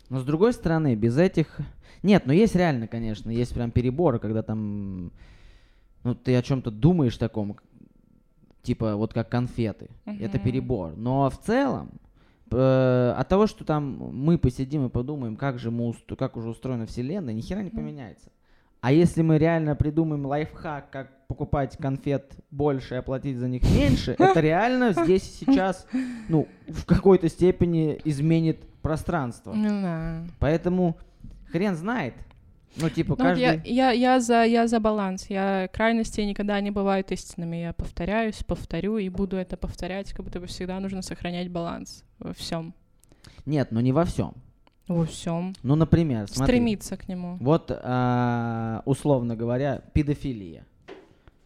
Но 0.09 0.19
с 0.19 0.23
другой 0.23 0.53
стороны, 0.53 0.95
без 0.95 1.17
этих... 1.17 1.57
Нет, 2.03 2.23
ну 2.25 2.33
есть 2.33 2.55
реально, 2.55 2.87
конечно, 2.87 3.29
есть 3.29 3.53
прям 3.53 3.71
переборы, 3.71 4.19
когда 4.19 4.43
там... 4.43 5.11
Ну, 6.03 6.15
ты 6.15 6.35
о 6.35 6.41
чем-то 6.41 6.69
думаешь 6.69 7.15
таком, 7.17 7.55
типа 8.61 8.95
вот 8.95 9.13
как 9.13 9.29
конфеты. 9.29 9.89
Это 10.05 10.37
Мгм. 10.37 10.43
перебор. 10.45 10.93
Но 10.97 11.29
в 11.29 11.39
целом, 11.39 11.91
э, 12.51 13.15
от 13.17 13.27
того, 13.29 13.47
что 13.47 13.63
там 13.63 14.11
мы 14.13 14.37
посидим 14.37 14.85
и 14.85 14.89
подумаем, 14.89 15.37
как 15.37 15.59
же 15.59 15.71
мы 15.71 15.89
устро- 15.89 16.15
как 16.17 16.35
уже 16.37 16.49
устроена 16.49 16.85
вселенная, 16.85 17.33
ни 17.33 17.41
хера 17.41 17.61
не 17.63 17.69
поменяется. 17.69 18.29
А 18.81 18.91
если 18.91 19.21
мы 19.21 19.37
реально 19.37 19.77
придумаем 19.77 20.25
лайфхак, 20.25 20.89
как 20.89 21.25
покупать 21.27 21.77
конфет 21.77 22.33
больше 22.51 22.95
и 22.95 22.97
оплатить 22.97 23.37
за 23.37 23.47
них 23.47 23.63
меньше, 23.73 24.15
это 24.19 24.39
реально 24.41 24.91
здесь 24.91 25.23
и 25.41 25.45
сейчас, 25.45 25.87
ну, 26.27 26.49
в 26.67 26.85
какой-то 26.85 27.29
степени 27.29 27.97
изменит 28.03 28.57
пространство. 28.83 29.53
Ну 29.53 29.81
да. 29.81 30.23
Поэтому 30.39 30.97
хрен 31.51 31.75
знает. 31.75 32.13
Ну, 32.75 32.89
типа, 32.89 33.11
Ну, 33.11 33.15
каждый... 33.17 33.41
я, 33.41 33.61
я, 33.63 33.91
я, 33.91 34.19
за, 34.19 34.43
я 34.43 34.67
за 34.67 34.79
баланс. 34.79 35.27
Я 35.29 35.67
крайности 35.71 36.21
никогда 36.21 36.59
не 36.59 36.71
бывают 36.71 37.11
истинными. 37.11 37.57
Я 37.57 37.73
повторяюсь, 37.73 38.43
повторю 38.43 38.97
и 38.97 39.09
буду 39.09 39.37
это 39.37 39.57
повторять, 39.57 40.11
как 40.11 40.25
будто 40.25 40.39
бы 40.39 40.47
всегда 40.47 40.79
нужно 40.79 41.01
сохранять 41.01 41.49
баланс 41.49 42.03
во 42.19 42.33
всем. 42.33 42.73
Нет, 43.45 43.69
ну 43.71 43.79
не 43.79 43.91
во 43.91 44.05
всем. 44.05 44.33
Во 44.87 45.05
всем. 45.05 45.53
Ну, 45.63 45.75
например, 45.75 46.27
смотри. 46.27 46.55
Стремиться 46.55 46.97
к 46.97 47.07
нему. 47.07 47.37
Вот, 47.39 47.71
а, 47.71 48.81
условно 48.85 49.35
говоря, 49.35 49.81
педофилия. 49.93 50.65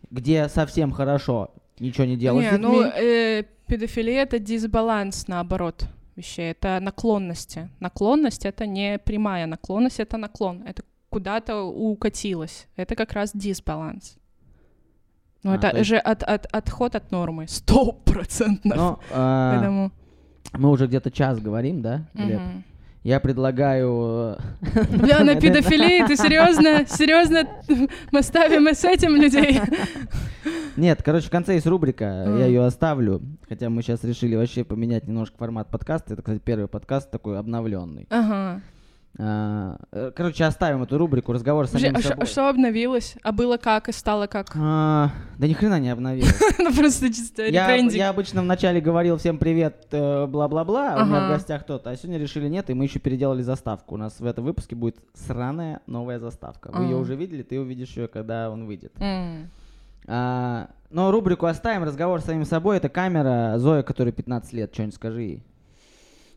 Где 0.10 0.48
совсем 0.48 0.92
хорошо 0.92 1.52
ничего 1.80 2.06
не 2.06 2.16
делать 2.16 2.52
Не, 2.52 2.58
ну, 2.58 2.84
э, 2.84 3.44
педофилия— 3.68 4.22
это 4.24 4.40
дисбаланс, 4.40 5.28
наоборот, 5.28 5.88
вещей. 6.18 6.52
Это 6.52 6.80
наклонности. 6.82 7.70
Наклонность— 7.80 8.46
это 8.46 8.66
не 8.66 8.98
прямая 8.98 9.46
наклонность, 9.46 10.00
это 10.00 10.18
наклон. 10.18 10.64
Это 10.64 10.84
куда-то 11.10 11.64
укатилось. 11.64 12.68
Это 12.76 12.96
как 12.96 13.14
раз 13.14 13.32
дисбаланс. 13.34 14.18
Ну, 15.44 15.52
А, 15.52 15.56
это 15.56 15.70
то 15.72 15.78
есть- 15.78 15.90
же 15.90 15.98
от, 15.98 16.24
от, 16.24 16.46
отход 16.48 16.96
от 16.96 17.12
нормы. 17.12 17.48
Стопроцентно. 17.48 18.76
Но, 18.76 19.00
а, 19.14 19.54
Поэтому... 19.56 19.92
мы 20.54 20.70
уже 20.70 20.88
где-то 20.88 21.12
час 21.12 21.40
говорим, 21.40 21.82
да, 21.82 22.08
Глеб? 22.14 22.42
Мгм. 22.42 22.64
Я 23.08 23.22
предлагаю... 23.22 24.36
э, 24.62 24.84
Бля, 24.98 25.24
на 25.24 25.40
педофилии, 25.40 26.06
ты 26.06 26.18
серьезно? 26.18 26.86
Серьезно? 26.86 27.48
Мы 28.12 28.22
ставим 28.22 28.68
и 28.68 28.74
с 28.74 28.84
этим 28.84 29.16
людей? 29.16 29.62
Нет, 30.76 31.02
короче, 31.04 31.28
в 31.28 31.30
конце 31.30 31.54
есть 31.54 31.66
рубрика, 31.68 32.04
я 32.04 32.48
ее 32.48 32.66
оставлю. 32.66 33.22
Хотя 33.48 33.70
мы 33.70 33.82
сейчас 33.82 34.04
решили 34.04 34.36
вообще 34.36 34.66
поменять 34.66 35.08
немножко 35.08 35.38
формат 35.38 35.70
подкаста. 35.70 36.16
Это, 36.16 36.22
кстати, 36.22 36.42
первый 36.44 36.68
подкаст 36.68 37.10
такой 37.10 37.40
обновленный. 37.40 38.08
Ага. 38.10 38.58
Э, 38.58 38.77
Короче, 39.18 40.44
оставим 40.44 40.84
эту 40.84 40.98
рубрику 41.00 41.34
«Разговор 41.34 41.66
с 41.66 41.70
Подожди, 41.70 41.88
самим 41.88 41.98
а 41.98 42.02
ш- 42.02 42.10
собой». 42.10 42.26
что 42.28 42.50
обновилось? 42.50 43.16
А 43.24 43.32
было 43.32 43.58
как 43.58 43.90
и 43.90 43.92
стало 43.92 44.28
как? 44.28 44.52
А, 44.56 45.12
Да 45.40 45.48
ни 45.48 45.54
хрена 45.54 45.80
не 45.80 45.90
обновилось. 45.90 46.40
Ну, 46.60 46.74
просто 46.74 47.08
чисто 47.08 47.44
Я, 47.48 48.10
обычно 48.10 48.42
вначале 48.42 48.80
говорил 48.80 49.18
всем 49.18 49.40
привет, 49.40 49.88
э, 49.92 50.26
бла-бла-бла, 50.28 50.96
а 50.96 51.04
у 51.04 51.06
меня 51.08 51.26
в 51.26 51.30
гостях 51.30 51.64
кто-то, 51.64 51.90
а 51.90 51.96
сегодня 51.98 52.20
решили 52.20 52.48
нет, 52.48 52.70
и 52.70 52.74
мы 52.76 52.84
еще 52.84 53.00
переделали 53.00 53.42
заставку. 53.42 53.96
У 53.96 53.98
нас 53.98 54.20
в 54.20 54.26
этом 54.26 54.44
выпуске 54.44 54.76
будет 54.76 54.98
сраная 55.14 55.82
новая 55.88 56.20
заставка. 56.20 56.72
Вы 56.72 56.84
ее 56.84 56.98
уже 56.98 57.16
видели, 57.16 57.42
ты 57.42 57.60
увидишь 57.60 57.98
ее, 57.98 58.08
когда 58.08 58.52
он 58.52 58.66
выйдет. 58.68 58.94
А, 60.10 60.70
но 60.90 61.12
рубрику 61.12 61.48
оставим, 61.48 61.84
разговор 61.84 62.22
с 62.22 62.26
самим 62.26 62.46
собой, 62.46 62.78
это 62.78 62.88
камера, 62.88 63.56
Зоя, 63.58 63.84
которой 63.84 64.12
15 64.12 64.54
лет, 64.54 64.74
что-нибудь 64.74 64.96
скажи 64.96 65.22
ей. 65.22 65.44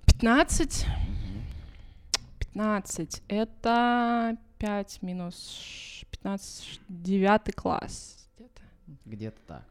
15? 0.07 0.87
15. 2.55 3.23
Это 3.29 4.37
5 4.59 5.03
минус 5.03 5.61
ш- 5.63 6.07
15, 6.11 6.81
9 6.89 7.55
класс. 7.55 8.29
где-то. 8.37 8.63
Где-то 9.05 9.41
так. 9.47 9.65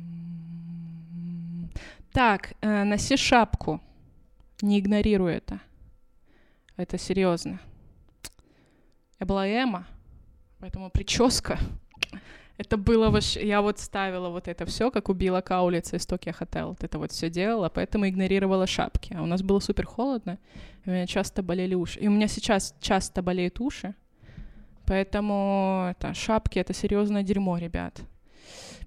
М. 0.00 1.70
Так, 2.12 2.54
э, 2.60 2.84
носи 2.84 3.16
шапку. 3.16 3.80
Не 4.62 4.78
игнорируй 4.80 5.34
это. 5.34 5.60
Это 6.76 6.98
серьезно. 6.98 7.60
Я 9.18 9.26
была 9.26 9.46
эмо, 9.48 9.86
поэтому 10.58 10.90
прическа. 10.90 11.58
Это 12.60 12.76
было 12.76 13.08
вообще... 13.08 13.48
Я 13.48 13.62
вот 13.62 13.78
ставила 13.78 14.28
вот 14.28 14.46
это 14.46 14.66
все, 14.66 14.90
как 14.90 15.08
убила 15.08 15.40
Каулица 15.40 15.96
из 15.96 16.04
Токио 16.04 16.34
Хотел. 16.34 16.68
Вот 16.68 16.84
это 16.84 16.98
вот 16.98 17.10
все 17.10 17.30
делала, 17.30 17.70
поэтому 17.70 18.06
игнорировала 18.06 18.66
шапки. 18.66 19.14
А 19.16 19.22
у 19.22 19.26
нас 19.26 19.40
было 19.40 19.60
супер 19.60 19.86
холодно, 19.86 20.38
у 20.84 20.90
меня 20.90 21.06
часто 21.06 21.42
болели 21.42 21.74
уши. 21.74 21.98
И 22.00 22.08
у 22.08 22.10
меня 22.10 22.28
сейчас 22.28 22.74
часто 22.80 23.22
болеют 23.22 23.60
уши, 23.60 23.94
поэтому 24.84 25.86
это, 25.90 26.12
шапки— 26.12 26.58
это 26.60 26.74
серьезное 26.74 27.22
дерьмо, 27.22 27.56
ребят. 27.56 28.02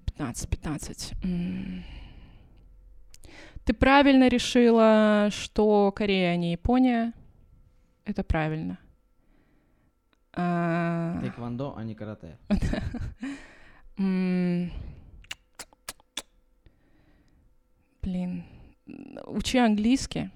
15, 0.04 0.48
15. 0.48 1.12
М. 1.24 1.82
Ты 3.64 3.74
правильно 3.74 4.28
решила, 4.28 5.30
что 5.32 5.90
Корея, 5.90 6.34
а 6.34 6.36
не 6.36 6.52
Япония. 6.52 7.12
Это 8.04 8.22
правильно. 8.22 8.78
А, 10.32 11.20
Тэквондо, 11.22 11.74
а 11.76 11.82
не 11.82 11.96
карате. 11.96 12.38
м, 13.98 14.70
учи 19.26 19.58
английский. 19.58 20.30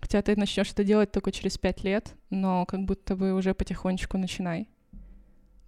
Хотя 0.00 0.20
ты 0.22 0.36
начнешь 0.36 0.70
это 0.70 0.84
делать 0.84 1.12
только 1.12 1.32
через 1.32 1.56
пять 1.56 1.82
лет, 1.82 2.14
но 2.30 2.66
как 2.66 2.84
будто 2.84 3.16
бы 3.16 3.32
уже 3.32 3.54
потихонечку 3.54 4.18
начинай. 4.18 4.68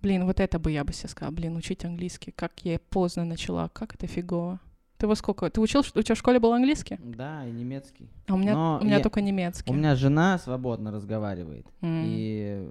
Блин, 0.03 0.27
вот 0.27 0.41
это 0.41 0.59
бы 0.59 0.71
я 0.71 0.85
бы 0.85 0.93
себе 0.93 1.09
сказала. 1.09 1.33
Блин, 1.35 1.57
учить 1.57 1.85
английский. 1.85 2.33
Как 2.33 2.53
я 2.65 2.79
поздно 2.79 3.25
начала. 3.25 3.69
Как 3.71 3.95
это 3.95 4.07
фигово. 4.07 4.61
Ты 4.99 5.07
во 5.07 5.15
сколько? 5.15 5.51
Ты 5.51 5.61
учил, 5.61 5.81
у 5.81 6.03
тебя 6.03 6.15
в 6.15 6.19
школе 6.19 6.39
был 6.39 6.53
английский? 6.53 6.99
Да, 7.03 7.47
и 7.47 7.51
немецкий. 7.51 8.09
А 8.29 8.35
у 8.35 8.37
меня, 8.39 8.55
Но 8.55 8.79
у 8.81 8.85
меня 8.85 8.97
я- 8.99 9.03
только 9.03 9.21
немецкий. 9.21 9.71
У 9.71 9.75
меня 9.75 9.95
жена 9.97 10.39
свободно 10.39 10.91
разговаривает, 10.91 11.67
М, 11.81 12.03
и 12.07 12.71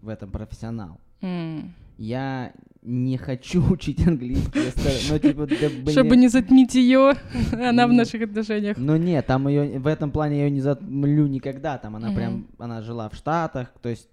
в 0.00 0.08
этом 0.08 0.30
профессионал. 0.30 1.00
м. 1.22 1.74
Я 1.98 2.52
не 2.82 3.16
хочу 3.18 3.62
учить 3.72 4.06
английский, 4.06 4.72
ну 5.10 5.18
типа, 5.18 5.46
да 5.46 5.54
блин. 5.68 5.88
Чтобы 5.90 6.16
не 6.16 6.28
затмить 6.28 6.74
ее, 6.74 7.12
она 7.52 7.86
в 7.86 7.90
М. 7.90 7.96
наших 7.96 8.22
отношениях. 8.22 8.76
Ну 8.78 8.96
нет, 8.96 9.26
там 9.26 9.48
ее 9.48 9.78
в 9.78 9.86
этом 9.86 10.10
плане 10.10 10.38
я 10.38 10.44
ее 10.44 10.50
не 10.50 10.60
затмлю 10.60 11.26
никогда. 11.26 11.78
Там 11.78 11.96
она 11.96 12.12
прям, 12.12 12.46
она 12.58 12.82
жила 12.82 13.08
в 13.08 13.14
Штатах, 13.14 13.72
то 13.82 13.88
есть. 13.88 14.08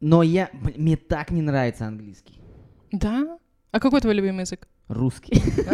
Но 0.00 0.22
я, 0.24 0.50
мне 0.76 0.96
так 0.96 1.30
не 1.30 1.42
нравится 1.42 1.86
английский, 1.86 2.34
Да? 2.90 3.38
А 3.70 3.78
какой 3.80 4.00
твой 4.00 4.14
любимый 4.14 4.40
язык? 4.40 4.66
русский. 4.88 5.40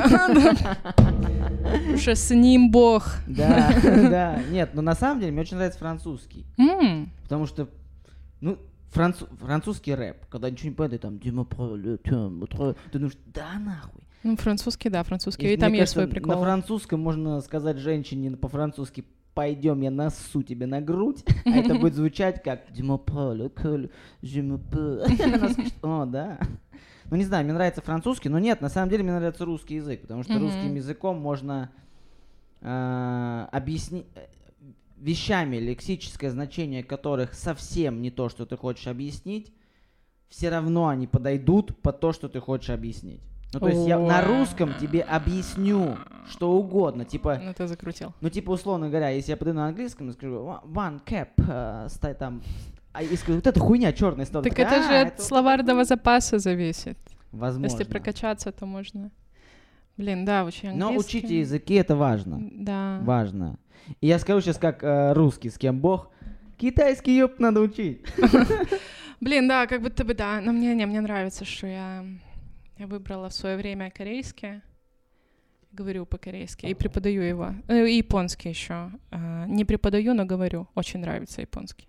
Потому 0.97 1.97
что 1.99 2.15
с 2.15 2.31
ним 2.35 2.71
Бог. 2.71 3.17
Да, 3.27 3.73
да. 3.83 4.43
Нет, 4.51 4.71
но 4.75 4.83
на 4.83 4.95
самом 4.95 5.21
деле 5.21 5.33
мне 5.33 5.41
очень 5.41 5.57
нравится 5.57 5.79
французский, 5.79 6.47
потому 7.25 7.47
что, 7.47 7.69
ну, 8.41 8.59
францу- 8.91 9.29
французский 9.37 9.95
рэп, 9.95 10.27
когда 10.27 10.51
ничего 10.51 10.71
не 10.71 10.75
понятно, 10.75 10.99
там, 10.99 11.15
«Dis-moi 11.17 11.47
pas 11.49 11.77
le 11.77 11.99
temps, 11.99 12.39
votre-» 12.39 12.77
ты 12.91 12.99
думаешь, 12.99 13.17
да 13.27 13.59
нахуй. 13.59 14.03
Ну, 14.25 14.37
французский, 14.37 14.89
да, 14.91 15.03
французский. 15.05 15.47
И 15.49 15.55
И 15.55 15.57
там 15.57 15.73
есть 15.73 15.93
свой 15.93 16.09
прикол. 16.09 16.35
На 16.35 16.41
французском 16.41 17.01
можно 17.01 17.41
сказать 17.41 17.79
женщине 17.79 18.37
по-французски 18.37 19.05
пойдем, 19.35 19.81
я 19.83 19.93
насу 19.93 20.43
тебе 20.43 20.67
на 20.67 20.81
грудь, 20.81 21.25
а 21.45 21.51
это 21.51 21.77
будет 21.77 21.95
звучать 21.95 22.43
как 22.43 22.73
скажет, 25.53 25.75
О, 25.83 26.05
да. 26.07 26.41
Ну, 27.11 27.17
не 27.17 27.25
знаю, 27.25 27.45
мне 27.45 27.55
нравится 27.55 27.81
французский, 27.81 28.29
но 28.29 28.41
нет, 28.41 28.61
на 28.61 28.69
самом 28.69 28.91
деле 28.91 29.05
мне 29.05 29.13
нравится 29.13 29.45
русский 29.45 29.77
язык, 29.77 30.03
потому 30.03 30.25
что 30.25 30.39
русским 30.41 30.75
языком 30.75 31.21
можно 31.21 31.71
объяснить 32.61 34.07
вещами, 35.01 35.57
лексическое 35.57 36.31
значение 36.31 36.83
которых 36.83 37.35
совсем 37.35 38.03
не 38.03 38.11
то, 38.11 38.29
что 38.29 38.47
ты 38.47 38.57
хочешь 38.57 38.87
объяснить, 38.87 39.53
все 40.29 40.51
равно 40.51 40.89
они 40.89 41.07
подойдут 41.07 41.81
под 41.81 42.01
то, 42.01 42.13
что 42.13 42.29
ты 42.29 42.41
хочешь 42.41 42.71
объяснить. 42.71 43.21
Ну, 43.55 43.61
то 43.61 43.69
есть 43.69 43.87
я 43.87 43.99
на 43.99 44.23
русском 44.23 44.75
тебе 44.79 45.01
объясню 45.01 45.97
что 46.29 46.53
угодно, 46.53 47.07
типа, 47.07 47.41
Ну, 47.43 47.55
ты 47.55 47.67
закрутил. 47.67 48.13
ну, 48.21 48.29
типа, 48.29 48.51
условно 48.51 48.89
говоря, 48.91 49.09
если 49.09 49.31
я 49.31 49.37
подойду 49.39 49.61
на 49.61 49.69
английском 49.69 50.11
и 50.11 50.13
скажу 50.13 50.35
«One- 50.67 51.01
cap, 51.03 51.29
э, 51.39 51.89
стай 51.89 52.15
там, 52.15 52.43
а 52.93 53.03
и 53.03 53.17
скажу, 53.17 53.37
вот 53.39 53.47
эта 53.47 53.59
хуйня 53.59 53.93
черная 53.95 54.27
стала. 54.27 54.45
Так 54.45 54.59
это 54.59 54.83
же 54.83 54.95
«А, 54.95 55.07
от 55.07 55.21
словарного 55.23 55.85
запаса 55.85 56.39
зависит. 56.39 56.99
Возможно. 57.33 57.73
Если 57.73 57.85
прокачаться, 57.85 58.53
то 58.53 58.67
можно. 58.67 59.11
Блин, 59.99 60.25
да, 60.25 60.45
учи 60.45 60.69
английский. 60.69 60.95
Но 60.95 60.99
учите 60.99 61.41
языки, 61.41 61.75
это 61.75 61.97
важно. 61.97 62.39
Да. 62.53 63.01
Важно. 63.03 63.59
И 64.01 64.07
я 64.07 64.21
скажу 64.21 64.41
сейчас 64.41 64.57
как 64.57 64.85
э, 64.85 65.13
русский, 65.13 65.51
с 65.51 65.59
кем 65.59 65.81
бог. 65.81 66.11
Китайский 66.57 67.17
ёб 67.17 67.41
надо 67.41 67.61
учить. 67.61 68.07
Блин, 69.21 69.49
да, 69.49 69.67
как 69.67 69.83
будто 69.83 70.05
бы 70.05 70.15
да. 70.15 70.41
Но 70.41 70.53
мне, 70.53 70.75
не, 70.75 70.87
мне 70.87 71.01
нравится, 71.01 71.45
что 71.45 71.67
я, 71.67 72.05
я 72.79 72.87
выбрала 72.87 73.29
в 73.29 73.35
свое 73.35 73.57
время 73.57 73.91
корейский. 73.91 74.63
Говорю 75.73 76.07
по-корейски 76.07 76.67
и 76.67 76.75
преподаю 76.75 77.23
его. 77.23 77.55
Э, 77.67 77.87
И 77.87 77.97
японский 77.97 78.51
еще. 78.51 78.91
Не 79.49 79.65
преподаю, 79.65 80.15
но 80.15 80.25
говорю. 80.25 80.69
Очень 80.75 81.01
нравится 81.01 81.41
японский. 81.41 81.89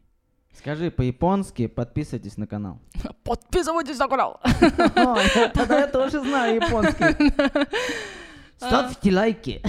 Скажи 0.53 0.91
по-японски, 0.91 1.67
подписывайтесь 1.67 2.37
на 2.37 2.45
канал. 2.47 2.79
Подписывайтесь 3.23 3.97
на 3.97 4.07
канал. 4.07 4.41
Тогда 5.53 5.79
я 5.81 5.87
тоже 5.87 6.19
знаю 6.19 6.55
японский. 6.55 7.33
Ставьте 8.57 9.13
лайки. 9.15 9.61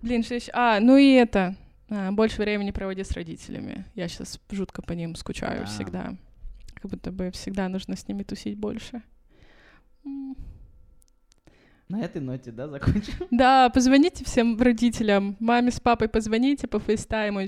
Блин, 0.00 0.22
что 0.22 0.34
еще? 0.36 0.50
А, 0.54 0.80
ну 0.80 0.96
и 0.96 1.12
это. 1.12 1.56
а, 1.90 2.10
Больше 2.12 2.40
времени 2.40 2.70
проводи 2.70 3.04
с 3.04 3.10
родителями. 3.12 3.84
Я 3.94 4.08
сейчас 4.08 4.40
жутко 4.50 4.80
по 4.80 4.92
ним 4.92 5.14
скучаю 5.14 5.60
Да. 5.60 5.66
всегда. 5.66 6.14
Как 6.74 6.90
будто 6.90 7.12
бы 7.12 7.30
всегда 7.32 7.68
нужно 7.68 7.94
с 7.96 8.08
ними 8.08 8.22
тусить 8.22 8.56
больше. 8.56 9.02
На 11.88 12.00
этой 12.02 12.20
ноте, 12.22 12.50
да, 12.50 12.66
закончим? 12.68 13.12
Да, 13.30 13.68
позвоните 13.68 14.24
всем 14.24 14.58
родителям. 14.60 15.36
Маме 15.38 15.70
с 15.70 15.80
папой 15.80 16.08
позвоните 16.08 16.66
по 16.66 16.80
фейстайму, 16.80 17.40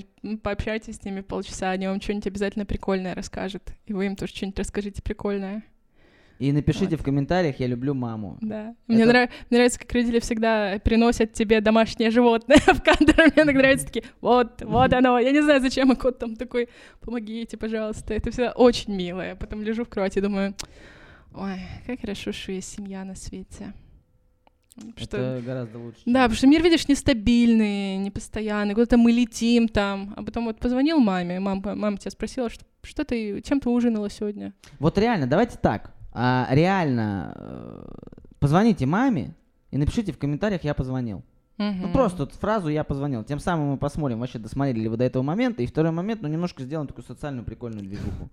пообщайтесь 0.43 0.97
с 0.97 1.03
ними 1.03 1.21
полчаса, 1.21 1.71
они 1.71 1.87
вам 1.87 1.99
что-нибудь 1.99 2.27
обязательно 2.27 2.65
прикольное 2.65 3.15
расскажут. 3.15 3.63
И 3.87 3.93
вы 3.93 4.05
им 4.05 4.15
тоже 4.15 4.35
что-нибудь 4.35 4.59
расскажите 4.59 5.01
прикольное. 5.01 5.63
И 6.37 6.51
напишите 6.51 6.91
Вот. 6.91 6.99
в 6.99 7.03
комментариях, 7.03 7.59
я 7.59 7.65
люблю 7.65 7.95
маму. 7.95 8.37
Да. 8.41 8.75
Мне, 8.85 9.01
Это- 9.05 9.11
нрав- 9.11 9.29
мне 9.49 9.57
нравится, 9.57 9.79
как 9.79 9.91
родители 9.91 10.19
всегда 10.19 10.79
приносят 10.83 11.33
тебе 11.33 11.59
домашнее 11.61 12.11
животное 12.11 12.57
в 12.67 12.83
кадр. 12.83 13.15
Мне 13.35 13.43
так 13.43 13.55
нравится 13.55 13.87
такие, 13.87 14.05
вот, 14.21 14.61
вот 14.61 14.93
оно. 14.93 15.17
Я 15.17 15.31
не 15.31 15.41
знаю, 15.41 15.61
зачем, 15.61 15.91
и 15.91 15.95
кот 15.95 16.19
там 16.19 16.35
такой, 16.35 16.69
помогите, 17.01 17.57
пожалуйста. 17.57 18.13
Это 18.13 18.29
всегда 18.29 18.51
очень 18.51 18.93
мило. 18.95 19.21
Я 19.29 19.35
потом 19.35 19.63
лежу 19.63 19.83
в 19.83 19.89
кровати 19.89 20.19
и 20.19 20.21
думаю, 20.21 20.53
ой, 21.33 21.59
как 21.87 22.01
хорошо, 22.01 22.31
что 22.31 22.51
есть 22.51 22.69
семья 22.71 23.03
на 23.03 23.15
свете. 23.15 23.73
Что... 24.95 25.17
Это 25.17 25.45
гораздо 25.45 25.79
лучше. 25.79 25.99
Да, 26.05 26.23
потому 26.23 26.35
что 26.35 26.47
мир, 26.47 26.63
видишь, 26.63 26.87
нестабильный, 26.87 27.97
непостоянный, 27.97 28.73
куда-то 28.73 28.97
мы 28.97 29.11
летим 29.11 29.67
там, 29.67 30.13
а 30.15 30.23
потом 30.23 30.45
вот 30.45 30.59
позвонил 30.59 30.99
маме, 30.99 31.39
мама, 31.39 31.75
мама 31.75 31.97
тебя 31.97 32.11
спросила, 32.11 32.49
что, 32.49 32.65
что 32.83 33.03
ты, 33.03 33.41
чем 33.41 33.59
ты 33.59 33.69
ужинала 33.69 34.09
сегодня? 34.09 34.53
Вот 34.79 34.97
реально, 34.97 35.27
давайте 35.27 35.57
так. 35.57 35.93
А, 36.13 36.47
реально, 36.51 37.33
э, 37.35 37.85
позвоните 38.39 38.85
маме 38.85 39.35
и 39.71 39.77
напишите 39.77 40.11
в 40.11 40.17
комментариях, 40.17 40.63
я 40.63 40.73
позвонил. 40.73 41.23
Ну 41.57 41.91
просто 41.91 42.23
вот 42.23 42.33
фразу 42.33 42.69
я 42.69 42.83
позвонил. 42.83 43.23
Тем 43.23 43.39
самым 43.39 43.71
мы 43.71 43.77
посмотрим, 43.77 44.19
вообще 44.19 44.39
досмотрели 44.39 44.81
ли 44.81 44.89
вы 44.89 44.97
до 44.97 45.03
этого 45.05 45.23
момента. 45.23 45.63
И 45.63 45.65
второй 45.65 45.91
момент, 45.91 46.21
ну 46.21 46.27
немножко 46.27 46.63
сделаем 46.63 46.87
такую 46.87 47.05
социальную 47.05 47.45
прикольную 47.45 47.83
движуху. 47.83 48.29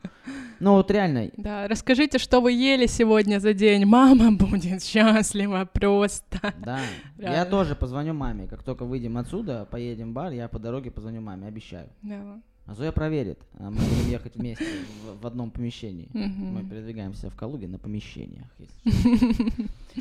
Ну 0.60 0.72
вот 0.74 0.90
реально, 0.90 1.30
Да, 1.36 1.66
расскажите, 1.68 2.18
что 2.18 2.40
вы 2.40 2.52
ели 2.52 2.86
сегодня 2.86 3.40
за 3.40 3.54
день. 3.54 3.84
Мама 3.86 4.30
будет 4.36 4.82
счастлива 4.84 5.68
просто. 5.72 6.54
да. 6.58 6.80
Я 7.16 7.44
тоже 7.44 7.74
позвоню 7.74 8.14
маме. 8.14 8.46
Как 8.46 8.62
только 8.62 8.84
выйдем 8.84 9.16
отсюда, 9.16 9.66
поедем 9.70 10.10
в 10.10 10.12
бар, 10.12 10.32
я 10.32 10.48
по 10.48 10.58
дороге 10.58 10.90
позвоню 10.90 11.20
маме, 11.22 11.48
обещаю. 11.48 11.88
Да. 12.02 12.40
А 12.66 12.74
Зоя 12.74 12.92
проверит. 12.92 13.38
А 13.58 13.70
Мы 13.70 13.76
будем 13.76 14.10
ехать 14.10 14.36
вместе 14.36 14.64
в, 14.64 15.20
в 15.20 15.26
одном 15.26 15.50
помещении. 15.50 16.08
Мы 16.14 16.64
передвигаемся 16.64 17.28
в 17.28 17.36
Калуге 17.36 17.68
на 17.68 17.78
помещениях. 17.78 18.46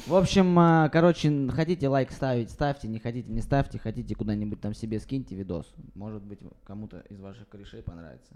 В 0.07 0.15
общем, 0.15 0.57
а, 0.57 0.89
короче, 0.89 1.49
хотите 1.49 1.87
лайк 1.87 2.11
ставить, 2.11 2.49
ставьте, 2.49 2.87
не 2.87 2.99
хотите, 2.99 3.31
не 3.31 3.41
ставьте, 3.41 3.77
хотите 3.77 4.15
куда-нибудь 4.15 4.59
там 4.61 4.73
себе 4.73 4.99
скиньте 4.99 5.35
видос. 5.35 5.71
Может 5.93 6.23
быть, 6.23 6.39
кому-то 6.63 7.03
из 7.09 7.19
ваших 7.19 7.47
корешей 7.49 7.83
понравится. 7.83 8.33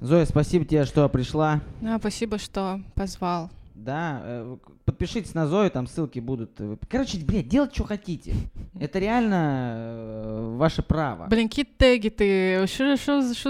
Зоя, 0.00 0.26
спасибо 0.26 0.64
тебе, 0.64 0.84
что 0.84 1.08
пришла. 1.08 1.60
Да, 1.80 1.98
спасибо, 1.98 2.38
что 2.38 2.82
позвал. 2.94 3.50
Да, 3.78 4.20
э, 4.24 4.56
подпишитесь 4.86 5.34
на 5.34 5.46
Зою, 5.46 5.70
там 5.70 5.86
ссылки 5.86 6.18
будут. 6.18 6.52
э, 6.60 6.76
Короче, 6.88 7.18
блядь, 7.18 7.46
делать, 7.46 7.74
что 7.74 7.84
хотите. 7.84 8.32
Это 8.80 8.98
реально 8.98 9.74
э, 9.76 10.54
ваше 10.56 10.82
право. 10.82 11.26
Блин, 11.28 11.48
какие 11.48 11.66
теги 11.66 12.08
ты... 12.08 12.66
Что, 12.66 12.96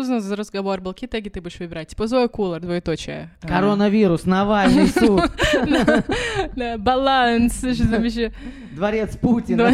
за- 0.03 0.37
разговор 0.37 0.81
был? 0.81 0.93
Какие 0.95 1.09
теги 1.09 1.29
ты 1.29 1.41
будешь 1.41 1.59
выбирать? 1.61 1.89
Типа 1.89 2.07
Зоя 2.09 2.27
Кулар, 2.29 2.61
двоеточие. 2.61 3.31
А, 3.43 3.47
Коронавирус, 3.47 4.25
Навальный 4.27 4.89
суд, 4.89 5.23
баланс, 6.79 7.59
что 7.59 7.89
там 7.89 8.03
еще? 8.05 8.33
дворец 8.75 9.17
Путина. 9.17 9.71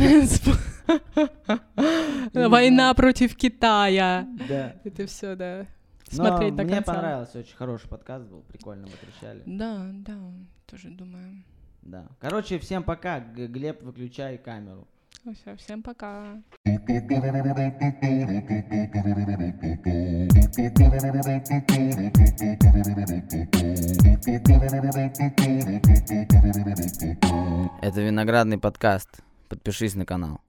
Война 2.48 2.92
против 2.94 3.36
Китая. 3.36 4.26
Да. 4.48 4.74
Это 4.84 5.06
все, 5.06 5.34
да. 5.34 5.66
Но 6.12 6.26
Смотреть 6.26 6.56
до 6.56 6.64
мне 6.64 6.74
конца. 6.76 6.92
понравился, 6.92 7.38
очень 7.38 7.56
хороший 7.56 7.88
подкаст 7.88 8.26
был, 8.26 8.42
прикольно 8.42 8.86
мы 8.86 8.92
трещали. 8.92 9.42
Да, 9.46 9.90
да, 9.92 10.18
тоже 10.66 10.90
думаю. 10.90 11.42
Да. 11.82 12.06
Короче, 12.20 12.58
всем 12.58 12.82
пока. 12.82 13.20
Глеб, 13.20 13.82
выключай 13.82 14.38
камеру. 14.38 14.86
Ну 15.24 15.34
всё, 15.34 15.56
всем 15.56 15.82
пока. 15.82 16.42
Это 27.82 28.00
виноградный 28.00 28.58
подкаст. 28.58 29.20
Подпишись 29.48 29.94
на 29.94 30.06
канал. 30.06 30.40